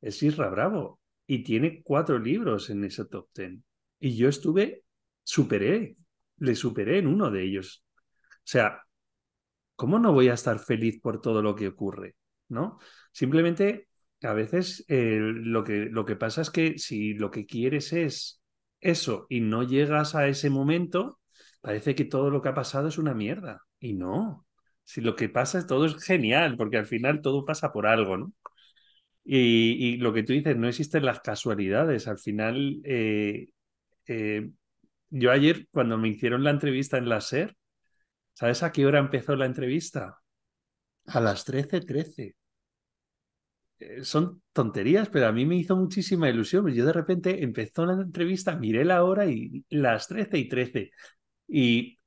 es 0.00 0.22
Isra 0.22 0.50
Bravo 0.50 1.00
y 1.26 1.42
tiene 1.44 1.82
cuatro 1.82 2.18
libros 2.18 2.68
en 2.70 2.84
ese 2.84 3.04
top 3.06 3.28
ten. 3.32 3.64
Y 4.00 4.16
yo 4.16 4.28
estuve, 4.28 4.84
superé, 5.22 5.96
le 6.38 6.54
superé 6.54 6.98
en 6.98 7.06
uno 7.06 7.30
de 7.30 7.44
ellos. 7.44 7.84
O 7.92 8.42
sea, 8.44 8.82
¿cómo 9.76 9.98
no 9.98 10.12
voy 10.12 10.28
a 10.28 10.34
estar 10.34 10.58
feliz 10.58 11.00
por 11.00 11.20
todo 11.20 11.42
lo 11.42 11.54
que 11.54 11.68
ocurre? 11.68 12.16
¿No? 12.48 12.78
Simplemente 13.12 13.88
a 14.22 14.32
veces 14.32 14.84
eh, 14.88 15.18
lo, 15.20 15.62
que, 15.62 15.86
lo 15.86 16.04
que 16.04 16.16
pasa 16.16 16.42
es 16.42 16.50
que 16.50 16.78
si 16.78 17.14
lo 17.14 17.30
que 17.30 17.46
quieres 17.46 17.92
es 17.92 18.42
eso 18.80 19.26
y 19.28 19.40
no 19.40 19.62
llegas 19.62 20.14
a 20.16 20.26
ese 20.26 20.50
momento, 20.50 21.19
parece 21.60 21.94
que 21.94 22.04
todo 22.04 22.30
lo 22.30 22.42
que 22.42 22.50
ha 22.50 22.54
pasado 22.54 22.88
es 22.88 22.98
una 22.98 23.14
mierda. 23.14 23.62
Y 23.78 23.94
no. 23.94 24.46
Si 24.84 25.00
lo 25.00 25.16
que 25.16 25.28
pasa 25.28 25.58
es 25.58 25.66
todo 25.66 25.86
es 25.86 26.02
genial, 26.02 26.56
porque 26.56 26.78
al 26.78 26.86
final 26.86 27.22
todo 27.22 27.44
pasa 27.44 27.72
por 27.72 27.86
algo, 27.86 28.16
¿no? 28.16 28.32
Y, 29.24 29.96
lo 29.98 30.12
que 30.12 30.22
tú 30.24 30.32
dices, 30.32 30.56
no 30.56 30.68
existen 30.68 31.04
las 31.04 31.20
casualidades. 31.20 32.08
Al 32.08 32.18
final, 32.18 32.80
eh, 32.84 33.48
eh, 34.06 34.50
yo 35.10 35.30
ayer, 35.30 35.68
cuando 35.70 35.98
me 35.98 36.08
hicieron 36.08 36.44
la 36.44 36.50
entrevista 36.50 36.98
en 36.98 37.08
la 37.08 37.18
SER, 37.20 37.56
¿sabes 38.34 38.62
a 38.62 38.72
qué 38.72 38.86
hora 38.86 38.98
empezó 38.98 39.36
la 39.36 39.46
entrevista? 39.46 40.18
A 41.06 41.20
las 41.20 41.44
13:13. 41.44 42.36
Eh, 43.78 44.04
son 44.04 44.42
tonterías, 44.52 45.08
pero 45.08 45.26
a 45.26 45.32
mí 45.32 45.46
me 45.46 45.56
hizo 45.56 45.76
muchísima 45.76 46.28
ilusión. 46.28 46.68
Yo 46.72 46.84
de 46.84 46.92
repente 46.92 47.42
empezó 47.42 47.86
la 47.86 47.94
entrevista, 47.94 48.56
miré 48.56 48.84
la 48.84 49.04
hora 49.04 49.26
y 49.26 49.64
las 49.70 50.06
13 50.08 50.38
y 50.38 50.48
13. 50.48 50.90
Y, 51.50 51.98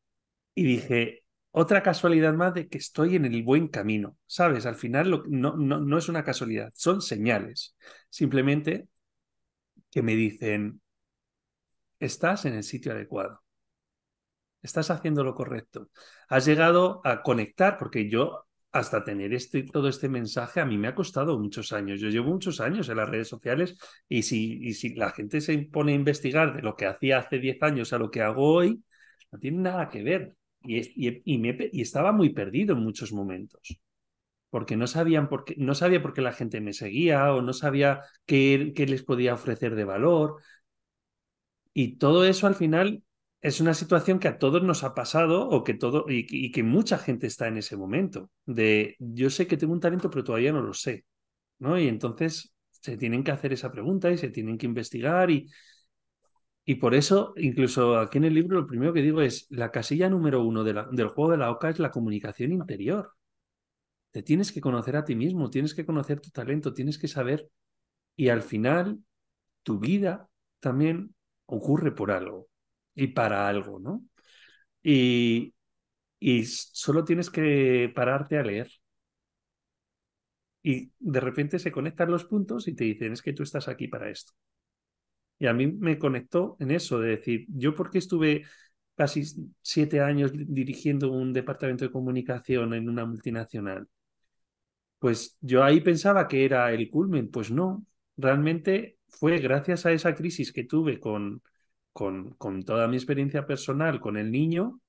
dije, 0.56 1.24
otra 1.52 1.84
casualidad 1.84 2.34
más 2.34 2.54
de 2.54 2.68
que 2.68 2.78
estoy 2.78 3.16
en 3.16 3.26
el 3.26 3.44
buen 3.44 3.68
camino. 3.68 4.18
¿Sabes? 4.26 4.66
Al 4.66 4.76
final 4.76 5.10
lo, 5.10 5.24
no, 5.28 5.56
no, 5.58 5.80
no 5.80 5.98
es 5.98 6.10
una 6.10 6.24
casualidad, 6.24 6.72
son 6.76 7.02
señales. 7.02 7.76
Simplemente 8.10 8.88
que 9.92 10.02
me 10.02 10.16
dicen, 10.16 10.82
estás 12.00 12.46
en 12.46 12.56
el 12.56 12.64
sitio 12.64 12.94
adecuado. 12.94 13.42
Estás 14.62 14.90
haciendo 14.90 15.24
lo 15.24 15.36
correcto. 15.36 15.90
Has 16.30 16.46
llegado 16.46 17.02
a 17.04 17.22
conectar, 17.22 17.78
porque 17.78 18.10
yo 18.10 18.48
hasta 18.72 19.04
tener 19.04 19.34
este, 19.34 19.64
todo 19.64 19.88
este 19.88 20.10
mensaje 20.10 20.60
a 20.60 20.66
mí 20.66 20.78
me 20.78 20.88
ha 20.88 20.96
costado 20.96 21.38
muchos 21.38 21.74
años. 21.74 22.00
Yo 22.00 22.10
llevo 22.10 22.32
muchos 22.32 22.60
años 22.60 22.90
en 22.90 22.98
las 22.98 23.10
redes 23.10 23.28
sociales 23.28 23.78
y 24.10 24.24
si, 24.24 24.58
y 24.64 24.74
si 24.74 24.96
la 24.96 25.12
gente 25.12 25.42
se 25.42 25.58
pone 25.60 25.92
a 25.92 25.96
investigar 25.96 26.56
de 26.56 26.64
lo 26.64 26.76
que 26.76 26.88
hacía 26.88 27.20
hace 27.20 27.38
10 27.40 27.62
años 27.62 27.94
a 27.94 28.00
lo 28.00 28.10
que 28.10 28.22
hago 28.22 28.52
hoy, 28.52 28.84
no 29.34 29.40
tiene 29.40 29.58
nada 29.58 29.90
que 29.90 30.04
ver. 30.04 30.36
Y, 30.66 31.82
estaba 31.82 32.14
muy 32.14 32.30
perdido 32.30 32.74
en 32.76 32.84
muchos 32.84 33.12
momentos 33.12 33.80
porque 34.50 34.78
no 34.78 34.88
sabían 34.88 35.28
por 35.28 35.46
qué, 35.46 35.56
no 35.58 35.74
sabía 35.76 36.02
por 36.02 36.14
qué 36.14 36.22
la 36.22 36.32
gente 36.32 36.62
me 36.62 36.74
seguía 36.74 37.34
o 37.34 37.42
no 37.42 37.54
sabía 37.54 38.02
qué, 38.28 38.72
qué 38.76 38.86
les 38.86 39.04
podía 39.04 39.34
ofrecer 39.34 39.76
de 39.76 39.84
valor. 39.84 40.42
Y 41.74 41.98
todo 41.98 42.24
eso 42.26 42.46
al 42.46 42.56
final 42.56 43.04
es 43.42 43.60
una 43.60 43.74
situación 43.74 44.20
que 44.20 44.28
a 44.28 44.38
todos 44.38 44.64
nos 44.64 44.84
ha 44.84 44.94
pasado 44.94 45.50
o 45.50 45.64
que 45.64 45.74
todo 45.74 46.06
y, 46.08 46.28
y, 46.30 46.52
que 46.52 46.62
mucha 46.64 47.00
gente 47.00 47.28
está 47.28 47.48
en 47.48 47.58
ese 47.58 47.76
momento 47.76 48.30
de 48.46 48.96
yo 49.00 49.30
sé 49.32 49.48
que 49.48 49.58
tengo 49.58 49.74
un 49.74 49.80
talento 49.80 50.10
pero 50.10 50.24
todavía 50.24 50.54
no 50.54 50.62
lo 50.62 50.74
sé, 50.74 51.06
¿no? 51.60 51.80
Y 51.80 51.88
entonces 51.88 52.54
se 52.70 52.96
tienen 52.96 53.24
que 53.24 53.32
hacer 53.32 53.54
esa 53.54 53.72
pregunta 53.72 54.12
y 54.12 54.18
se 54.20 54.30
tienen 54.30 54.58
que 54.60 54.68
investigar 54.68 55.32
y 55.32 55.50
y 56.66 56.76
por 56.76 56.96
eso 56.96 57.34
incluso 57.38 57.98
aquí 57.98 58.18
en 58.18 58.26
el 58.26 58.34
libro 58.34 58.62
lo 58.62 58.68
primero 58.68 58.94
que 58.94 59.02
digo 59.02 59.22
es 59.22 59.48
la 59.50 59.72
casilla 59.72 60.10
número 60.10 60.44
uno 60.44 60.64
del 60.64 61.08
juego 61.10 61.32
de 61.32 61.38
la 61.38 61.52
oca 61.52 61.70
es 61.70 61.80
la 61.80 61.92
comunicación 61.92 62.54
interior. 62.54 63.14
Te 64.12 64.24
tienes 64.24 64.52
que 64.52 64.62
conocer 64.62 64.96
a 64.96 65.04
ti 65.06 65.16
mismo, 65.16 65.50
tienes 65.50 65.74
que 65.74 65.86
conocer 65.86 66.20
tu 66.22 66.30
talento, 66.30 66.74
tienes 66.74 66.98
que 66.98 67.08
saber 67.08 67.50
y 68.16 68.30
al 68.30 68.44
final 68.44 69.00
tu 69.64 69.80
vida 69.80 70.30
también 70.60 71.16
ocurre 71.48 71.92
por 71.94 72.12
algo 72.12 72.50
y 72.96 73.08
para 73.08 73.48
algo, 73.48 73.80
¿no? 73.80 74.04
Y, 74.84 75.56
y 76.20 76.46
solo 76.46 77.06
tienes 77.06 77.30
que 77.30 77.92
pararte 77.96 78.38
a 78.40 78.44
leer. 78.44 78.72
Y 80.64 80.92
de 81.00 81.20
repente 81.20 81.60
se 81.60 81.72
conectan 81.72 82.12
los 82.12 82.26
puntos 82.26 82.68
y 82.68 82.76
te 82.76 82.86
dicen, 82.86 83.14
es 83.14 83.22
que 83.22 83.34
tú 83.34 83.44
estás 83.44 83.68
aquí 83.68 83.88
para 83.88 84.10
esto. 84.10 84.34
Y 85.44 85.48
a 85.48 85.54
mí 85.54 85.68
me 85.68 86.00
conectó 86.00 86.56
en 86.62 86.72
eso, 86.72 87.00
de 87.02 87.10
decir, 87.18 87.46
yo 87.50 87.76
porque 87.76 87.98
estuve 87.98 88.46
casi 88.96 89.24
siete 89.62 90.00
años 90.00 90.32
dirigiendo 90.34 91.12
un 91.12 91.34
departamento 91.34 91.84
de 91.84 91.92
comunicación 91.92 92.74
en 92.74 92.88
una 92.90 93.06
multinacional, 93.06 93.86
pues 95.00 95.38
yo 95.42 95.64
ahí 95.64 95.82
pensaba 95.82 96.28
que 96.28 96.46
era 96.46 96.72
el 96.72 96.90
culmen, 96.90 97.30
pues 97.30 97.52
no, 97.52 97.86
realmente 98.18 98.98
fue 99.10 99.40
gracias 99.40 99.86
a 99.86 99.92
esa 99.92 100.16
crisis 100.16 100.52
que 100.54 100.64
tuve 100.64 101.00
con, 101.00 101.42
con, 101.92 102.32
con 102.36 102.64
toda 102.64 102.88
mi 102.88 102.96
experiencia 102.98 103.46
personal 103.46 104.00
con 104.00 104.18
el 104.18 104.32
niño, 104.32 104.80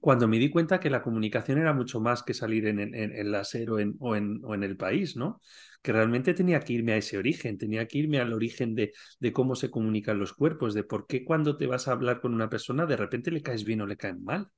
cuando 0.00 0.28
me 0.28 0.38
di 0.38 0.50
cuenta 0.50 0.78
que 0.80 0.90
la 0.90 1.02
comunicación 1.02 1.58
era 1.58 1.72
mucho 1.72 2.00
más 2.00 2.22
que 2.22 2.34
salir 2.34 2.66
en, 2.66 2.78
en, 2.78 2.94
en 2.94 3.96
o 3.98 4.14
en, 4.14 4.62
el 4.62 4.76
país, 4.76 5.16
¿no? 5.16 5.40
Que 5.82 5.92
realmente 5.92 6.34
tenía 6.34 6.60
que 6.60 6.74
irme 6.74 6.92
a 6.92 6.96
ese 6.98 7.18
origen, 7.18 7.58
tenía 7.58 7.86
que 7.88 7.98
irme 7.98 8.20
al 8.20 8.32
origen 8.32 8.74
de, 8.74 8.92
de 9.18 9.32
cómo 9.32 9.54
se 9.56 9.70
comunican 9.70 10.18
los 10.18 10.32
cuerpos, 10.32 10.74
de 10.74 10.84
por 10.84 11.06
qué 11.06 11.24
cuando 11.24 11.56
te 11.56 11.66
vas 11.66 11.88
a 11.88 11.92
hablar 11.92 12.20
con 12.20 12.34
una 12.34 12.48
persona 12.48 12.86
de 12.86 12.96
repente 12.96 13.30
le 13.30 13.42
caes 13.42 13.64
bien 13.64 13.80
o 13.80 13.86
le 13.86 13.96
caen 13.96 14.22
mal. 14.24 14.48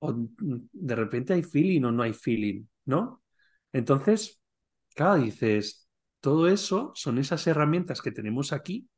O 0.00 0.14
de 0.72 0.94
repente 0.94 1.32
hay 1.34 1.42
feeling 1.42 1.82
o 1.84 1.90
no 1.92 2.02
hay 2.02 2.12
feeling, 2.12 2.64
¿no? 2.84 3.22
Entonces, 3.72 4.40
claro, 4.94 5.22
dices, 5.22 5.88
todo 6.20 6.48
eso 6.48 6.92
son 6.94 7.18
esas 7.18 7.46
herramientas 7.46 8.00
que 8.02 8.12
tenemos 8.12 8.52
aquí 8.52 8.88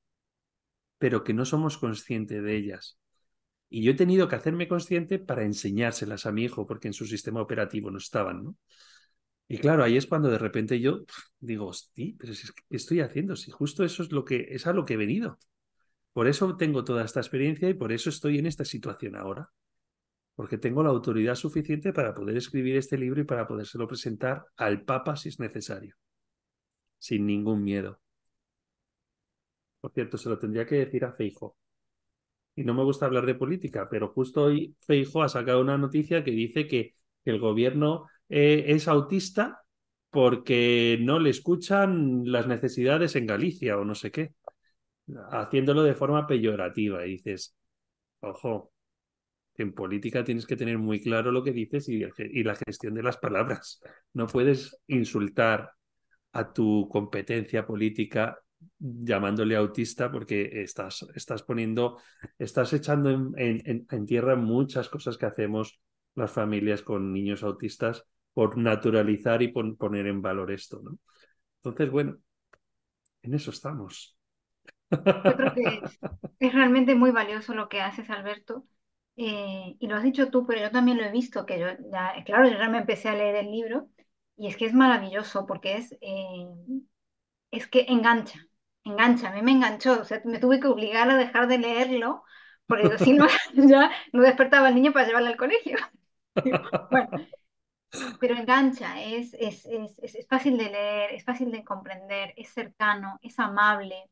pero 1.00 1.24
que 1.24 1.34
no 1.34 1.44
somos 1.46 1.78
conscientes 1.78 2.42
de 2.44 2.56
ellas. 2.56 2.99
Y 3.70 3.84
yo 3.84 3.92
he 3.92 3.94
tenido 3.94 4.28
que 4.28 4.34
hacerme 4.36 4.68
consciente 4.68 5.20
para 5.20 5.44
enseñárselas 5.44 6.26
a 6.26 6.32
mi 6.32 6.44
hijo, 6.44 6.66
porque 6.66 6.88
en 6.88 6.94
su 6.94 7.06
sistema 7.06 7.40
operativo 7.40 7.90
no 7.90 7.98
estaban, 7.98 8.42
¿no? 8.44 8.56
Y 9.48 9.58
claro, 9.58 9.82
ahí 9.82 9.96
es 9.96 10.06
cuando 10.06 10.28
de 10.30 10.38
repente 10.38 10.80
yo 10.80 11.00
digo, 11.40 11.66
hostia, 11.66 12.14
pero 12.18 12.34
si 12.34 12.46
¿qué 12.68 12.76
estoy 12.76 13.00
haciendo? 13.00 13.34
Si 13.36 13.50
justo 13.50 13.84
eso 13.84 14.02
es 14.02 14.12
lo 14.12 14.24
que 14.24 14.46
es 14.50 14.66
a 14.66 14.72
lo 14.72 14.84
que 14.84 14.94
he 14.94 14.96
venido. 14.96 15.38
Por 16.12 16.28
eso 16.28 16.56
tengo 16.56 16.84
toda 16.84 17.04
esta 17.04 17.20
experiencia 17.20 17.68
y 17.68 17.74
por 17.74 17.92
eso 17.92 18.10
estoy 18.10 18.38
en 18.38 18.46
esta 18.46 18.64
situación 18.64 19.16
ahora. 19.16 19.50
Porque 20.34 20.58
tengo 20.58 20.82
la 20.82 20.90
autoridad 20.90 21.34
suficiente 21.34 21.92
para 21.92 22.14
poder 22.14 22.36
escribir 22.36 22.76
este 22.76 22.98
libro 22.98 23.20
y 23.20 23.24
para 23.24 23.46
podérselo 23.46 23.88
presentar 23.88 24.44
al 24.56 24.84
Papa 24.84 25.16
si 25.16 25.30
es 25.30 25.40
necesario. 25.40 25.96
Sin 26.98 27.26
ningún 27.26 27.64
miedo. 27.64 28.00
Por 29.80 29.92
cierto, 29.92 30.16
se 30.16 30.28
lo 30.28 30.38
tendría 30.38 30.66
que 30.66 30.76
decir 30.76 31.04
a 31.04 31.12
Feijo. 31.12 31.56
Y 32.60 32.64
no 32.64 32.74
me 32.74 32.84
gusta 32.84 33.06
hablar 33.06 33.24
de 33.24 33.34
política, 33.34 33.88
pero 33.90 34.08
justo 34.08 34.42
hoy 34.42 34.76
Feijo 34.80 35.22
ha 35.22 35.30
sacado 35.30 35.62
una 35.62 35.78
noticia 35.78 36.22
que 36.22 36.30
dice 36.32 36.66
que 36.66 36.94
el 37.24 37.38
gobierno 37.38 38.06
eh, 38.28 38.64
es 38.66 38.86
autista 38.86 39.62
porque 40.10 40.98
no 41.00 41.18
le 41.18 41.30
escuchan 41.30 42.22
las 42.26 42.46
necesidades 42.46 43.16
en 43.16 43.26
Galicia 43.26 43.78
o 43.78 43.84
no 43.86 43.94
sé 43.94 44.10
qué, 44.10 44.34
haciéndolo 45.30 45.84
de 45.84 45.94
forma 45.94 46.26
peyorativa. 46.26 47.06
Y 47.06 47.12
dices, 47.12 47.56
ojo, 48.20 48.72
en 49.54 49.72
política 49.72 50.22
tienes 50.22 50.44
que 50.44 50.56
tener 50.56 50.76
muy 50.76 51.00
claro 51.00 51.32
lo 51.32 51.42
que 51.42 51.52
dices 51.52 51.88
y, 51.88 52.04
y 52.18 52.42
la 52.44 52.56
gestión 52.56 52.92
de 52.92 53.02
las 53.02 53.16
palabras. 53.16 53.80
No 54.12 54.26
puedes 54.26 54.78
insultar 54.86 55.70
a 56.32 56.52
tu 56.52 56.90
competencia 56.90 57.66
política 57.66 58.38
llamándole 58.78 59.56
autista 59.56 60.10
porque 60.10 60.62
estás, 60.62 61.06
estás 61.14 61.42
poniendo, 61.42 61.98
estás 62.38 62.72
echando 62.72 63.32
en, 63.36 64.06
tierra 64.06 64.36
muchas 64.36 64.88
cosas 64.88 65.18
que 65.18 65.26
hacemos 65.26 65.80
las 66.14 66.30
familias 66.30 66.82
con 66.82 67.12
niños 67.12 67.42
autistas 67.42 68.04
por 68.32 68.56
naturalizar 68.56 69.42
y 69.42 69.48
por 69.48 69.76
poner 69.76 70.06
en 70.06 70.22
valor 70.22 70.50
esto, 70.50 70.80
¿no? 70.82 70.98
Entonces, 71.62 71.90
bueno, 71.90 72.16
en 73.22 73.34
eso 73.34 73.50
estamos. 73.50 74.16
Yo 74.90 75.02
creo 75.02 75.54
que 75.54 75.82
es 76.38 76.52
realmente 76.54 76.94
muy 76.94 77.10
valioso 77.10 77.54
lo 77.54 77.68
que 77.68 77.80
haces, 77.80 78.08
Alberto. 78.10 78.64
Eh, 79.16 79.76
y 79.78 79.86
lo 79.86 79.96
has 79.96 80.02
dicho 80.02 80.30
tú, 80.30 80.46
pero 80.46 80.60
yo 80.60 80.70
también 80.70 80.96
lo 80.96 81.04
he 81.04 81.12
visto, 81.12 81.44
que 81.44 81.58
yo 81.58 81.66
ya, 81.92 82.14
claro, 82.24 82.48
yo 82.48 82.56
ya 82.56 82.68
me 82.70 82.78
empecé 82.78 83.08
a 83.08 83.14
leer 83.14 83.36
el 83.36 83.50
libro 83.50 83.90
y 84.36 84.46
es 84.46 84.56
que 84.56 84.64
es 84.64 84.72
maravilloso 84.72 85.46
porque 85.46 85.76
es, 85.76 85.92
eh, 86.00 86.46
es 87.50 87.66
que 87.68 87.84
engancha, 87.88 88.46
engancha, 88.84 89.28
a 89.28 89.32
mí 89.32 89.42
me 89.42 89.52
enganchó, 89.52 90.00
o 90.00 90.04
sea, 90.04 90.20
me 90.24 90.38
tuve 90.38 90.60
que 90.60 90.66
obligar 90.66 91.10
a 91.10 91.16
dejar 91.16 91.48
de 91.48 91.58
leerlo 91.58 92.24
porque 92.70 92.98
si 92.98 93.12
no, 93.12 93.26
ya 93.54 93.90
no 94.12 94.22
despertaba 94.22 94.68
al 94.68 94.74
niño 94.74 94.92
para 94.92 95.06
llevarlo 95.06 95.28
al 95.28 95.36
colegio. 95.36 95.76
bueno, 96.90 97.10
pero 98.20 98.36
engancha, 98.36 99.02
es, 99.02 99.34
es, 99.34 99.66
es, 99.66 99.98
es, 99.98 100.26
fácil 100.28 100.56
de 100.56 100.70
leer, 100.70 101.12
es 101.12 101.24
fácil 101.24 101.50
de 101.50 101.64
comprender, 101.64 102.32
es 102.36 102.50
cercano, 102.50 103.18
es 103.22 103.38
amable. 103.38 104.08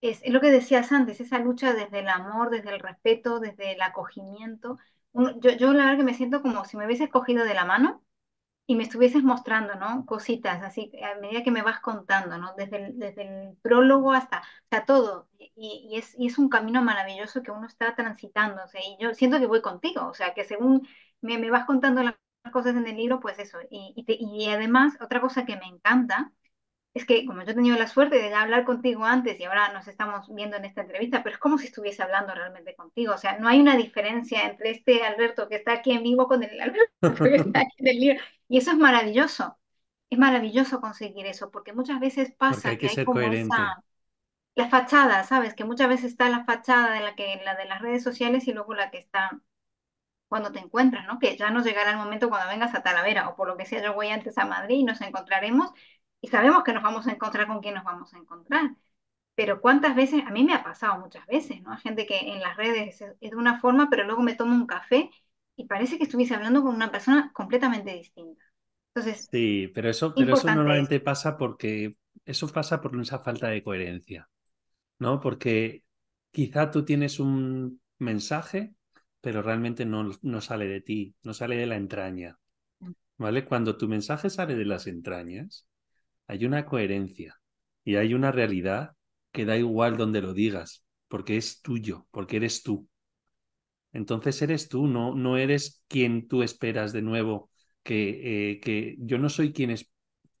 Es, 0.00 0.20
es, 0.22 0.32
lo 0.32 0.40
que 0.40 0.50
decías 0.50 0.92
antes, 0.92 1.20
esa 1.20 1.38
lucha 1.38 1.72
desde 1.72 2.00
el 2.00 2.08
amor, 2.08 2.50
desde 2.50 2.70
el 2.70 2.80
respeto, 2.80 3.38
desde 3.38 3.72
el 3.72 3.80
acogimiento. 3.80 4.78
yo, 5.12 5.52
yo 5.52 5.72
la 5.72 5.84
verdad 5.84 5.98
que 5.98 6.04
me 6.04 6.14
siento 6.14 6.42
como 6.42 6.64
si 6.64 6.76
me 6.76 6.86
hubieses 6.86 7.08
cogido 7.08 7.44
de 7.44 7.54
la 7.54 7.64
mano 7.64 8.03
y 8.66 8.76
me 8.76 8.84
estuvieses 8.84 9.22
mostrando, 9.22 9.74
¿no? 9.76 10.06
Cositas, 10.06 10.62
así, 10.62 10.90
a 11.02 11.18
medida 11.20 11.42
que 11.44 11.50
me 11.50 11.62
vas 11.62 11.80
contando, 11.80 12.38
¿no? 12.38 12.54
Desde 12.56 12.76
el, 12.86 12.98
desde 12.98 13.22
el 13.22 13.56
prólogo 13.62 14.12
hasta, 14.12 14.42
hasta 14.70 14.86
todo. 14.86 15.28
Y, 15.38 15.88
y, 15.92 15.96
es, 15.98 16.14
y 16.18 16.26
es 16.28 16.38
un 16.38 16.48
camino 16.48 16.82
maravilloso 16.82 17.42
que 17.42 17.50
uno 17.50 17.66
está 17.66 17.94
transitando, 17.94 18.64
o 18.64 18.68
sea, 18.68 18.80
y 18.82 18.96
yo 19.00 19.12
siento 19.14 19.38
que 19.38 19.46
voy 19.46 19.60
contigo, 19.62 20.06
o 20.08 20.14
sea, 20.14 20.34
que 20.34 20.44
según 20.44 20.86
me, 21.20 21.38
me 21.38 21.50
vas 21.50 21.66
contando 21.66 22.02
la 22.02 22.18
cosas 22.52 22.76
en 22.76 22.86
el 22.86 22.96
libro, 22.96 23.20
pues 23.20 23.38
eso. 23.38 23.58
Y, 23.70 23.92
y, 23.96 24.04
te, 24.04 24.16
y, 24.18 24.48
además, 24.50 24.94
otra 25.00 25.20
cosa 25.20 25.44
que 25.46 25.56
me 25.56 25.66
encanta 25.66 26.32
es 26.94 27.04
que 27.04 27.26
como 27.26 27.42
yo 27.42 27.50
he 27.50 27.54
tenido 27.54 27.76
la 27.76 27.88
suerte 27.88 28.16
de 28.16 28.32
hablar 28.32 28.64
contigo 28.64 29.04
antes 29.04 29.38
y 29.38 29.44
ahora 29.44 29.72
nos 29.72 29.88
estamos 29.88 30.32
viendo 30.32 30.56
en 30.56 30.64
esta 30.64 30.82
entrevista, 30.82 31.24
pero 31.24 31.34
es 31.34 31.40
como 31.40 31.58
si 31.58 31.66
estuviese 31.66 32.02
hablando 32.02 32.32
realmente 32.34 32.76
contigo. 32.76 33.14
O 33.14 33.18
sea, 33.18 33.38
no 33.38 33.48
hay 33.48 33.60
una 33.60 33.76
diferencia 33.76 34.46
entre 34.48 34.70
este 34.70 35.02
Alberto 35.02 35.48
que 35.48 35.56
está 35.56 35.72
aquí 35.72 35.90
en 35.90 36.04
vivo 36.04 36.28
con 36.28 36.44
el 36.44 36.60
Alberto 36.60 37.24
que 37.24 37.34
está 37.34 37.60
aquí 37.60 37.74
en 37.78 37.88
el 37.88 38.00
libro. 38.00 38.20
Y 38.46 38.58
eso 38.58 38.72
es 38.72 38.76
maravilloso. 38.76 39.58
Es 40.10 40.18
maravilloso 40.18 40.80
conseguir 40.80 41.26
eso, 41.26 41.50
porque 41.50 41.72
muchas 41.72 41.98
veces 41.98 42.32
pasa 42.36 42.68
hay 42.68 42.76
que, 42.76 42.88
que 42.88 43.00
hay 43.00 43.06
como 43.06 43.20
coherente. 43.20 43.54
esa 43.54 43.82
la 44.54 44.68
fachada, 44.68 45.24
¿sabes? 45.24 45.54
Que 45.54 45.64
muchas 45.64 45.88
veces 45.88 46.06
está 46.12 46.28
la 46.28 46.44
fachada 46.44 46.92
de 46.92 47.00
la 47.00 47.14
que 47.16 47.40
la 47.44 47.56
de 47.56 47.64
las 47.66 47.80
redes 47.80 48.02
sociales 48.02 48.46
y 48.46 48.52
luego 48.52 48.74
la 48.74 48.90
que 48.90 48.98
está 48.98 49.40
cuando 50.28 50.52
te 50.52 50.58
encuentras, 50.58 51.06
¿no? 51.06 51.18
Que 51.18 51.36
ya 51.36 51.50
nos 51.50 51.64
llegará 51.64 51.90
el 51.92 51.96
momento 51.96 52.28
cuando 52.28 52.48
vengas 52.48 52.74
a 52.74 52.82
Talavera 52.82 53.28
o 53.28 53.36
por 53.36 53.48
lo 53.48 53.56
que 53.56 53.66
sea, 53.66 53.82
yo 53.82 53.94
voy 53.94 54.08
antes 54.08 54.38
a 54.38 54.44
Madrid 54.46 54.76
y 54.78 54.84
nos 54.84 55.00
encontraremos 55.00 55.72
y 56.24 56.28
sabemos 56.28 56.62
que 56.64 56.72
nos 56.72 56.82
vamos 56.82 57.06
a 57.06 57.12
encontrar 57.12 57.46
con 57.46 57.60
quién 57.60 57.74
nos 57.74 57.84
vamos 57.84 58.12
a 58.14 58.18
encontrar. 58.18 58.74
Pero 59.34 59.60
cuántas 59.60 59.94
veces, 59.94 60.22
a 60.26 60.30
mí 60.30 60.44
me 60.44 60.54
ha 60.54 60.62
pasado 60.62 60.98
muchas 60.98 61.26
veces, 61.26 61.60
¿no? 61.62 61.72
Hay 61.72 61.80
gente 61.80 62.06
que 62.06 62.16
en 62.18 62.40
las 62.40 62.56
redes 62.56 63.00
es, 63.00 63.30
de 63.30 63.36
una 63.36 63.60
forma, 63.60 63.90
pero 63.90 64.04
luego 64.04 64.22
me 64.22 64.34
tomo 64.34 64.54
un 64.54 64.66
café 64.66 65.10
y 65.56 65.66
parece 65.66 65.98
que 65.98 66.04
estuviese 66.04 66.34
hablando 66.34 66.62
con 66.62 66.74
una 66.74 66.90
persona 66.90 67.30
completamente 67.34 67.92
distinta. 67.94 68.42
Entonces, 68.94 69.28
sí, 69.30 69.70
pero 69.74 69.90
eso, 69.90 70.14
pero 70.14 70.34
eso 70.34 70.46
normalmente 70.46 71.00
pasa 71.00 71.36
porque 71.36 71.96
eso 72.24 72.48
pasa 72.48 72.80
por 72.80 72.98
esa 73.00 73.18
falta 73.18 73.48
de 73.48 73.62
coherencia, 73.62 74.28
¿no? 74.98 75.20
Porque 75.20 75.82
quizá 76.30 76.70
tú 76.70 76.84
tienes 76.84 77.18
un 77.18 77.80
mensaje 77.98 78.74
pero 79.24 79.40
realmente 79.40 79.86
no, 79.86 80.10
no 80.20 80.40
sale 80.42 80.68
de 80.68 80.82
ti, 80.82 81.16
no 81.22 81.32
sale 81.32 81.56
de 81.56 81.64
la 81.64 81.76
entraña. 81.76 82.38
Mm. 82.80 82.90
¿Vale? 83.16 83.46
Cuando 83.46 83.78
tu 83.78 83.88
mensaje 83.88 84.28
sale 84.28 84.54
de 84.54 84.66
las 84.66 84.86
entrañas, 84.86 85.66
hay 86.26 86.44
una 86.46 86.66
coherencia 86.66 87.40
y 87.84 87.96
hay 87.96 88.14
una 88.14 88.32
realidad 88.32 88.92
que 89.32 89.44
da 89.44 89.56
igual 89.56 89.96
donde 89.96 90.22
lo 90.22 90.32
digas, 90.34 90.84
porque 91.08 91.36
es 91.36 91.60
tuyo, 91.62 92.06
porque 92.10 92.36
eres 92.36 92.62
tú. 92.62 92.88
Entonces 93.92 94.40
eres 94.42 94.68
tú, 94.68 94.86
no, 94.86 95.14
no 95.14 95.36
eres 95.38 95.82
quien 95.88 96.26
tú 96.28 96.42
esperas 96.42 96.92
de 96.92 97.02
nuevo, 97.02 97.50
que, 97.82 98.50
eh, 98.52 98.60
que 98.60 98.96
yo 98.98 99.18
no 99.18 99.28
soy 99.28 99.52
quien, 99.52 99.70
es, 99.70 99.90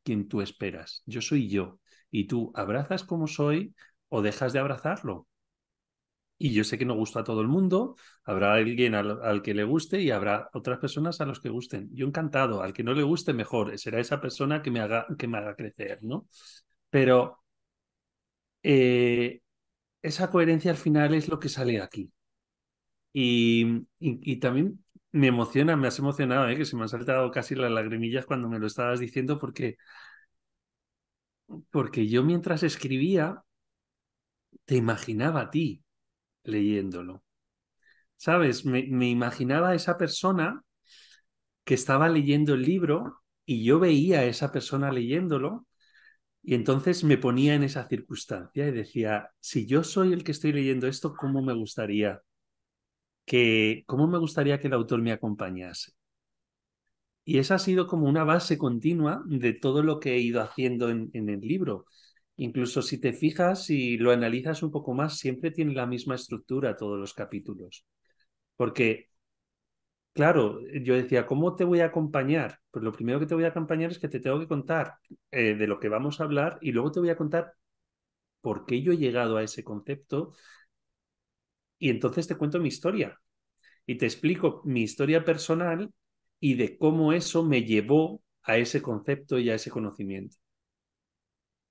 quien 0.02 0.28
tú 0.28 0.40
esperas, 0.40 1.02
yo 1.06 1.20
soy 1.22 1.48
yo. 1.48 1.80
Y 2.10 2.26
tú 2.26 2.52
abrazas 2.54 3.04
como 3.04 3.26
soy 3.26 3.74
o 4.08 4.22
dejas 4.22 4.52
de 4.52 4.58
abrazarlo. 4.60 5.26
Y 6.36 6.52
yo 6.52 6.64
sé 6.64 6.78
que 6.78 6.84
no 6.84 6.94
gusta 6.94 7.20
a 7.20 7.24
todo 7.24 7.40
el 7.40 7.48
mundo, 7.48 7.96
habrá 8.24 8.54
alguien 8.54 8.94
al, 8.94 9.42
que 9.42 9.54
le 9.54 9.64
guste 9.64 10.00
y 10.00 10.10
habrá 10.10 10.50
otras 10.52 10.78
personas 10.78 11.20
a 11.20 11.26
los 11.26 11.40
que 11.40 11.48
gusten. 11.48 11.88
Yo 11.92 12.06
encantado, 12.06 12.62
al 12.62 12.72
que 12.72 12.82
no 12.82 12.92
le 12.92 13.02
guste 13.04 13.32
mejor, 13.32 13.78
será 13.78 14.00
esa 14.00 14.20
persona 14.20 14.60
que 14.62 14.70
me 14.70 14.80
haga, 14.80 15.06
que 15.16 15.28
me 15.28 15.38
haga 15.38 15.54
crecer, 15.54 16.00
¿no? 16.02 16.26
Pero 16.90 17.44
eh, 18.62 19.40
esa 20.02 20.30
coherencia 20.30 20.70
al 20.70 20.76
final 20.78 21.14
es 21.14 21.28
lo 21.28 21.38
que 21.40 21.48
sale 21.48 21.80
aquí. 21.80 22.12
Y, 23.12 23.86
y, 24.00 24.36
también 24.40 24.84
me 25.12 25.28
emociona, 25.28 25.76
me 25.76 25.86
has 25.88 25.98
emocionado, 26.00 26.48
¿eh? 26.48 26.56
que 26.56 26.64
se 26.64 26.76
me 26.76 26.82
han 26.82 26.88
saltado 26.88 27.30
casi 27.30 27.54
las 27.54 27.70
lagrimillas 27.70 28.26
cuando 28.26 28.48
me 28.48 28.58
lo 28.58 28.66
estabas 28.66 28.98
diciendo, 29.00 29.38
porque, 29.38 29.76
porque 31.70 32.08
yo 32.08 32.22
mientras 32.24 32.62
escribía, 32.62 33.44
te 34.66 34.76
imaginaba 34.76 35.42
a 35.42 35.50
ti 35.50 35.83
leyéndolo. 36.44 37.22
¿Sabes? 38.16 38.64
Me, 38.64 38.80
imaginaba 39.08 39.70
a 39.70 39.74
esa 39.74 39.98
persona 39.98 40.62
que 41.64 41.74
estaba 41.74 42.08
leyendo 42.08 42.54
el 42.54 42.62
libro 42.62 43.22
y 43.44 43.64
yo 43.64 43.78
veía 43.80 44.20
a 44.20 44.24
esa 44.24 44.52
persona 44.52 44.92
leyéndolo 44.92 45.66
y 46.42 46.54
entonces 46.54 47.04
me 47.04 47.18
ponía 47.18 47.54
en 47.54 47.64
esa 47.64 47.88
circunstancia 47.88 48.68
y 48.68 48.72
decía, 48.72 49.30
si 49.40 49.66
yo 49.66 49.84
soy 49.84 50.12
el 50.12 50.24
que 50.24 50.32
estoy 50.32 50.52
leyendo 50.52 50.86
esto, 50.88 51.14
¿cómo 51.14 51.42
me 51.42 51.54
gustaría 51.54 52.22
que, 53.24 53.84
cómo 53.86 54.06
me 54.06 54.18
gustaría 54.18 54.60
que 54.60 54.68
el 54.68 54.74
autor 54.74 55.00
me 55.02 55.12
acompañase? 55.12 55.92
Y 57.24 57.38
esa 57.38 57.54
ha 57.56 57.58
sido 57.58 57.86
como 57.86 58.08
una 58.08 58.24
base 58.24 58.58
continua 58.58 59.22
de 59.26 59.54
todo 59.54 59.82
lo 59.82 59.98
que 60.00 60.14
he 60.14 60.18
ido 60.18 60.42
haciendo 60.42 60.90
en, 60.90 61.10
en 61.14 61.28
el 61.30 61.40
libro. 61.40 61.86
Incluso 62.36 62.82
si 62.82 63.00
te 63.00 63.12
fijas 63.12 63.70
y 63.70 63.96
lo 63.98 64.10
analizas 64.12 64.62
un 64.62 64.70
poco 64.70 64.94
más, 64.94 65.18
siempre 65.18 65.50
tiene 65.50 65.74
la 65.74 65.86
misma 65.86 66.16
estructura 66.16 66.76
todos 66.76 66.98
los 66.98 67.14
capítulos. 67.14 67.86
Porque, 68.56 69.10
claro, 70.12 70.60
yo 70.82 70.94
decía, 70.94 71.26
¿cómo 71.26 71.54
te 71.56 71.64
voy 71.64 71.80
a 71.80 71.86
acompañar? 71.86 72.58
Pues 72.70 72.84
lo 72.84 72.92
primero 72.92 73.20
que 73.20 73.26
te 73.26 73.34
voy 73.34 73.44
a 73.44 73.48
acompañar 73.48 73.90
es 73.90 73.98
que 73.98 74.08
te 74.08 74.20
tengo 74.20 74.40
que 74.40 74.48
contar 74.48 74.94
eh, 75.30 75.54
de 75.54 75.66
lo 75.66 75.78
que 75.80 75.88
vamos 75.88 76.20
a 76.20 76.24
hablar 76.24 76.58
y 76.60 76.72
luego 76.72 76.92
te 76.92 77.00
voy 77.00 77.10
a 77.10 77.16
contar 77.16 77.54
por 78.42 78.66
qué 78.66 78.82
yo 78.82 78.92
he 78.92 78.98
llegado 78.98 79.36
a 79.36 79.42
ese 79.44 79.64
concepto 79.64 80.34
y 81.78 81.90
entonces 81.90 82.26
te 82.26 82.36
cuento 82.36 82.58
mi 82.60 82.68
historia 82.68 83.20
y 83.86 83.96
te 83.98 84.06
explico 84.06 84.62
mi 84.66 84.82
historia 84.82 85.24
personal 85.24 85.92
y 86.40 86.54
de 86.56 86.78
cómo 86.78 87.12
eso 87.14 87.44
me 87.44 87.64
llevó 87.64 88.22
a 88.44 88.58
ese 88.58 88.82
concepto 88.82 89.38
y 89.40 89.50
a 89.50 89.56
ese 89.56 89.70
conocimiento. 89.70 90.36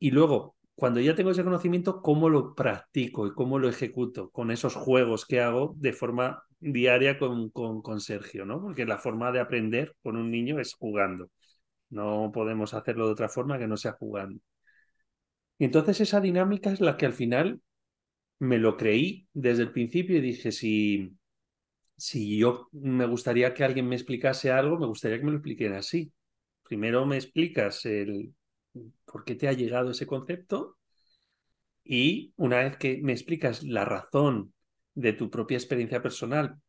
Y 0.03 0.11
luego 0.11 0.57
cuando 0.75 0.99
ya 0.99 1.15
tengo 1.15 1.31
ese 1.31 1.45
conocimiento, 1.45 2.01
cómo 2.01 2.27
lo 2.27 2.55
practico 2.55 3.25
y 3.25 3.33
cómo 3.33 3.57
lo 3.57 3.69
ejecuto 3.69 4.31
con 4.31 4.51
esos 4.51 4.75
juegos 4.75 5.25
que 5.25 5.39
hago 5.39 5.75
de 5.77 5.93
forma 5.93 6.43
diaria 6.59 7.17
con, 7.17 7.51
con, 7.51 8.01
Sergio, 8.01 8.45
¿no? 8.45 8.61
Porque 8.61 8.85
la 8.85 8.97
forma 8.97 9.31
de 9.31 9.39
aprender 9.39 9.95
con 10.03 10.17
un 10.17 10.29
niño 10.29 10.59
es 10.59 10.73
jugando. 10.73 11.31
No 11.89 12.31
podemos 12.33 12.73
hacerlo 12.73 13.05
de 13.05 13.13
otra 13.13 13.29
forma 13.29 13.57
que 13.57 13.67
no 13.67 13.77
sea 13.77 13.93
jugando. 13.93 14.41
Y 15.57 15.63
entonces 15.63 16.01
esa 16.01 16.19
dinámica 16.19 16.71
es 16.73 16.81
la 16.81 16.97
que 16.97 17.05
al 17.05 17.13
final 17.13 17.61
me 18.39 18.57
lo 18.57 18.75
creí 18.75 19.27
desde 19.33 19.63
el 19.63 19.71
principio 19.71 20.17
y 20.17 20.21
dije, 20.21 20.51
si, 20.51 21.13
si 21.95 22.37
yo 22.37 22.67
me 22.73 23.05
gustaría 23.07 23.53
que 23.53 23.63
alguien 23.63 23.87
me 23.87 23.95
explicase 23.95 24.51
algo, 24.51 24.77
me 24.77 24.87
gustaría 24.87 25.19
que 25.19 25.23
me 25.23 25.31
lo 25.31 25.37
expliquen 25.37 25.73
así. 25.75 26.11
Primero 26.63 27.05
me 27.05 27.15
explicas 27.15 27.85
el 27.85 28.33
por 29.05 29.26
qué 29.26 29.36
te 29.36 29.47
ha 29.47 29.53
llegado 29.53 29.91
ese 29.91 30.07
concepto 30.07 30.78
y 31.84 32.34
una 32.38 32.59
vez 32.59 32.78
que 32.78 32.99
me 33.01 33.11
explicas 33.11 33.63
la 33.63 33.86
razón 33.86 34.53
de 34.95 35.13
tu 35.13 35.30
propia 35.30 35.57
experiencia 35.57 36.01
personal, 36.01 36.59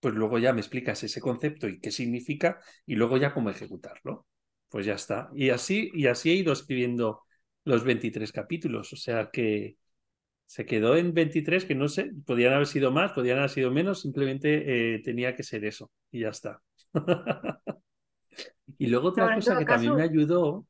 pues 0.00 0.14
luego 0.14 0.38
ya 0.38 0.52
me 0.52 0.60
explicas 0.60 1.02
ese 1.02 1.20
concepto 1.20 1.68
y 1.68 1.80
qué 1.80 1.90
significa 1.90 2.60
y 2.86 2.94
luego 2.94 3.16
ya 3.16 3.34
cómo 3.34 3.50
ejecutarlo. 3.50 4.26
Pues 4.68 4.86
ya 4.86 4.94
está. 4.94 5.30
Y 5.34 5.50
así, 5.50 5.90
y 5.94 6.06
así 6.06 6.30
he 6.30 6.34
ido 6.34 6.52
escribiendo 6.52 7.22
los 7.64 7.84
23 7.84 8.30
capítulos. 8.32 8.92
O 8.92 8.96
sea 8.96 9.30
que 9.32 9.76
se 10.46 10.66
quedó 10.66 10.96
en 10.96 11.12
23, 11.14 11.64
que 11.64 11.74
no 11.74 11.88
sé, 11.88 12.10
podían 12.24 12.54
haber 12.54 12.66
sido 12.66 12.90
más, 12.90 13.12
podían 13.12 13.38
haber 13.38 13.50
sido 13.50 13.70
menos, 13.70 14.00
simplemente 14.00 14.94
eh, 14.94 15.00
tenía 15.02 15.34
que 15.34 15.42
ser 15.42 15.64
eso. 15.64 15.90
Y 16.10 16.20
ya 16.20 16.28
está. 16.28 16.62
y 18.78 18.86
luego 18.86 19.08
otra 19.08 19.34
cosa 19.34 19.58
que 19.58 19.64
también 19.64 19.96
me 19.96 20.02
ayudó 20.02 20.66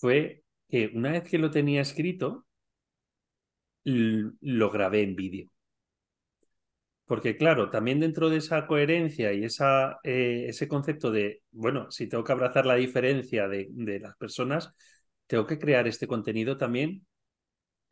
fue 0.00 0.42
que 0.68 0.90
una 0.94 1.12
vez 1.12 1.24
que 1.28 1.38
lo 1.38 1.50
tenía 1.50 1.82
escrito, 1.82 2.46
lo 3.84 4.70
grabé 4.70 5.02
en 5.02 5.16
vídeo. 5.16 5.48
Porque 7.06 7.36
claro, 7.36 7.70
también 7.70 8.00
dentro 8.00 8.28
de 8.30 8.38
esa 8.38 8.66
coherencia 8.66 9.32
y 9.32 9.44
esa, 9.44 10.00
eh, 10.02 10.46
ese 10.48 10.66
concepto 10.66 11.12
de, 11.12 11.42
bueno, 11.52 11.90
si 11.90 12.08
tengo 12.08 12.24
que 12.24 12.32
abrazar 12.32 12.66
la 12.66 12.74
diferencia 12.74 13.46
de, 13.48 13.68
de 13.70 14.00
las 14.00 14.16
personas, 14.16 14.72
tengo 15.28 15.46
que 15.46 15.58
crear 15.58 15.86
este 15.86 16.08
contenido 16.08 16.56
también 16.56 17.06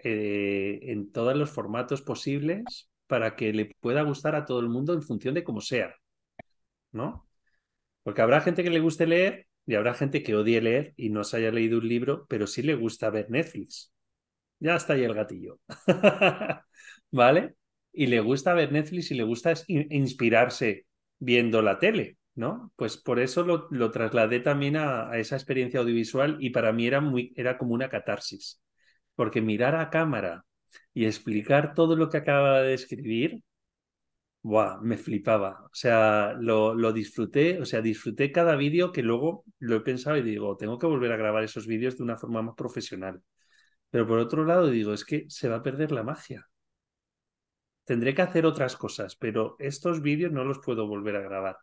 eh, 0.01 0.81
en 0.83 1.13
todos 1.13 1.37
los 1.37 1.51
formatos 1.51 2.03
posibles 2.03 2.91
para 3.07 3.37
que 3.37 3.53
le 3.53 3.71
pueda 3.81 4.03
gustar 4.03 4.35
a 4.35 4.45
todo 4.45 4.61
el 4.61 4.69
mundo 4.69 4.95
en 4.95 5.03
función 5.03 5.35
de 5.35 5.45
cómo 5.45 5.61
sea, 5.61 5.95
¿no? 6.93 7.29
Porque 8.03 8.23
habrá 8.23 8.41
gente 8.41 8.63
que 8.63 8.71
le 8.71 8.81
guste 8.81 9.07
leer 9.07 9.47
y 9.67 9.75
habrá 9.75 9.95
gente 9.95 10.23
que 10.23 10.37
odie 10.37 10.61
leer 10.61 10.95
y 10.97 11.11
no 11.11 11.25
se 11.25 11.39
haya 11.39 11.51
leído 11.51 11.79
un 11.79 11.89
libro, 11.89 12.27
pero 12.29 12.47
sí 12.47 12.63
le 12.63 12.75
gusta 12.75 13.11
ver 13.11 13.31
Netflix. 13.31 13.93
Ya 14.61 14.77
está 14.77 14.95
ahí 14.95 15.05
el 15.05 15.15
gatillo. 15.15 15.59
¿Vale? 17.11 17.55
Y 17.93 18.07
le 18.07 18.21
gusta 18.21 18.55
ver 18.55 18.73
Netflix 18.73 19.11
y 19.11 19.15
le 19.15 19.23
gusta 19.23 19.55
inspirarse 19.69 20.87
viendo 21.19 21.63
la 21.63 21.79
tele, 21.79 22.19
¿no? 22.35 22.73
Pues 22.77 22.97
por 22.97 23.21
eso 23.21 23.45
lo, 23.45 23.69
lo 23.71 23.91
trasladé 23.91 24.41
también 24.41 24.77
a, 24.77 25.11
a, 25.11 25.19
esa 25.19 25.37
experiencia 25.37 25.81
audiovisual 25.81 26.37
y 26.41 26.51
para 26.51 26.73
mí 26.73 26.87
era, 26.87 27.01
muy, 27.01 27.33
era 27.37 27.57
como 27.59 27.75
una 27.75 27.89
catarsis. 27.89 28.61
Porque 29.15 29.41
mirar 29.41 29.77
a 29.77 29.91
cámara 29.91 30.45
y 30.93 31.07
explicar 31.07 31.75
todo 31.75 31.97
lo 31.97 32.11
que 32.11 32.19
acababa 32.19 32.63
de 32.63 32.75
escribir 32.75 33.43
Buah, 34.45 34.79
me 34.83 34.99
flipaba. 34.99 35.65
O 35.65 35.75
sea, 35.75 36.35
lo, 36.39 36.75
lo 36.75 36.93
disfruté, 36.93 37.61
o 37.61 37.65
sea, 37.65 37.81
disfruté 37.81 38.31
cada 38.31 38.57
vídeo 38.57 38.93
que 38.93 39.03
luego 39.03 39.45
lo 39.59 39.77
he 39.77 39.81
pensado 39.81 40.19
y 40.19 40.23
digo, 40.23 40.57
tengo 40.59 40.79
que 40.79 40.87
volver 40.87 41.13
a 41.13 41.17
grabar 41.17 41.45
esos 41.45 41.67
vídeos 41.67 41.97
de 41.97 42.03
una 42.03 42.19
forma 42.19 42.43
más 42.43 42.55
profesional. 42.55 43.23
Pero 43.91 44.07
por 44.07 44.19
otro 44.19 44.45
lado 44.45 44.69
digo, 44.69 44.93
es 44.93 45.05
que 45.07 45.25
se 45.29 45.49
va 45.49 45.57
a 45.57 45.63
perder 45.63 45.93
la 45.93 46.03
magia. 46.03 46.47
Tendré 47.85 48.15
que 48.15 48.21
hacer 48.23 48.45
otras 48.45 48.77
cosas, 48.77 49.17
pero 49.17 49.57
estos 49.59 50.03
vídeos 50.03 50.33
no 50.33 50.45
los 50.45 50.59
puedo 50.59 50.87
volver 50.87 51.17
a 51.17 51.23
grabar, 51.23 51.57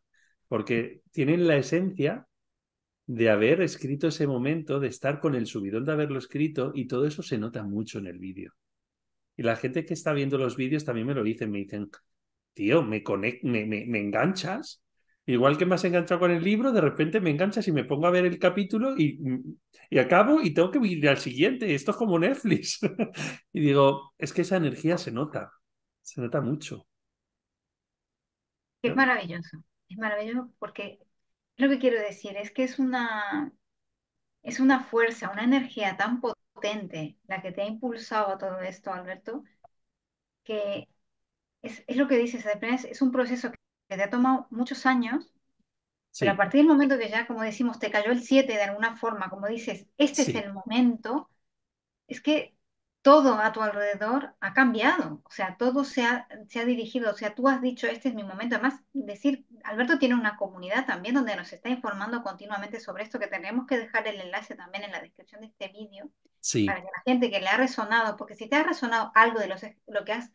porque 0.48 1.02
tienen 1.12 1.48
la 1.48 1.58
esencia 1.58 2.28
de 3.06 3.30
haber 3.30 3.62
escrito 3.62 4.08
ese 4.08 4.26
momento, 4.26 4.80
de 4.80 4.88
estar 4.88 5.20
con 5.20 5.36
el 5.36 5.46
subidón 5.46 5.86
de 5.86 5.92
haberlo 5.92 6.18
escrito, 6.18 6.72
y 6.74 6.88
todo 6.88 7.06
eso 7.06 7.22
se 7.22 7.38
nota 7.38 7.64
mucho 7.64 8.00
en 8.00 8.08
el 8.08 8.18
vídeo. 8.18 8.54
Y 9.38 9.44
la 9.44 9.56
gente 9.56 9.86
que 9.86 9.94
está 9.94 10.14
viendo 10.14 10.40
los 10.40 10.56
vídeos 10.56 10.84
también 10.86 11.08
me 11.08 11.14
lo 11.14 11.24
dicen, 11.24 11.52
me 11.52 11.60
dicen, 11.60 11.90
tío, 12.54 12.84
me, 12.84 13.04
me, 13.44 13.66
me, 13.66 14.00
enganchas. 14.00 14.84
Igual 15.26 15.58
que 15.58 15.66
me 15.66 15.76
has 15.76 15.84
enganchado 15.84 16.20
con 16.20 16.32
el 16.32 16.44
libro, 16.44 16.72
de 16.72 16.82
repente 16.82 17.22
me 17.22 17.30
enganchas 17.30 17.68
y 17.68 17.72
me 17.72 17.86
pongo 17.86 18.08
a 18.08 18.12
ver 18.12 18.26
el 18.26 18.40
capítulo 18.40 18.98
y, 18.98 19.20
y 19.90 20.00
acabo 20.00 20.42
y 20.42 20.54
tengo 20.54 20.72
que 20.72 20.80
ir 20.80 21.08
al 21.08 21.18
siguiente. 21.18 21.74
Esto 21.74 21.92
es 21.92 21.98
como 21.98 22.20
Netflix. 22.20 22.80
y 23.54 23.62
digo, 23.62 24.14
es 24.18 24.34
que 24.34 24.42
esa 24.42 24.58
energía 24.58 24.98
se 24.98 25.12
nota, 25.12 25.52
se 26.02 26.22
nota 26.22 26.42
mucho. 26.42 26.86
Es 28.82 28.96
maravilloso, 28.96 29.64
es 29.90 29.98
maravilloso 29.98 30.52
porque 30.58 31.00
lo 31.58 31.70
que 31.70 31.78
quiero 31.78 32.00
decir 32.00 32.36
es 32.38 32.52
que 32.52 32.64
es 32.64 32.80
una, 32.80 33.54
es 34.42 34.60
una 34.60 34.80
fuerza, 34.80 35.32
una 35.32 35.44
energía 35.44 35.98
tan 35.98 36.20
potente 36.20 37.18
la 37.28 37.42
que 37.42 37.52
te 37.52 37.62
ha 37.62 37.68
impulsado 37.68 38.34
a 38.34 38.38
todo 38.38 38.60
esto, 38.62 38.92
Alberto, 38.92 39.44
que 40.44 40.88
es, 41.62 41.84
es 41.88 41.98
lo 41.98 42.08
que 42.08 42.18
dices, 42.18 42.46
es 42.86 43.02
un 43.02 43.12
proceso 43.12 43.52
que 43.52 43.98
te 43.98 44.04
ha 44.04 44.10
tomado 44.10 44.48
muchos 44.50 44.86
años, 44.86 45.32
pero 46.20 46.32
a 46.32 46.38
partir 46.38 46.62
del 46.62 46.68
momento 46.68 46.98
que 46.98 47.10
ya, 47.10 47.28
como 47.28 47.42
decimos, 47.42 47.80
te 47.80 47.92
cayó 47.92 48.12
el 48.12 48.22
7 48.22 48.54
de 48.54 48.64
alguna 48.64 48.98
forma, 48.98 49.30
como 49.30 49.48
dices, 49.48 49.88
este 49.98 50.24
es 50.24 50.36
el 50.36 50.54
momento, 50.54 51.30
es 52.08 52.22
que 52.22 52.56
todo 53.02 53.36
a 53.40 53.52
tu 53.52 53.62
alrededor 53.62 54.36
ha 54.42 54.54
cambiado, 54.54 55.22
o 55.26 55.32
sea, 55.32 55.58
todo 55.58 55.84
se 55.84 56.04
ha, 56.04 56.28
se 56.48 56.60
ha 56.60 56.66
dirigido, 56.66 57.12
o 57.12 57.16
sea, 57.16 57.34
tú 57.34 57.48
has 57.48 57.62
dicho, 57.62 57.88
este 57.88 58.10
es 58.10 58.16
mi 58.16 58.24
momento, 58.24 58.56
además, 58.56 58.82
decir, 58.94 59.46
Alberto 59.64 59.98
tiene 59.98 60.16
una 60.16 60.38
comunidad 60.38 60.86
también 60.86 61.16
donde 61.16 61.36
nos 61.36 61.52
está 61.52 61.70
informando 61.70 62.22
continuamente 62.24 62.80
sobre 62.80 63.04
esto, 63.04 63.18
que 63.20 63.28
tenemos 63.28 63.66
que 63.66 63.80
dejar 63.80 64.08
el 64.08 64.22
enlace 64.22 64.56
también 64.56 64.84
en 64.84 64.92
la 64.92 65.02
descripción 65.02 65.42
de 65.42 65.48
este 65.48 65.70
vídeo, 65.70 66.12
para 66.66 66.82
que 66.82 66.88
la 66.88 67.02
gente 67.06 67.32
que 67.32 67.40
le 67.40 67.48
ha 67.48 67.58
resonado, 67.58 68.18
porque 68.18 68.36
si 68.36 68.48
te 68.48 68.56
ha 68.56 68.64
resonado 68.64 69.12
algo 69.16 69.40
de 69.40 69.48
los, 69.48 69.62
lo 69.88 70.06
que 70.06 70.14
has 70.14 70.32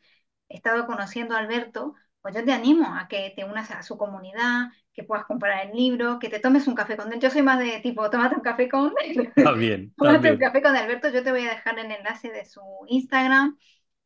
estado 0.49 0.87
conociendo 0.87 1.35
a 1.35 1.39
Alberto, 1.39 1.95
pues 2.23 2.35
yo 2.35 2.45
te 2.45 2.53
animo 2.53 2.93
a 2.95 3.07
que 3.09 3.33
te 3.37 3.45
unas 3.45 3.71
a 3.71 3.83
su 3.83 3.97
comunidad, 3.97 4.71
que 4.93 5.05
puedas 5.05 5.27
comprar 5.27 5.67
el 5.67 5.77
libro, 5.77 6.19
que 6.19 6.29
te 6.29 6.41
tomes 6.41 6.67
un 6.67 6.75
café 6.75 6.97
con 6.97 7.13
él. 7.13 7.21
Yo 7.21 7.31
soy 7.31 7.43
más 7.43 7.59
de 7.59 7.79
tipo, 7.81 8.11
tómate 8.11 8.35
un 8.35 8.41
café 8.41 8.69
con 8.69 8.93
él. 9.05 9.33
Está 9.37 9.53
bien. 9.53 9.95
tómate 9.97 10.33
un 10.33 10.39
café 10.39 10.63
con 10.63 10.75
Alberto. 10.75 11.09
Yo 11.11 11.23
te 11.23 11.31
voy 11.31 11.43
a 11.43 11.51
dejar 11.51 11.79
el 11.79 11.91
enlace 11.91 12.31
de 12.31 12.45
su 12.45 12.61
Instagram, 12.89 13.57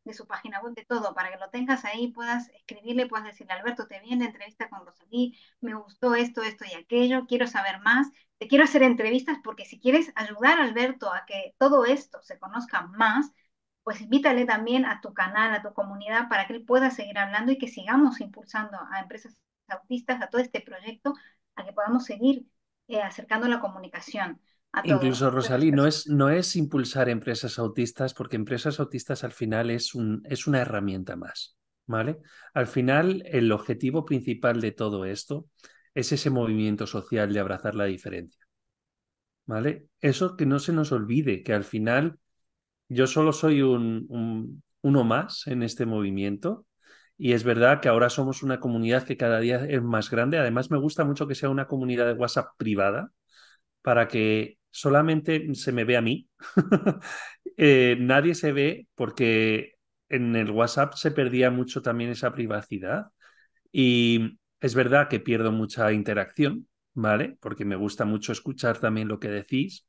de 0.05 0.13
su 0.13 0.27
página 0.27 0.61
web, 0.61 0.75
de 0.75 0.85
todo, 0.85 1.15
para 1.15 1.31
que 1.31 1.39
lo 1.39 1.49
tengas 1.51 1.85
ahí, 1.85 2.09
puedas 2.09 2.49
escribirle, 2.51 3.07
puedas 3.07 3.27
decirle, 3.27 3.53
Alberto, 3.55 3.87
te 3.87 4.01
vi 4.01 4.13
en 4.13 4.21
la 4.21 4.27
entrevista 4.27 4.69
con 4.69 4.85
Rosalí, 4.85 5.39
me 5.61 5.75
gustó 5.75 6.15
esto, 6.15 6.43
esto 6.43 6.65
y 6.71 6.75
aquello, 6.75 7.27
quiero 7.27 7.47
saber 7.47 7.81
más, 7.81 8.09
te 8.39 8.49
quiero 8.49 8.65
hacer 8.65 8.83
entrevistas 8.83 9.39
porque 9.45 9.65
si 9.65 9.79
quieres 9.79 10.13
ayudar 10.15 10.59
a 10.59 10.65
Alberto 10.65 11.13
a 11.13 11.25
que 11.27 11.55
todo 11.59 11.85
esto 11.85 12.21
se 12.23 12.39
conozca 12.39 12.83
más, 12.83 13.33
pues 13.83 14.01
invítale 14.01 14.45
también 14.45 14.85
a 14.85 15.01
tu 15.01 15.15
canal, 15.15 15.55
a 15.55 15.63
tu 15.63 15.73
comunidad, 15.73 16.29
para 16.29 16.47
que 16.47 16.55
él 16.55 16.65
pueda 16.65 16.91
seguir 16.91 17.19
hablando 17.19 17.53
y 17.53 17.59
que 17.59 17.69
sigamos 17.69 18.21
impulsando 18.21 18.79
a 18.91 19.01
empresas 19.01 19.37
autistas, 19.69 20.21
a 20.21 20.29
todo 20.29 20.41
este 20.41 20.61
proyecto, 20.61 21.15
a 21.55 21.65
que 21.65 21.73
podamos 21.73 22.05
seguir 22.05 22.47
eh, 22.89 23.01
acercando 23.01 23.49
la 23.49 23.61
comunicación. 23.61 24.41
A 24.73 24.83
Incluso, 24.85 25.31
Rosalí, 25.31 25.73
no 25.73 25.87
es, 25.87 26.07
no 26.07 26.31
es 26.31 26.55
impulsar 26.57 27.09
empresas 27.09 27.59
autistas, 27.59 28.15
porque 28.15 28.37
empresas 28.37 28.79
autistas 28.79 29.25
al 29.25 29.33
final 29.33 29.71
es, 29.71 29.95
un, 29.95 30.23
es 30.25 30.47
una 30.47 30.61
herramienta 30.61 31.17
más. 31.17 31.57
¿vale? 31.91 32.21
Al 32.55 32.69
final, 32.69 33.25
el 33.27 33.51
objetivo 33.51 34.05
principal 34.05 34.61
de 34.61 34.71
todo 34.71 35.05
esto 35.05 35.49
es 35.93 36.13
ese 36.13 36.31
movimiento 36.31 36.87
social 36.87 37.33
de 37.33 37.41
abrazar 37.41 37.75
la 37.75 37.87
diferencia. 37.87 38.47
¿Vale? 39.45 39.89
Eso 40.01 40.37
que 40.37 40.47
no 40.47 40.61
se 40.61 40.73
nos 40.73 40.93
olvide, 40.93 41.43
que 41.43 41.53
al 41.53 41.65
final 41.65 42.21
yo 42.91 43.09
solo 43.09 43.33
soy 43.33 43.63
un, 43.63 44.63
uno 44.83 45.05
más 45.05 45.47
en 45.49 45.63
este 45.65 45.87
movimiento 45.87 46.67
y 47.19 47.33
es 47.33 47.45
verdad 47.45 47.81
que 47.83 47.89
ahora 47.89 48.11
somos 48.11 48.43
una 48.45 48.61
comunidad 48.61 49.05
que 49.05 49.17
cada 49.19 49.41
día 49.41 49.65
es 49.67 49.83
más 49.83 50.11
grande. 50.11 50.39
Además, 50.39 50.71
me 50.71 50.79
gusta 50.79 51.05
mucho 51.05 51.29
que 51.29 51.35
sea 51.37 51.51
una 51.51 51.69
comunidad 51.69 52.07
de 52.07 52.15
WhatsApp 52.15 52.49
privada 52.59 53.13
para 53.83 54.09
que 54.09 54.59
solamente 54.71 55.55
se 55.55 55.73
me 55.73 55.85
vea 55.85 55.99
a 56.01 56.03
mí. 56.03 56.29
Eh, 57.63 57.97
nadie 58.01 58.35
se 58.35 58.53
ve 58.53 58.89
porque 58.95 59.75
en 60.09 60.35
el 60.35 60.51
WhatsApp 60.51 60.95
se 60.95 61.11
perdía 61.11 61.51
mucho 61.51 61.83
también 61.83 62.09
esa 62.11 62.33
privacidad 62.33 63.09
y 63.73 64.39
es 64.61 64.75
verdad 64.75 65.09
que 65.09 65.21
pierdo 65.21 65.53
mucha 65.53 65.93
interacción, 65.93 66.69
¿vale? 66.95 67.37
Porque 67.41 67.65
me 67.65 67.77
gusta 67.77 68.05
mucho 68.05 68.33
escuchar 68.33 68.79
también 68.79 69.09
lo 69.09 69.21
que 69.21 69.29
decís, 69.29 69.87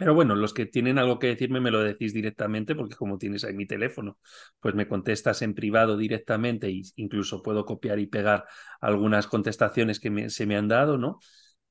pero 0.00 0.14
bueno, 0.14 0.34
los 0.34 0.54
que 0.54 0.64
tienen 0.64 0.98
algo 0.98 1.18
que 1.18 1.26
decirme 1.26 1.60
me 1.60 1.70
lo 1.70 1.80
decís 1.82 2.14
directamente 2.14 2.74
porque 2.74 2.96
como 2.96 3.18
tienes 3.18 3.44
ahí 3.44 3.52
mi 3.54 3.66
teléfono, 3.66 4.18
pues 4.58 4.74
me 4.74 4.88
contestas 4.88 5.42
en 5.42 5.54
privado 5.54 5.98
directamente 5.98 6.68
e 6.68 6.82
incluso 6.96 7.42
puedo 7.42 7.66
copiar 7.66 7.98
y 7.98 8.06
pegar 8.06 8.46
algunas 8.80 9.26
contestaciones 9.26 10.00
que 10.00 10.30
se 10.30 10.46
me 10.46 10.56
han 10.56 10.68
dado, 10.68 10.96
¿no? 10.98 11.18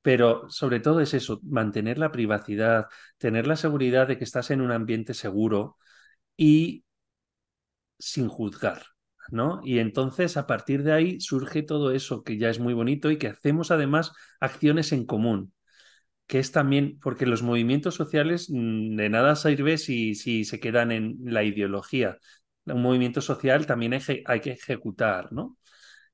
pero 0.01 0.49
sobre 0.49 0.79
todo 0.79 1.01
es 1.01 1.13
eso, 1.13 1.41
mantener 1.43 1.97
la 1.97 2.11
privacidad, 2.11 2.87
tener 3.17 3.47
la 3.47 3.55
seguridad 3.57 4.07
de 4.07 4.17
que 4.17 4.23
estás 4.23 4.51
en 4.51 4.61
un 4.61 4.71
ambiente 4.71 5.13
seguro 5.13 5.77
y 6.37 6.85
sin 7.97 8.27
juzgar, 8.27 8.83
¿no? 9.31 9.61
Y 9.63 9.79
entonces 9.79 10.37
a 10.37 10.47
partir 10.47 10.83
de 10.83 10.93
ahí 10.93 11.19
surge 11.19 11.63
todo 11.63 11.91
eso 11.91 12.23
que 12.23 12.37
ya 12.37 12.49
es 12.49 12.59
muy 12.59 12.73
bonito 12.73 13.11
y 13.11 13.17
que 13.17 13.27
hacemos 13.27 13.71
además 13.71 14.11
acciones 14.39 14.91
en 14.91 15.05
común, 15.05 15.53
que 16.29 16.39
es 16.39 16.51
también, 16.51 16.99
porque 17.01 17.25
los 17.25 17.43
movimientos 17.43 17.95
sociales 17.95 18.49
mm, 18.51 18.95
de 18.97 19.09
nada 19.09 19.35
sirve 19.35 19.79
si, 19.79 20.15
se 20.15 20.59
quedan 20.59 20.91
en 20.91 21.17
la 21.23 21.43
ideología. 21.43 22.19
Un 22.65 22.83
movimiento 22.83 23.21
social 23.21 23.65
también 23.65 23.93
hay, 23.95 24.23
hay 24.25 24.39
que 24.41 24.51
ejecutar, 24.51 25.33
¿no? 25.33 25.57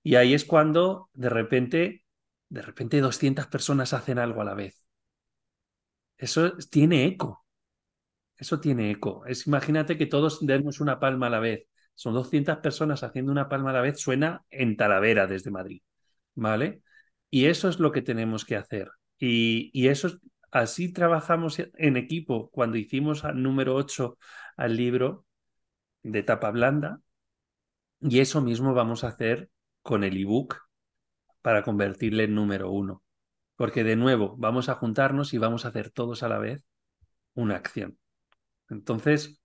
Y 0.04 0.16
ahí 0.16 0.34
es 0.34 0.46
cuando 0.46 1.10
de 1.14 1.30
repente, 1.30 2.06
de 2.50 2.62
repente 2.62 3.02
200 3.02 3.48
personas 3.48 3.94
hacen 3.94 4.20
algo 4.20 4.42
a 4.42 4.46
la 4.46 4.54
vez. 4.56 4.86
Eso 6.18 6.54
tiene 6.72 7.06
eco. 7.06 7.46
Eso 8.38 8.60
tiene 8.60 8.92
eco. 8.92 9.26
Es, 9.26 9.48
imagínate 9.48 9.98
que 9.98 10.06
todos 10.06 10.46
demos 10.46 10.80
una 10.80 11.00
palma 11.00 11.28
a 11.28 11.30
la 11.30 11.40
vez. 11.40 11.68
Son 11.94 12.14
200 12.14 12.58
personas 12.60 13.04
haciendo 13.04 13.32
una 13.34 13.50
palma 13.50 13.72
a 13.72 13.74
la 13.74 13.82
vez. 13.82 14.00
Suena 14.00 14.46
en 14.50 14.78
Talavera 14.78 15.28
desde 15.28 15.52
Madrid. 15.52 15.82
¿Vale? 16.36 16.82
Y 17.30 17.46
eso 17.48 17.70
es 17.70 17.80
lo 17.80 17.92
que 17.92 18.02
tenemos 18.02 18.46
que 18.46 18.56
hacer. 18.58 18.90
Y, 19.18 19.72
y 19.74 19.88
eso 19.88 20.10
así 20.52 20.92
trabajamos 20.94 21.60
en 21.60 21.98
equipo 21.98 22.50
cuando 22.52 22.78
hicimos 22.78 23.26
al 23.26 23.42
número 23.42 23.76
8 23.76 24.18
al 24.58 24.76
libro 24.76 25.26
de 26.04 26.24
tapa 26.24 26.52
blanda. 26.52 27.02
Y 28.02 28.20
eso 28.20 28.42
mismo 28.42 28.74
vamos 28.74 29.04
a 29.04 29.10
hacer 29.10 29.50
con 29.82 30.04
el 30.04 30.18
ebook 30.18 30.58
para 31.42 31.64
convertirle 31.64 32.26
en 32.26 32.36
número 32.36 32.72
uno. 32.72 33.04
Porque 33.56 33.84
de 33.84 33.96
nuevo, 33.96 34.36
vamos 34.38 34.70
a 34.70 34.76
juntarnos 34.76 35.34
y 35.34 35.38
vamos 35.38 35.66
a 35.66 35.70
hacer 35.70 35.92
todos 35.92 36.24
a 36.24 36.30
la 36.30 36.40
vez 36.40 36.64
una 37.34 37.56
acción. 37.56 37.98
Entonces, 38.70 39.42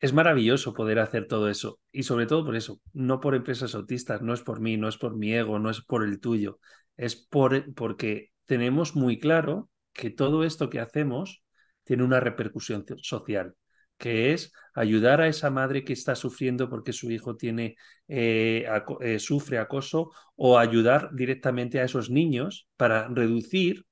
es 0.00 0.12
maravilloso 0.12 0.74
poder 0.74 1.00
hacer 1.00 1.26
todo 1.26 1.48
eso. 1.48 1.80
Y 1.92 2.04
sobre 2.04 2.26
todo 2.26 2.44
por 2.44 2.56
eso, 2.56 2.80
no 2.92 3.20
por 3.20 3.34
empresas 3.34 3.74
autistas, 3.74 4.22
no 4.22 4.32
es 4.32 4.42
por 4.42 4.60
mí, 4.60 4.76
no 4.76 4.88
es 4.88 4.98
por 4.98 5.16
mi 5.16 5.34
ego, 5.34 5.58
no 5.58 5.70
es 5.70 5.80
por 5.82 6.04
el 6.04 6.20
tuyo. 6.20 6.60
Es 6.96 7.16
por, 7.16 7.74
porque 7.74 8.30
tenemos 8.48 8.96
muy 8.96 9.20
claro 9.20 9.70
que 9.92 10.10
todo 10.10 10.42
esto 10.42 10.70
que 10.70 10.80
hacemos 10.80 11.44
tiene 11.84 12.02
una 12.02 12.20
repercusión 12.20 12.84
social 13.02 13.54
que 13.98 14.32
es 14.32 14.52
ayudar 14.74 15.20
a 15.20 15.28
esa 15.28 15.50
madre 15.50 15.84
que 15.84 15.92
está 15.92 16.14
sufriendo 16.14 16.70
porque 16.70 16.92
su 16.92 17.10
hijo 17.10 17.36
tiene, 17.36 17.76
eh, 18.06 18.66
eh, 19.00 19.18
sufre 19.18 19.58
acoso 19.58 20.12
o 20.36 20.58
ayudar 20.58 21.10
directamente 21.14 21.80
a 21.80 21.84
esos 21.84 22.08
niños 22.08 22.68
para 22.76 23.08
reducir 23.08 23.84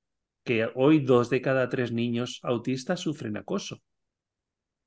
que 0.45 0.71
hoy 0.77 1.01
dos 1.01 1.29
de 1.29 1.43
cada 1.43 1.69
tres 1.69 1.93
niños 1.93 2.41
autistas 2.45 3.01
sufren 3.01 3.37
acoso, 3.37 3.83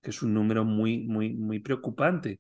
que 0.02 0.12
es 0.12 0.22
un 0.22 0.34
número 0.34 0.64
muy, 0.64 1.00
muy, 1.00 1.34
muy 1.36 1.60
preocupante. 1.60 2.40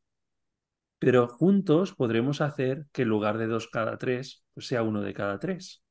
Pero 0.99 1.27
juntos 1.27 1.93
podremos 1.95 2.41
hacer 2.41 2.85
que 2.93 3.03
en 3.03 3.09
lugar 3.09 3.37
de 3.37 3.47
dos 3.47 3.67
cada 3.69 3.97
tres, 3.97 4.43
pues 4.53 4.67
sea 4.67 4.83
uno 4.83 5.01
de 5.01 5.13
cada 5.13 5.39
tres. 5.39 5.83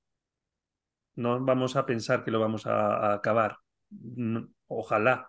No 1.18 1.40
vamos 1.44 1.74
a 1.74 1.84
pensar 1.84 2.22
que 2.22 2.30
lo 2.30 2.38
vamos 2.38 2.64
a 2.66 3.12
acabar. 3.12 3.58
Ojalá, 4.68 5.28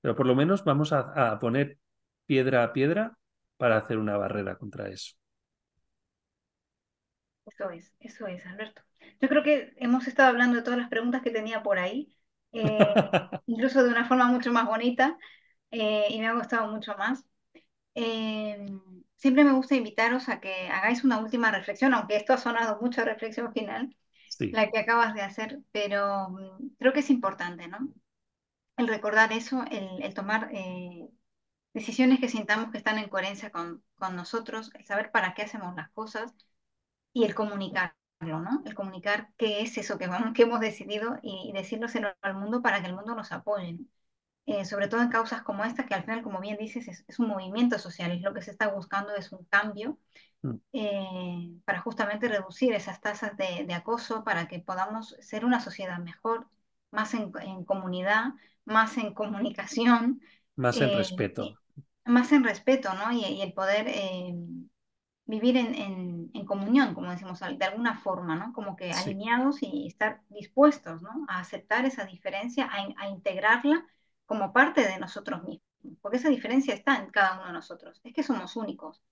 pero 0.00 0.16
por 0.16 0.26
lo 0.26 0.34
menos 0.34 0.64
vamos 0.64 0.94
a, 0.94 1.38
poner 1.38 1.76
piedra 2.24 2.64
a 2.64 2.72
piedra 2.72 3.18
para 3.58 3.76
hacer 3.76 3.98
una 3.98 4.16
barrera 4.16 4.56
contra 4.56 4.88
eso. 4.88 5.16
Eso 7.44 7.70
es, 7.70 7.92
eso 8.00 8.26
es, 8.26 8.46
Alberto. 8.46 8.80
Yo 9.20 9.28
creo 9.28 9.42
que 9.42 9.74
hemos 9.76 10.06
estado 10.08 10.30
hablando 10.30 10.56
de 10.56 10.62
todas 10.62 10.78
las 10.78 10.88
preguntas 10.88 11.20
que 11.20 11.30
tenía 11.30 11.62
por 11.62 11.78
ahí, 11.78 12.10
eh, 12.52 12.78
incluso 13.46 13.82
de 13.84 13.90
una 13.90 14.08
forma 14.08 14.28
mucho 14.28 14.50
más 14.50 14.64
bonita, 14.64 15.18
eh, 15.70 16.06
y 16.08 16.20
me 16.20 16.28
ha 16.28 16.32
gustado 16.32 16.68
mucho 16.72 16.96
más. 16.96 17.22
Eh, 17.94 18.66
siempre 19.16 19.44
me 19.44 19.52
gusta 19.52 19.74
invitaros 19.74 20.30
a 20.30 20.40
que 20.40 20.68
hagáis 20.68 21.04
una 21.04 21.18
última 21.18 21.50
reflexión, 21.50 21.92
aunque 21.92 22.16
esto 22.16 22.32
ha 22.32 22.38
sonado 22.38 22.80
mucho 22.80 23.04
reflexión 23.04 23.52
final, 23.52 23.94
la 24.38 24.70
que 24.70 24.78
acabas 24.78 25.14
de 25.14 25.22
hacer, 25.22 25.60
pero 25.72 26.30
mm, 26.30 26.76
creo 26.78 26.92
que 26.92 27.00
es 27.00 27.10
importante, 27.10 27.68
¿no? 27.68 27.92
el 28.78 28.88
recordar 28.88 29.32
eso, 29.32 29.64
el, 29.70 30.14
tomar 30.14 30.50
eh, 30.52 31.10
decisiones 31.74 32.20
que 32.20 32.28
sintamos 32.28 32.70
que 32.70 32.78
están 32.78 32.98
en 32.98 33.08
coherencia 33.08 33.50
con, 33.50 33.82
nosotros, 34.14 34.70
el 34.74 34.86
saber 34.86 35.10
para 35.10 35.34
qué 35.34 35.42
hacemos 35.42 35.74
las 35.76 35.90
cosas 35.90 36.34
y 37.12 37.24
el 37.24 37.34
comunicarlo, 37.34 37.94
¿no? 38.20 38.62
El 38.64 38.74
comunicar 38.74 39.30
qué 39.36 39.62
es 39.62 39.76
eso 39.78 39.98
que, 39.98 40.06
vamos, 40.06 40.32
que 40.34 40.42
hemos 40.42 40.60
decidido 40.60 41.18
y, 41.22 41.52
decirlo 41.52 41.88
al 42.22 42.34
mundo 42.34 42.62
para 42.62 42.80
que 42.80 42.86
el 42.86 42.94
mundo 42.94 43.14
nos 43.16 43.32
apoye. 43.32 43.78
Eh, 44.50 44.64
sobre 44.64 44.88
todo 44.88 45.02
en 45.02 45.10
causas 45.10 45.42
como 45.42 45.62
esta, 45.62 45.84
que 45.84 45.92
al 45.92 46.04
final, 46.04 46.22
como 46.22 46.40
bien 46.40 46.56
dices, 46.56 47.04
es, 47.06 47.18
un 47.18 47.28
movimiento 47.28 47.78
social, 47.78 48.12
es 48.12 48.22
lo 48.22 48.32
que 48.32 48.40
se 48.40 48.50
está 48.50 48.68
buscando 48.68 49.14
es 49.14 49.30
un 49.30 49.44
cambio 49.44 49.98
mm. 50.40 50.54
eh, 50.72 51.50
para 51.66 51.82
justamente 51.82 52.28
reducir 52.28 52.72
esas 52.72 52.98
tasas 53.02 53.36
de, 53.36 53.66
de, 53.66 53.74
acoso, 53.74 54.24
para 54.24 54.48
que 54.48 54.58
podamos 54.58 55.14
ser 55.20 55.44
una 55.44 55.60
sociedad 55.60 55.98
mejor, 55.98 56.48
más 56.90 57.12
en, 57.12 57.30
en 57.42 57.66
comunidad, 57.66 58.28
más 58.64 58.96
en 58.96 59.12
comunicación. 59.12 60.22
Más 60.56 60.80
en 60.80 60.88
eh, 60.88 60.96
respeto. 60.96 61.54
más 62.06 62.32
en 62.32 62.42
respeto, 62.42 62.88
¿no? 62.94 63.12
Y, 63.12 63.42
el 63.42 63.52
poder 63.52 63.86
vivir 65.26 65.58
en, 65.58 66.46
comunión, 66.46 66.94
como 66.94 67.10
decimos, 67.10 67.40
de 67.40 67.64
alguna 67.66 67.98
forma, 67.98 68.34
¿no? 68.34 68.54
Como 68.54 68.76
que 68.76 68.92
alineados 68.92 69.62
y 69.62 69.88
estar 69.88 70.22
dispuestos, 70.30 71.02
¿no? 71.02 71.26
A 71.28 71.40
aceptar 71.40 71.84
esa 71.84 72.06
diferencia, 72.06 72.70
a, 72.96 73.10
integrarla 73.10 73.84
como 74.28 74.52
parte 74.52 74.86
de 74.86 74.98
nosotros 74.98 75.42
mismos. 75.42 75.66
Porque 76.02 76.18
esa 76.18 76.28
diferencia 76.28 76.74
está 76.74 76.96
en 76.96 77.10
cada 77.10 77.38
uno 77.38 77.46
de 77.46 77.52
nosotros. 77.54 78.00
Es 78.04 78.12
que 78.12 78.22
somos 78.22 78.54
únicos 78.56 79.02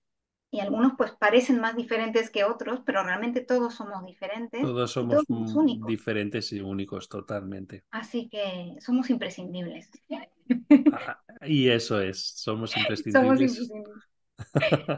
y 0.51 0.59
algunos 0.61 0.93
pues 0.97 1.11
parecen 1.11 1.59
más 1.59 1.75
diferentes 1.75 2.29
que 2.29 2.45
otros, 2.45 2.81
pero 2.85 3.03
realmente 3.03 3.41
todos 3.41 3.73
somos 3.73 4.05
diferentes. 4.05 4.61
Todos 4.61 4.91
somos, 4.91 5.25
únicos. 5.27 5.87
diferentes 5.87 6.53
y 6.53 6.61
únicos 6.61 7.09
totalmente. 7.09 7.83
Así 7.91 8.29
que 8.29 8.75
somos 8.79 9.09
imprescindibles. 9.09 9.89
Ah, 10.93 11.19
y 11.41 11.67
eso 11.67 11.99
es, 11.99 12.33
somos 12.37 12.71
imprescindibles. 12.77 13.69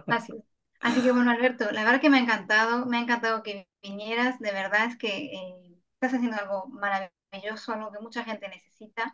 Así, 0.05 0.33
Así 0.81 1.01
que 1.01 1.11
bueno, 1.11 1.31
Alberto, 1.31 1.71
la 1.71 1.83
verdad 1.83 1.99
que 2.01 2.09
me 2.09 2.17
ha 2.17 2.21
encantado, 2.21 2.85
me 2.85 2.97
ha 2.97 3.01
encantado 3.01 3.43
que 3.43 3.67
vinieras, 3.81 4.39
de 4.39 4.51
verdad 4.51 4.85
es 4.85 4.97
que 4.97 5.25
eh, 5.25 5.79
estás 5.95 6.13
haciendo 6.13 6.37
algo 6.37 6.67
maravilloso, 6.67 7.73
algo 7.73 7.91
que 7.91 7.99
mucha 7.99 8.23
gente 8.23 8.47
necesita 8.47 9.13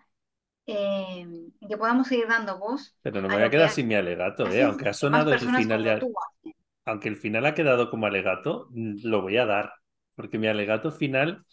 eh, 0.68 1.26
que 1.68 1.78
podamos 1.78 2.08
seguir 2.08 2.28
dando 2.28 2.58
voz. 2.58 2.96
Pero 3.02 3.22
no 3.22 3.28
me 3.28 3.36
voy 3.36 3.44
a 3.44 3.50
quedar 3.50 3.70
sin 3.70 3.88
mi 3.88 3.96
alegato, 3.96 4.48
¿eh? 4.48 4.64
aunque 4.64 4.90
ha 4.90 4.94
sonado 4.94 5.34
el 5.34 5.40
final 5.40 5.84
de... 5.84 6.08
Aunque 6.88 7.10
el 7.10 7.16
final 7.16 7.46
ha 7.46 7.56
quedado 7.56 7.90
como 7.90 8.06
alegato, 8.06 8.70
lo 8.72 9.22
voy 9.22 9.38
a 9.38 9.46
dar, 9.46 9.74
porque 10.16 10.38
mi 10.38 10.48
alegato 10.48 10.92
final 10.92 11.44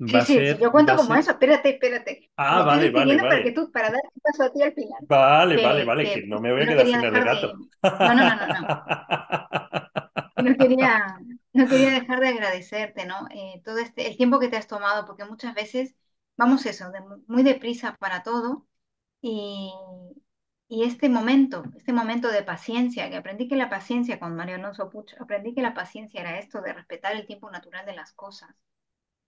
va 0.00 0.20
a 0.20 0.24
ser... 0.24 0.58
yo 0.58 0.70
cuento 0.70 0.94
como 0.96 1.14
eso, 1.16 1.32
espérate, 1.32 1.70
espérate. 1.70 2.30
Ah, 2.36 2.62
vale, 2.62 2.90
vale, 2.90 3.16
vale. 3.16 3.28
Para, 3.28 3.42
que 3.42 3.52
tú, 3.52 3.70
para 3.72 3.90
dar 3.90 4.00
paso 4.22 4.44
a 4.44 4.52
ti 4.52 4.62
al 4.62 4.72
final. 4.72 5.00
Vale, 5.08 5.62
vale, 5.62 5.84
vale, 5.84 6.14
que, 6.14 6.26
no 6.26 6.40
me 6.40 6.52
voy 6.52 6.62
a 6.62 6.66
quedar 6.66 6.86
sin 6.86 6.94
alegato. 6.96 7.54
No, 7.82 8.14
no, 8.14 8.14
no, 8.14 8.46
no. 8.46 8.60
no. 10.36 10.42
no 10.50 10.56
quería, 10.56 11.18
no 11.52 11.68
quería 11.68 11.90
dejar 11.90 12.20
de 12.20 12.28
agradecerte, 12.28 13.06
¿no? 13.06 13.26
Eh, 13.30 13.60
todo 13.64 13.78
este, 13.78 14.08
el 14.08 14.16
tiempo 14.16 14.38
que 14.38 14.48
te 14.48 14.56
has 14.56 14.68
tomado, 14.68 15.06
porque 15.06 15.24
muchas 15.24 15.54
veces 15.54 15.96
vamos 16.36 16.66
eso, 16.66 16.90
de, 16.90 17.00
muy 17.26 17.42
deprisa 17.42 17.96
para 17.96 18.22
todo. 18.22 18.66
Y, 19.20 19.72
y, 20.68 20.84
este 20.84 21.08
momento, 21.08 21.64
este 21.76 21.92
momento 21.92 22.28
de 22.28 22.42
paciencia, 22.42 23.08
que 23.08 23.16
aprendí 23.16 23.48
que 23.48 23.56
la 23.56 23.70
paciencia 23.70 24.18
con 24.18 24.34
Mario 24.34 24.56
Alonso 24.56 24.90
Puch, 24.90 25.14
aprendí 25.20 25.54
que 25.54 25.62
la 25.62 25.74
paciencia 25.74 26.20
era 26.20 26.38
esto 26.38 26.60
de 26.60 26.72
respetar 26.72 27.14
el 27.14 27.26
tiempo 27.26 27.50
natural 27.50 27.86
de 27.86 27.94
las 27.94 28.12
cosas. 28.12 28.50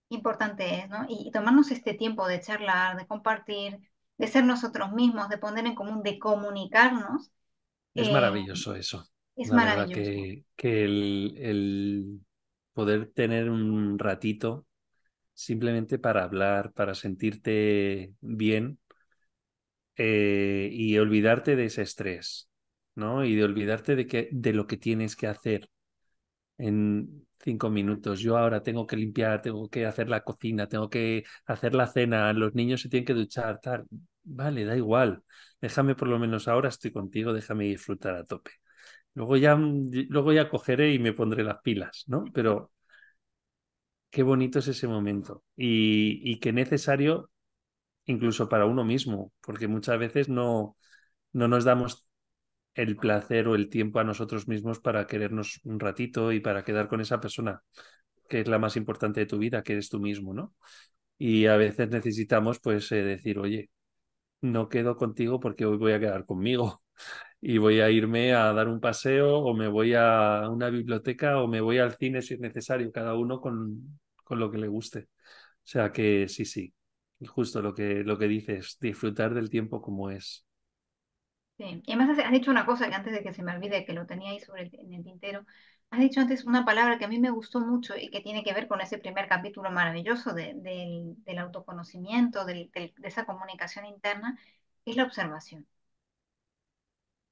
Importante 0.09 0.81
es, 0.81 0.89
¿no? 0.89 1.07
Y, 1.09 1.31
tomarnos 1.31 1.71
este 1.71 1.95
tiempo 1.95 2.27
de 2.27 2.41
charlar, 2.41 2.97
de 2.97 3.07
compartir, 3.07 3.79
de 4.19 4.27
ser 4.27 4.45
nosotros 4.45 4.93
mismos, 4.93 5.29
de 5.29 5.39
poner 5.39 5.67
en 5.67 5.75
común, 5.75 6.03
de 6.03 6.19
comunicarnos. 6.19 7.31
Es 7.95 8.11
maravilloso 8.11 8.75
eso. 8.75 9.09
Es 9.37 9.51
maravilloso. 9.51 9.95
que, 9.95 10.45
que 10.57 10.85
el, 10.85 11.35
el 11.39 12.21
poder 12.73 13.11
tener 13.13 13.51
un 13.51 13.99
ratito 13.99 14.67
simplemente 15.35 15.99
para 15.99 16.25
hablar, 16.25 16.73
para 16.73 16.95
sentirte 16.95 18.15
bien 18.21 18.79
eh, 19.97 20.69
y 20.73 20.99
olvidarte 20.99 21.57
de 21.57 21.67
ese 21.67 21.83
estrés, 21.83 22.49
¿no? 22.95 23.25
Y 23.25 23.35
de 23.37 23.45
olvidarte 23.45 23.97
de, 23.97 24.07
que, 24.07 24.29
de 24.33 24.53
lo 24.53 24.67
que 24.67 24.77
tienes 24.77 25.17
que 25.17 25.27
hacer 25.27 25.69
en 26.59 27.27
cinco 27.45 27.71
minutos. 27.71 28.21
Yo 28.21 28.39
ahora 28.39 28.63
tengo 28.63 28.87
que 28.87 28.97
limpiar, 28.97 29.43
tengo 29.43 29.69
que 29.71 29.87
hacer 29.87 30.09
la 30.11 30.23
cocina, 30.25 30.69
tengo 30.69 30.91
que 30.91 31.25
hacer 31.47 31.75
la 31.75 31.87
cena, 31.89 32.33
los 32.33 32.55
niños 32.55 32.83
se 32.83 32.91
tienen 32.91 33.07
que 33.07 33.15
duchar, 33.15 33.61
tal. 33.61 33.87
Vale, 34.25 34.65
da 34.67 34.77
igual. 34.77 35.23
Déjame 35.63 35.97
por 35.97 36.09
lo 36.09 36.19
menos 36.21 36.49
ahora 36.49 36.71
estoy 36.71 36.93
contigo, 36.93 37.33
déjame 37.35 37.67
disfrutar 37.67 38.17
a 38.17 38.25
tope. 38.27 38.53
Luego 39.15 39.37
ya, 39.39 39.57
luego 39.57 40.33
ya 40.35 40.51
cogeré 40.51 40.95
y 40.95 41.01
me 41.01 41.15
pondré 41.15 41.45
las 41.45 41.61
pilas, 41.63 42.05
¿no? 42.09 42.27
Pero 42.35 42.73
qué 44.15 44.23
bonito 44.23 44.61
es 44.61 44.69
ese 44.69 44.87
momento 44.87 45.43
y, 45.57 46.21
y 46.23 46.39
qué 46.39 46.53
necesario 46.53 47.31
incluso 48.07 48.49
para 48.49 48.67
uno 48.67 48.85
mismo, 48.85 49.33
porque 49.43 49.69
muchas 49.69 49.99
veces 49.99 50.29
no, 50.29 50.77
no 51.33 51.49
nos 51.49 51.65
damos 51.65 52.07
el 52.75 52.97
placer 52.97 53.49
o 53.49 53.57
el 53.57 53.71
tiempo 53.71 54.01
a 54.01 54.05
nosotros 54.05 54.49
mismos 54.49 54.81
para 54.81 55.07
querernos 55.09 55.61
un 55.65 55.81
ratito 55.81 56.33
y 56.33 56.41
para 56.41 56.65
quedar 56.65 56.89
con 56.89 57.01
esa 57.01 57.21
persona 57.21 57.63
que 58.29 58.41
es 58.41 58.49
la 58.49 58.61
más 58.61 58.77
importante 58.77 59.21
de 59.21 59.27
tu 59.27 59.39
vida, 59.39 59.63
que 59.65 59.75
eres 59.75 59.91
tú 59.91 60.01
mismo, 60.01 60.35
¿no? 60.35 60.55
Y 61.19 61.47
a 61.47 61.57
veces 61.57 61.91
necesitamos 61.91 62.61
pues 62.61 62.93
eh, 62.93 63.03
decir, 63.03 63.39
oye, 63.41 63.71
no 64.43 64.69
quedo 64.69 64.97
contigo 64.97 65.41
porque 65.41 65.67
hoy 65.67 65.79
voy 65.79 65.93
a 65.93 66.01
quedar 66.01 66.27
conmigo 66.27 66.83
y 67.41 67.59
voy 67.59 67.81
a 67.81 67.91
irme 67.91 68.35
a 68.35 68.53
dar 68.53 68.69
un 68.69 68.81
paseo 68.81 69.39
o 69.39 69.55
me 69.55 69.69
voy 69.69 69.95
a 69.97 70.49
una 70.51 70.71
biblioteca 70.71 71.41
o 71.43 71.49
me 71.49 71.61
voy 71.61 71.79
al 71.79 71.97
cine 71.97 72.23
si 72.23 72.35
es 72.35 72.41
necesario, 72.41 72.93
cada 72.93 73.17
uno 73.17 73.41
con, 73.41 73.99
con 74.25 74.39
lo 74.41 74.51
que 74.51 74.59
le 74.59 74.69
guste. 74.69 75.09
O 75.65 75.67
sea 75.67 75.93
que 75.93 76.29
sí, 76.29 76.45
sí, 76.45 76.75
justo 77.29 77.63
lo 77.63 77.75
que, 77.75 78.05
lo 78.05 78.19
que 78.19 78.29
dices, 78.29 78.79
disfrutar 78.81 79.35
del 79.35 79.51
tiempo 79.51 79.83
como 79.83 80.11
es. 80.11 80.47
Sí. 81.57 81.83
Y 81.87 81.93
además 81.93 82.19
has, 82.19 82.25
has 82.27 82.33
dicho 82.33 82.51
una 82.51 82.67
cosa 82.67 82.89
que 82.89 82.95
antes 82.95 83.13
de 83.13 83.23
que 83.23 83.33
se 83.33 83.43
me 83.43 83.53
olvide, 83.55 83.85
que 83.85 83.93
lo 83.93 84.07
tenía 84.07 84.31
ahí 84.31 84.41
sobre 84.41 84.63
el- 84.65 84.75
en 84.81 84.93
el 84.95 85.05
tintero, 85.05 85.45
has 85.91 86.01
dicho 86.01 86.21
antes 86.21 86.45
una 86.45 86.65
palabra 86.65 86.99
que 86.99 87.05
a 87.05 87.09
mí 87.09 87.21
me 87.21 87.31
gustó 87.31 87.61
mucho 87.61 87.95
y 87.97 88.11
que 88.11 88.21
tiene 88.21 88.43
que 88.43 88.53
ver 88.53 88.67
con 88.67 88.81
ese 88.81 88.99
primer 88.99 89.29
capítulo 89.29 89.71
maravilloso 89.71 90.33
de- 90.35 90.55
del, 90.57 91.15
del 91.25 91.39
autoconocimiento, 91.39 92.45
del- 92.45 92.71
de 92.73 92.93
esa 93.05 93.25
comunicación 93.25 93.87
interna, 93.87 94.37
que 94.85 94.91
es 94.93 94.97
la 94.97 95.05
observación. 95.05 95.67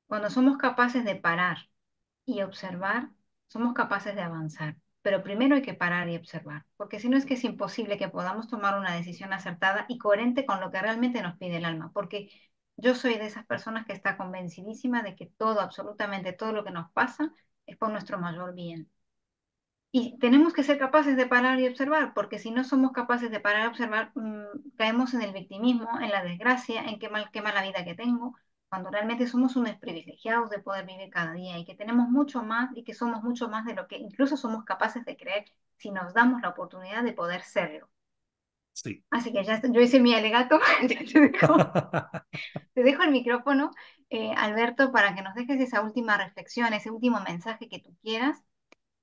Cuando 0.06 0.30
somos 0.30 0.58
capaces 0.58 1.04
de 1.04 1.16
parar 1.16 1.58
y 2.26 2.42
observar, 2.42 3.10
somos 3.48 3.74
capaces 3.74 4.14
de 4.16 4.22
avanzar. 4.22 4.76
Pero 5.02 5.22
primero 5.22 5.56
hay 5.56 5.62
que 5.62 5.74
parar 5.74 6.08
y 6.08 6.16
observar, 6.16 6.64
porque 6.76 7.00
si 7.00 7.08
no 7.08 7.16
es 7.16 7.26
que 7.26 7.34
es 7.34 7.44
imposible 7.44 7.98
que 7.98 8.08
podamos 8.08 8.48
tomar 8.48 8.78
una 8.78 8.94
decisión 8.94 9.32
acertada 9.32 9.84
y 9.88 9.98
coherente 9.98 10.46
con 10.46 10.60
lo 10.60 10.70
que 10.70 10.80
realmente 10.80 11.22
nos 11.22 11.36
pide 11.38 11.56
el 11.58 11.64
alma, 11.64 11.90
porque 11.92 12.30
yo 12.76 12.94
soy 12.94 13.14
de 13.18 13.26
esas 13.26 13.44
personas 13.46 13.86
que 13.86 13.92
está 13.92 14.16
convencidísima 14.16 15.02
de 15.02 15.16
que 15.16 15.26
todo, 15.26 15.60
absolutamente 15.60 16.32
todo 16.32 16.52
lo 16.52 16.64
que 16.64 16.70
nos 16.70 16.90
pasa 16.92 17.32
es 17.66 17.76
por 17.76 17.90
nuestro 17.90 18.18
mayor 18.18 18.54
bien. 18.54 18.90
Y 19.94 20.18
tenemos 20.18 20.54
que 20.54 20.62
ser 20.62 20.78
capaces 20.78 21.16
de 21.16 21.26
parar 21.26 21.60
y 21.60 21.68
observar, 21.68 22.14
porque 22.14 22.38
si 22.38 22.50
no 22.50 22.64
somos 22.64 22.92
capaces 22.92 23.30
de 23.30 23.40
parar 23.40 23.64
y 23.64 23.66
observar, 23.68 24.10
mm, 24.14 24.70
caemos 24.76 25.12
en 25.14 25.22
el 25.22 25.32
victimismo, 25.34 26.00
en 26.00 26.10
la 26.10 26.22
desgracia, 26.24 26.82
en 26.84 26.98
qué 26.98 27.08
mal, 27.10 27.30
qué 27.32 27.42
mala 27.42 27.62
vida 27.62 27.84
que 27.84 27.94
tengo, 27.94 28.34
cuando 28.72 28.90
realmente 28.90 29.26
somos 29.26 29.54
unos 29.56 29.76
privilegiados 29.76 30.48
de 30.48 30.58
poder 30.58 30.86
vivir 30.86 31.10
cada 31.10 31.34
día 31.34 31.58
y 31.58 31.66
que 31.66 31.74
tenemos 31.74 32.08
mucho 32.08 32.42
más 32.42 32.70
y 32.74 32.84
que 32.84 32.94
somos 32.94 33.22
mucho 33.22 33.46
más 33.50 33.66
de 33.66 33.74
lo 33.74 33.86
que 33.86 33.98
incluso 33.98 34.34
somos 34.38 34.64
capaces 34.64 35.04
de 35.04 35.14
creer 35.14 35.44
si 35.76 35.90
nos 35.90 36.14
damos 36.14 36.40
la 36.40 36.48
oportunidad 36.48 37.02
de 37.02 37.12
poder 37.12 37.42
serlo. 37.42 37.90
Sí. 38.72 39.04
Así 39.10 39.30
que 39.30 39.44
ya 39.44 39.60
yo 39.60 39.78
hice 39.78 40.00
mi 40.00 40.14
alegato, 40.14 40.58
te 40.88 41.20
dejo, 41.20 41.54
te 42.74 42.82
dejo 42.82 43.02
el 43.02 43.10
micrófono, 43.10 43.72
eh, 44.08 44.32
Alberto, 44.34 44.90
para 44.90 45.14
que 45.14 45.20
nos 45.20 45.34
dejes 45.34 45.60
esa 45.60 45.82
última 45.82 46.16
reflexión, 46.16 46.72
ese 46.72 46.90
último 46.90 47.20
mensaje 47.20 47.68
que 47.68 47.78
tú 47.78 47.94
quieras 48.00 48.42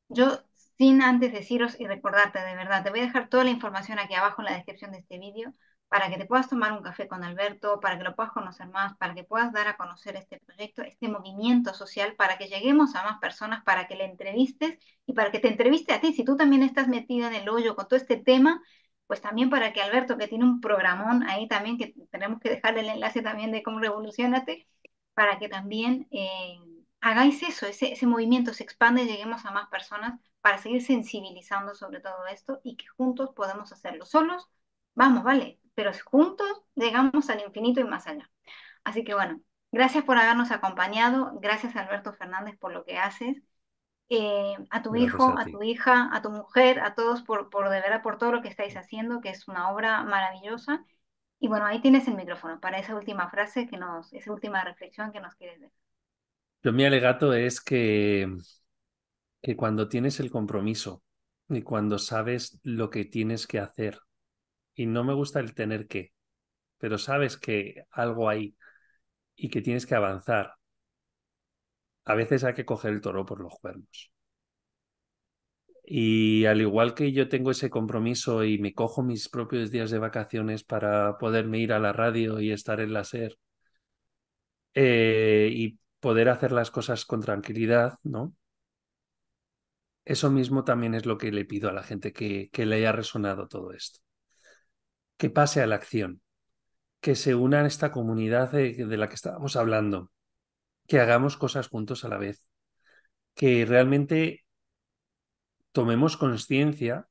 yo, 0.07 0.43
sin 0.79 1.03
antes 1.03 1.31
deciros 1.31 1.79
y 1.79 1.85
recordarte 1.85 2.39
de 2.39 2.55
verdad, 2.55 2.83
te 2.83 2.89
voy 2.89 3.01
a 3.01 3.03
dejar 3.03 3.29
toda 3.29 3.43
la 3.43 3.51
información 3.51 3.99
aquí 3.99 4.15
abajo 4.15 4.41
en 4.41 4.47
la 4.47 4.55
descripción 4.55 4.91
de 4.91 4.97
este 4.97 5.19
vídeo 5.19 5.53
para 5.89 6.09
que 6.09 6.17
te 6.17 6.25
puedas 6.25 6.49
tomar 6.49 6.71
un 6.71 6.83
café 6.83 7.07
con 7.07 7.23
Alberto, 7.23 7.79
para 7.79 7.97
que 7.97 8.03
lo 8.03 8.15
puedas 8.15 8.31
conocer 8.31 8.67
más, 8.67 8.95
para 8.97 9.15
que 9.15 9.23
puedas 9.23 9.51
dar 9.51 9.67
a 9.67 9.77
conocer 9.77 10.15
este 10.15 10.39
proyecto, 10.39 10.83
este 10.83 11.07
movimiento 11.09 11.73
social, 11.73 12.15
para 12.15 12.37
que 12.37 12.47
lleguemos 12.47 12.95
a 12.95 13.03
más 13.03 13.19
personas, 13.19 13.63
para 13.63 13.87
que 13.87 13.95
le 13.95 14.05
entrevistes 14.05 14.79
y 15.05 15.13
para 15.13 15.31
que 15.31 15.39
te 15.39 15.49
entreviste 15.49 15.93
a 15.93 16.01
ti. 16.01 16.13
Si 16.13 16.23
tú 16.23 16.37
también 16.37 16.63
estás 16.63 16.87
metida 16.87 17.27
en 17.27 17.35
el 17.35 17.49
hoyo 17.49 17.75
con 17.75 17.87
todo 17.87 17.97
este 17.97 18.17
tema, 18.17 18.61
pues 19.07 19.21
también 19.21 19.49
para 19.49 19.73
que 19.73 19.81
Alberto, 19.81 20.17
que 20.17 20.27
tiene 20.27 20.45
un 20.45 20.61
programón 20.61 21.23
ahí 21.23 21.47
también, 21.47 21.77
que 21.77 21.93
tenemos 22.11 22.39
que 22.39 22.49
dejarle 22.49 22.81
el 22.81 22.89
enlace 22.89 23.21
también 23.21 23.51
de 23.51 23.63
cómo 23.63 23.79
revolucionate, 23.79 24.67
para 25.13 25.39
que 25.39 25.49
también... 25.49 26.07
Eh, 26.11 26.59
hagáis 27.01 27.41
eso, 27.43 27.65
ese, 27.67 28.05
movimiento 28.05 28.53
se 28.53 28.63
expande 28.63 29.03
y 29.03 29.07
lleguemos 29.07 29.45
a 29.45 29.51
más 29.51 29.69
personas 29.69 30.19
para 30.41 30.57
seguir 30.57 30.81
sensibilizando 30.83 31.75
sobre 31.75 31.99
todo 32.01 32.25
esto 32.27 32.59
y 32.63 32.75
que 32.77 32.87
juntos 32.87 33.31
podemos 33.35 33.71
hacerlo. 33.71 34.05
Solos, 34.05 34.49
vamos, 34.95 35.23
vale, 35.23 35.59
pero 35.79 35.93
juntos 36.03 36.45
llegamos 36.75 37.29
al 37.29 37.39
infinito 37.39 37.79
y 37.79 37.85
más 37.85 38.05
allá. 38.05 38.29
Así 38.83 39.05
que 39.05 39.13
bueno, 39.13 39.39
gracias 39.71 40.03
por 40.03 40.17
habernos 40.17 40.51
acompañado, 40.51 41.39
gracias 41.39 41.73
Alberto 41.77 42.11
Fernández 42.11 42.57
por 42.59 42.73
lo 42.73 42.83
que 42.83 42.97
haces. 42.97 43.41
Eh, 44.09 44.57
a 44.71 44.81
tu 44.81 44.91
Gracias 44.91 45.13
hijo, 45.13 45.39
a 45.39 45.45
tu 45.45 45.63
hija, 45.63 46.09
a 46.11 46.21
tu 46.21 46.31
mujer, 46.31 46.81
a 46.81 46.95
todos 46.95 47.23
por, 47.23 47.49
por 47.49 47.69
de 47.69 47.79
verdad 47.79 48.01
por 48.03 48.17
todo 48.17 48.33
lo 48.33 48.41
que 48.41 48.49
estáis 48.49 48.75
haciendo, 48.75 49.21
que 49.21 49.29
es 49.29 49.47
una 49.47 49.71
obra 49.71 50.03
maravillosa. 50.03 50.85
Y 51.39 51.47
bueno, 51.47 51.65
ahí 51.65 51.79
tienes 51.79 52.09
el 52.09 52.15
micrófono 52.15 52.59
para 52.59 52.77
esa 52.77 52.93
última 52.93 53.29
frase 53.29 53.65
que 53.65 53.77
nos, 53.77 54.11
esa 54.11 54.33
última 54.33 54.61
reflexión 54.65 55.13
que 55.13 55.21
nos 55.21 55.35
quieres 55.35 55.61
dejar. 55.61 55.77
Yo 56.61 56.73
mi 56.73 56.83
alegato 56.83 57.31
es 57.31 57.61
que, 57.61 58.27
que 59.41 59.55
cuando 59.55 59.87
tienes 59.87 60.19
el 60.19 60.29
compromiso 60.29 61.03
y 61.47 61.61
cuando 61.61 61.99
sabes 61.99 62.59
lo 62.63 62.89
que 62.89 63.05
tienes 63.05 63.47
que 63.47 63.59
hacer, 63.59 64.01
y 64.79 64.85
no 64.85 65.03
me 65.03 65.13
gusta 65.13 65.41
el 65.41 65.53
tener 65.53 65.87
que, 65.87 66.13
pero 66.79 66.97
sabes 66.97 67.37
que 67.37 67.85
algo 67.91 68.29
hay 68.29 68.55
y 69.35 69.49
que 69.49 69.61
tienes 69.61 69.85
que 69.85 69.95
avanzar, 69.95 70.55
a 72.05 72.13
veces 72.15 72.43
hay 72.43 72.53
que 72.53 72.65
coger 72.65 72.91
el 72.93 72.99
toro 73.01 73.25
por 73.25 73.39
los 73.39 73.53
cuernos. 73.59 74.11
Y 75.85 76.45
al 76.45 76.61
igual 76.61 76.93
que 76.93 77.11
yo 77.11 77.27
tengo 77.29 77.51
ese 77.51 77.69
compromiso 77.69 78.43
y 78.45 78.59
me 78.59 78.73
cojo 78.73 79.01
mis 79.03 79.27
propios 79.27 79.71
días 79.71 79.91
de 79.91 79.97
vacaciones 79.99 80.63
para 80.63 81.17
poderme 81.17 81.59
ir 81.59 81.73
a 81.73 81.79
la 81.79 81.91
radio 81.93 82.39
y 82.39 82.51
estar 82.51 82.79
en 82.79 82.93
la 82.93 83.01
SER 83.01 83.35
eh, 84.73 85.49
y 85.51 85.79
poder 85.99 86.29
hacer 86.29 86.51
las 86.51 86.71
cosas 86.71 87.05
con 87.05 87.21
tranquilidad, 87.21 87.99
¿no? 88.03 88.33
Eso 90.03 90.29
mismo 90.29 90.65
también 90.65 90.93
es 90.93 91.05
lo 91.05 91.17
que 91.17 91.31
le 91.31 91.45
pido 91.45 91.69
a 91.69 91.73
la 91.73 91.83
gente 91.83 92.11
que, 92.11 92.49
que 92.51 92.65
le 92.65 92.75
haya 92.77 92.91
resonado 92.91 93.47
todo 93.47 93.71
esto. 93.71 94.01
Que 95.19 95.29
pase 95.29 95.61
a 95.61 95.67
la 95.67 95.75
acción, 95.75 96.21
que 97.01 97.15
se 97.15 97.35
una 97.35 97.61
a 97.61 97.67
esta 97.67 97.91
comunidad 97.91 98.51
de, 98.51 98.73
de 98.73 98.97
la 98.97 99.09
que 99.09 99.15
estábamos 99.15 99.55
hablando, 99.55 100.11
que 100.87 100.99
hagamos 100.99 101.37
cosas 101.37 101.67
juntos 101.67 102.05
a 102.05 102.09
la 102.09 102.17
vez, 102.17 102.41
que 103.35 103.65
realmente 103.65 104.45
tomemos 105.71 106.17
conciencia 106.17 107.07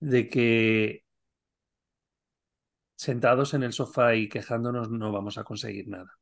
de 0.00 0.28
que 0.28 1.04
sentados 2.96 3.54
en 3.54 3.62
el 3.62 3.72
sofá 3.72 4.14
y 4.14 4.28
quejándonos 4.28 4.90
no 4.90 5.12
vamos 5.12 5.38
a 5.38 5.44
conseguir 5.44 5.88
nada. 5.88 6.18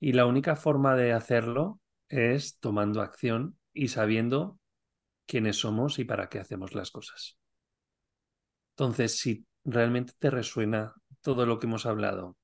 Y 0.00 0.12
la 0.12 0.26
única 0.26 0.56
forma 0.56 0.96
de 0.96 1.12
hacerlo 1.12 1.80
es 2.08 2.58
tomando 2.58 3.02
acción 3.02 3.58
y 3.72 3.88
sabiendo 3.88 4.58
quiénes 5.26 5.56
somos 5.56 5.98
y 5.98 6.04
para 6.04 6.28
qué 6.28 6.38
hacemos 6.38 6.74
las 6.74 6.90
cosas. 6.90 7.38
Entonces, 8.72 9.18
si 9.18 9.46
realmente 9.64 10.12
te 10.18 10.30
resuena 10.30 10.94
todo 11.20 11.46
lo 11.46 11.58
que 11.58 11.66
hemos 11.66 11.86
hablado 11.86 12.36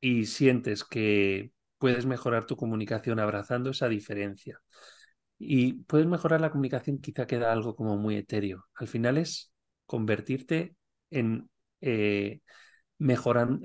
y 0.00 0.26
sientes 0.26 0.84
que 0.84 1.52
puedes 1.78 2.06
mejorar 2.06 2.46
tu 2.46 2.56
comunicación 2.56 3.20
abrazando 3.20 3.70
esa 3.70 3.88
diferencia 3.88 4.60
y 5.38 5.74
puedes 5.84 6.06
mejorar 6.06 6.40
la 6.40 6.50
comunicación, 6.50 6.98
quizá 7.00 7.26
queda 7.26 7.52
algo 7.52 7.76
como 7.76 7.96
muy 7.96 8.16
etéreo. 8.16 8.66
Al 8.76 8.88
final 8.88 9.18
es 9.18 9.52
convertirte 9.86 10.76
en 11.10 11.50
eh, 11.80 12.40
mejorando, 12.98 13.60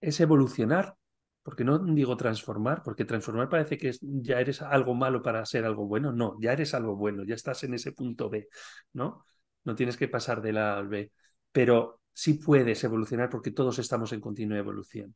es 0.00 0.20
evolucionar, 0.20 0.96
porque 1.42 1.64
no 1.64 1.78
digo 1.78 2.16
transformar, 2.16 2.82
porque 2.82 3.04
transformar 3.04 3.48
parece 3.48 3.78
que 3.78 3.88
es, 3.90 3.98
ya 4.02 4.40
eres 4.40 4.62
algo 4.62 4.94
malo 4.94 5.22
para 5.22 5.44
ser 5.46 5.64
algo 5.64 5.86
bueno. 5.86 6.12
No, 6.12 6.36
ya 6.40 6.52
eres 6.52 6.74
algo 6.74 6.96
bueno, 6.96 7.24
ya 7.24 7.34
estás 7.34 7.64
en 7.64 7.74
ese 7.74 7.92
punto 7.92 8.28
B, 8.30 8.48
¿no? 8.92 9.24
No 9.64 9.74
tienes 9.74 9.96
que 9.96 10.08
pasar 10.08 10.40
de 10.42 10.52
la 10.52 10.74
A 10.74 10.78
al 10.78 10.88
B, 10.88 11.12
pero 11.52 12.00
sí 12.12 12.34
puedes 12.34 12.82
evolucionar 12.84 13.28
porque 13.30 13.50
todos 13.50 13.78
estamos 13.78 14.12
en 14.12 14.20
continua 14.20 14.58
evolución. 14.58 15.14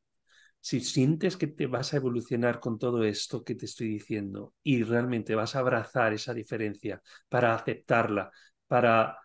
Si 0.61 0.81
sientes 0.81 1.37
que 1.37 1.47
te 1.47 1.67
vas 1.67 1.93
a 1.93 1.99
evolucionar 1.99 2.61
con 2.61 2.79
todo 2.79 3.05
esto 3.05 3.45
que 3.45 3.55
te 3.55 3.67
estoy 3.67 3.89
diciendo 3.89 4.55
y 4.63 4.83
realmente 4.83 5.35
vas 5.35 5.55
a 5.57 5.61
abrazar 5.61 6.13
esa 6.15 6.35
diferencia 6.35 7.03
para 7.29 7.55
aceptarla, 7.55 8.31
para 8.67 9.19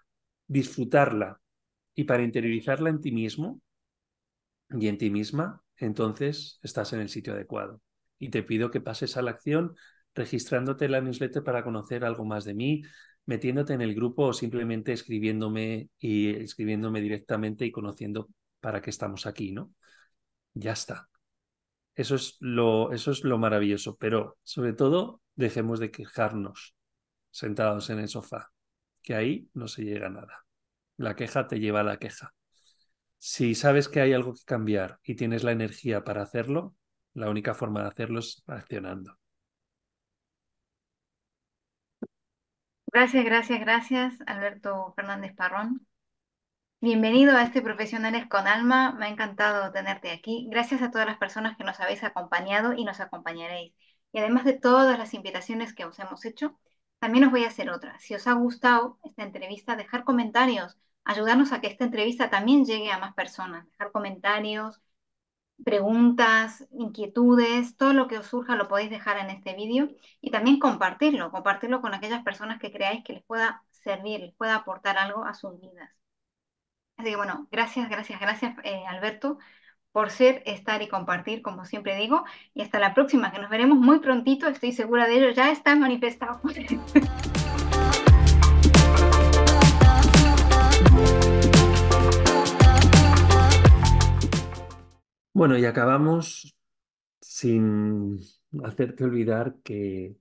disfrutarla 0.48 1.40
y 1.96 2.04
para 2.06 2.24
interiorizarla 2.24 2.90
en 2.90 3.02
ti 3.02 3.12
mismo 3.12 3.62
y 4.70 4.88
en 4.88 4.98
ti 4.98 5.10
misma, 5.10 5.62
entonces 5.78 6.60
estás 6.64 6.94
en 6.94 7.00
el 7.02 7.10
sitio 7.10 7.34
adecuado. 7.34 7.82
Y 8.20 8.30
te 8.30 8.44
pido 8.44 8.72
que 8.72 8.82
pases 8.82 9.18
a 9.18 9.22
la 9.22 9.32
acción 9.32 9.76
registrándote 10.14 10.86
en 10.86 10.92
la 10.92 11.02
newsletter 11.02 11.44
para 11.44 11.64
conocer 11.64 12.04
algo 12.04 12.26
más 12.26 12.44
de 12.46 12.54
mí, 12.54 12.82
metiéndote 13.30 13.74
en 13.74 13.82
el 13.82 13.94
grupo 13.94 14.24
o 14.26 14.34
simplemente 14.34 14.92
escribiéndome 14.92 15.92
y 16.00 16.32
escribiéndome 16.32 17.00
directamente 17.00 17.64
y 17.64 17.72
conociendo 17.72 18.28
para 18.60 18.82
qué 18.82 18.90
estamos 18.90 19.28
aquí, 19.28 19.52
¿no? 19.52 19.72
Ya 20.56 20.72
está. 20.72 21.10
Eso 21.94 22.16
es 22.16 22.38
lo, 22.40 22.92
eso 22.92 23.12
es 23.12 23.24
lo 23.24 23.38
maravilloso, 23.38 23.98
pero 23.98 24.40
sobre 24.42 24.74
todo 24.74 25.22
dejemos 25.36 25.80
de 25.80 25.92
quejarnos 25.92 26.76
sentados 27.30 27.92
en 27.92 28.00
el 28.00 28.08
sofá. 28.08 28.52
que 29.04 29.14
ahí 29.14 29.48
no 29.54 29.68
se 29.68 29.84
llega 29.84 30.08
a 30.08 30.10
nada. 30.10 30.48
La 30.98 31.16
queja 31.16 31.48
te 31.48 31.60
lleva 31.60 31.82
a 31.82 31.84
la 31.84 32.00
queja. 32.00 32.34
Si 33.20 33.54
sabes 33.54 33.90
que 33.90 34.02
hay 34.02 34.14
algo 34.14 34.34
que 34.34 34.44
cambiar 34.44 35.00
y 35.04 35.16
tienes 35.16 35.44
la 35.44 35.52
energía 35.52 36.04
para 36.04 36.24
hacerlo, 36.24 36.76
la 37.14 37.30
única 37.30 37.54
forma 37.54 37.84
de 37.84 37.90
hacerlo 37.90 38.20
es 38.22 38.44
accionando. 38.48 39.19
Gracias, 42.92 43.26
gracias, 43.26 43.60
gracias, 43.60 44.14
Alberto 44.28 44.94
Fernández 44.96 45.36
Parrón. 45.36 45.88
Bienvenido 46.82 47.36
a 47.38 47.44
este 47.44 47.62
Profesionales 47.62 48.28
con 48.28 48.48
Alma. 48.48 48.92
Me 48.94 49.06
ha 49.06 49.10
encantado 49.10 49.72
tenerte 49.72 50.12
aquí. 50.12 50.48
Gracias 50.50 50.82
a 50.82 50.92
todas 50.92 51.08
las 51.08 51.18
personas 51.18 51.58
que 51.58 51.64
nos 51.64 51.80
habéis 51.80 52.04
acompañado 52.04 52.74
y 52.74 52.84
nos 52.86 53.00
acompañaréis. 53.00 53.74
Y 54.12 54.20
además 54.20 54.46
de 54.46 54.54
todas 54.54 54.98
las 54.98 55.14
invitaciones 55.14 55.74
que 55.74 55.86
os 55.86 55.98
hemos 56.00 56.26
hecho, 56.26 56.60
también 57.00 57.26
os 57.26 57.32
voy 57.32 57.44
a 57.44 57.48
hacer 57.48 57.70
otra. 57.70 57.98
Si 58.00 58.16
os 58.16 58.28
ha 58.28 58.34
gustado 58.34 59.00
esta 59.04 59.24
entrevista, 59.24 59.76
dejar 59.76 60.04
comentarios, 60.04 60.78
ayudarnos 61.06 61.52
a 61.54 61.62
que 61.62 61.68
esta 61.68 61.86
entrevista 61.86 62.30
también 62.30 62.66
llegue 62.66 62.92
a 62.92 63.00
más 63.00 63.14
personas. 63.14 63.66
Dejar 63.72 63.92
comentarios, 63.92 64.82
preguntas, 65.64 66.68
inquietudes, 66.72 67.78
todo 67.78 67.94
lo 67.94 68.08
que 68.08 68.18
os 68.18 68.28
surja 68.28 68.56
lo 68.56 68.68
podéis 68.68 68.90
dejar 68.90 69.18
en 69.18 69.30
este 69.30 69.56
vídeo 69.56 69.90
y 70.22 70.32
también 70.32 70.60
compartirlo, 70.60 71.32
compartirlo 71.32 71.82
con 71.82 71.94
aquellas 71.94 72.24
personas 72.24 72.60
que 72.60 72.72
creáis 72.72 73.04
que 73.04 73.14
les 73.14 73.24
pueda 73.24 73.64
servir, 73.72 74.20
les 74.22 74.34
pueda 74.36 74.56
aportar 74.56 74.98
algo 74.98 75.26
a 75.26 75.34
sus 75.34 75.60
vidas. 75.60 75.90
Así 76.98 77.10
que 77.12 77.16
bueno, 77.16 77.48
gracias, 77.52 77.90
gracias, 77.90 78.20
gracias 78.20 78.58
eh, 78.64 78.84
Alberto 78.88 79.40
por 79.92 80.12
ser, 80.12 80.44
estar 80.46 80.82
y 80.82 80.88
compartir, 80.88 81.42
como 81.42 81.66
siempre 81.66 81.96
digo, 81.96 82.24
y 82.54 82.62
hasta 82.62 82.80
la 82.80 82.94
próxima, 82.94 83.32
que 83.32 83.40
nos 83.40 83.50
veremos 83.50 83.78
muy 83.78 84.00
prontito, 84.00 84.48
estoy 84.48 84.72
segura 84.72 85.08
de 85.08 85.18
ello, 85.18 85.32
ya 85.32 85.52
está 85.52 85.76
manifestado. 85.76 86.42
Bueno, 95.34 95.58
y 95.58 95.66
acabamos 95.66 96.56
sin 97.22 98.20
hacerte 98.64 99.04
olvidar 99.06 99.58
que, 99.64 100.18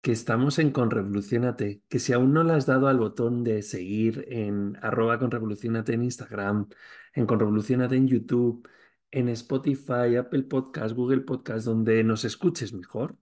que 0.00 0.12
estamos 0.12 0.58
en 0.58 0.72
Conrevolucionate, 0.72 1.82
que 1.88 1.98
si 1.98 2.12
aún 2.12 2.32
no 2.32 2.44
le 2.44 2.54
has 2.54 2.66
dado 2.66 2.88
al 2.88 2.98
botón 2.98 3.44
de 3.44 3.62
seguir 3.62 4.26
en 4.28 4.76
arroba 4.82 5.18
conrevolucionate 5.18 5.94
en 5.94 6.02
Instagram, 6.04 6.68
en 7.14 7.26
Conrevolucionate 7.26 7.96
en 7.96 8.08
YouTube, 8.08 8.68
en 9.10 9.28
Spotify, 9.30 10.16
Apple 10.18 10.44
Podcast, 10.44 10.94
Google 10.94 11.22
Podcast, 11.22 11.66
donde 11.66 12.04
nos 12.04 12.24
escuches 12.24 12.72
mejor, 12.72 13.16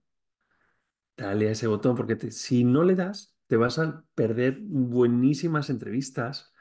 dale 1.17 1.49
a 1.49 1.51
ese 1.51 1.67
botón, 1.67 1.95
porque 1.95 2.31
si 2.31 2.63
no 2.63 2.83
le 2.83 2.95
das, 2.95 3.35
te 3.47 3.57
vas 3.57 3.79
a 3.79 4.05
perder 4.15 4.59
buenísimas 4.61 5.69
entrevistas 5.69 6.53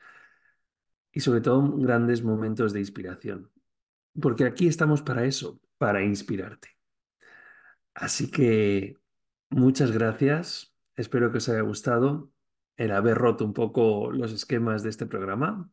y 1.13 1.21
sobre 1.21 1.41
todo 1.41 1.77
grandes 1.77 2.23
momentos 2.23 2.73
de 2.73 2.81
inspiración 2.81 3.51
porque 4.21 4.45
aquí 4.45 4.67
estamos 4.67 5.03
para 5.03 5.25
eso, 5.25 5.61
para 5.79 6.03
inspirarte. 6.03 6.69
Así 7.95 8.31
que 8.31 8.97
muchas 9.51 9.93
gracias, 9.93 10.75
espero 10.97 11.31
que 11.31 11.39
os 11.39 11.49
haya 11.49 11.63
gustado 11.63 12.31
el 12.77 12.93
haber 12.93 13.19
roto 13.19 13.45
un 13.45 13.53
poco 13.53 14.11
los 14.11 14.33
esquemas 14.33 14.83
de 14.83 14.91
este 14.91 15.07
programa, 15.07 15.71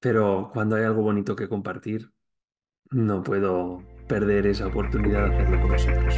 pero 0.00 0.50
cuando 0.52 0.76
hay 0.76 0.84
algo 0.84 1.02
bonito 1.02 1.34
que 1.34 1.48
compartir, 1.48 2.12
no 2.90 3.22
puedo 3.22 3.82
perder 4.06 4.46
esa 4.46 4.66
oportunidad 4.66 5.30
de 5.30 5.34
hacerlo 5.34 5.60
con 5.62 5.70
vosotros. 5.70 6.14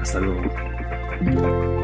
Hasta 0.00 0.20
luego. 0.20 1.83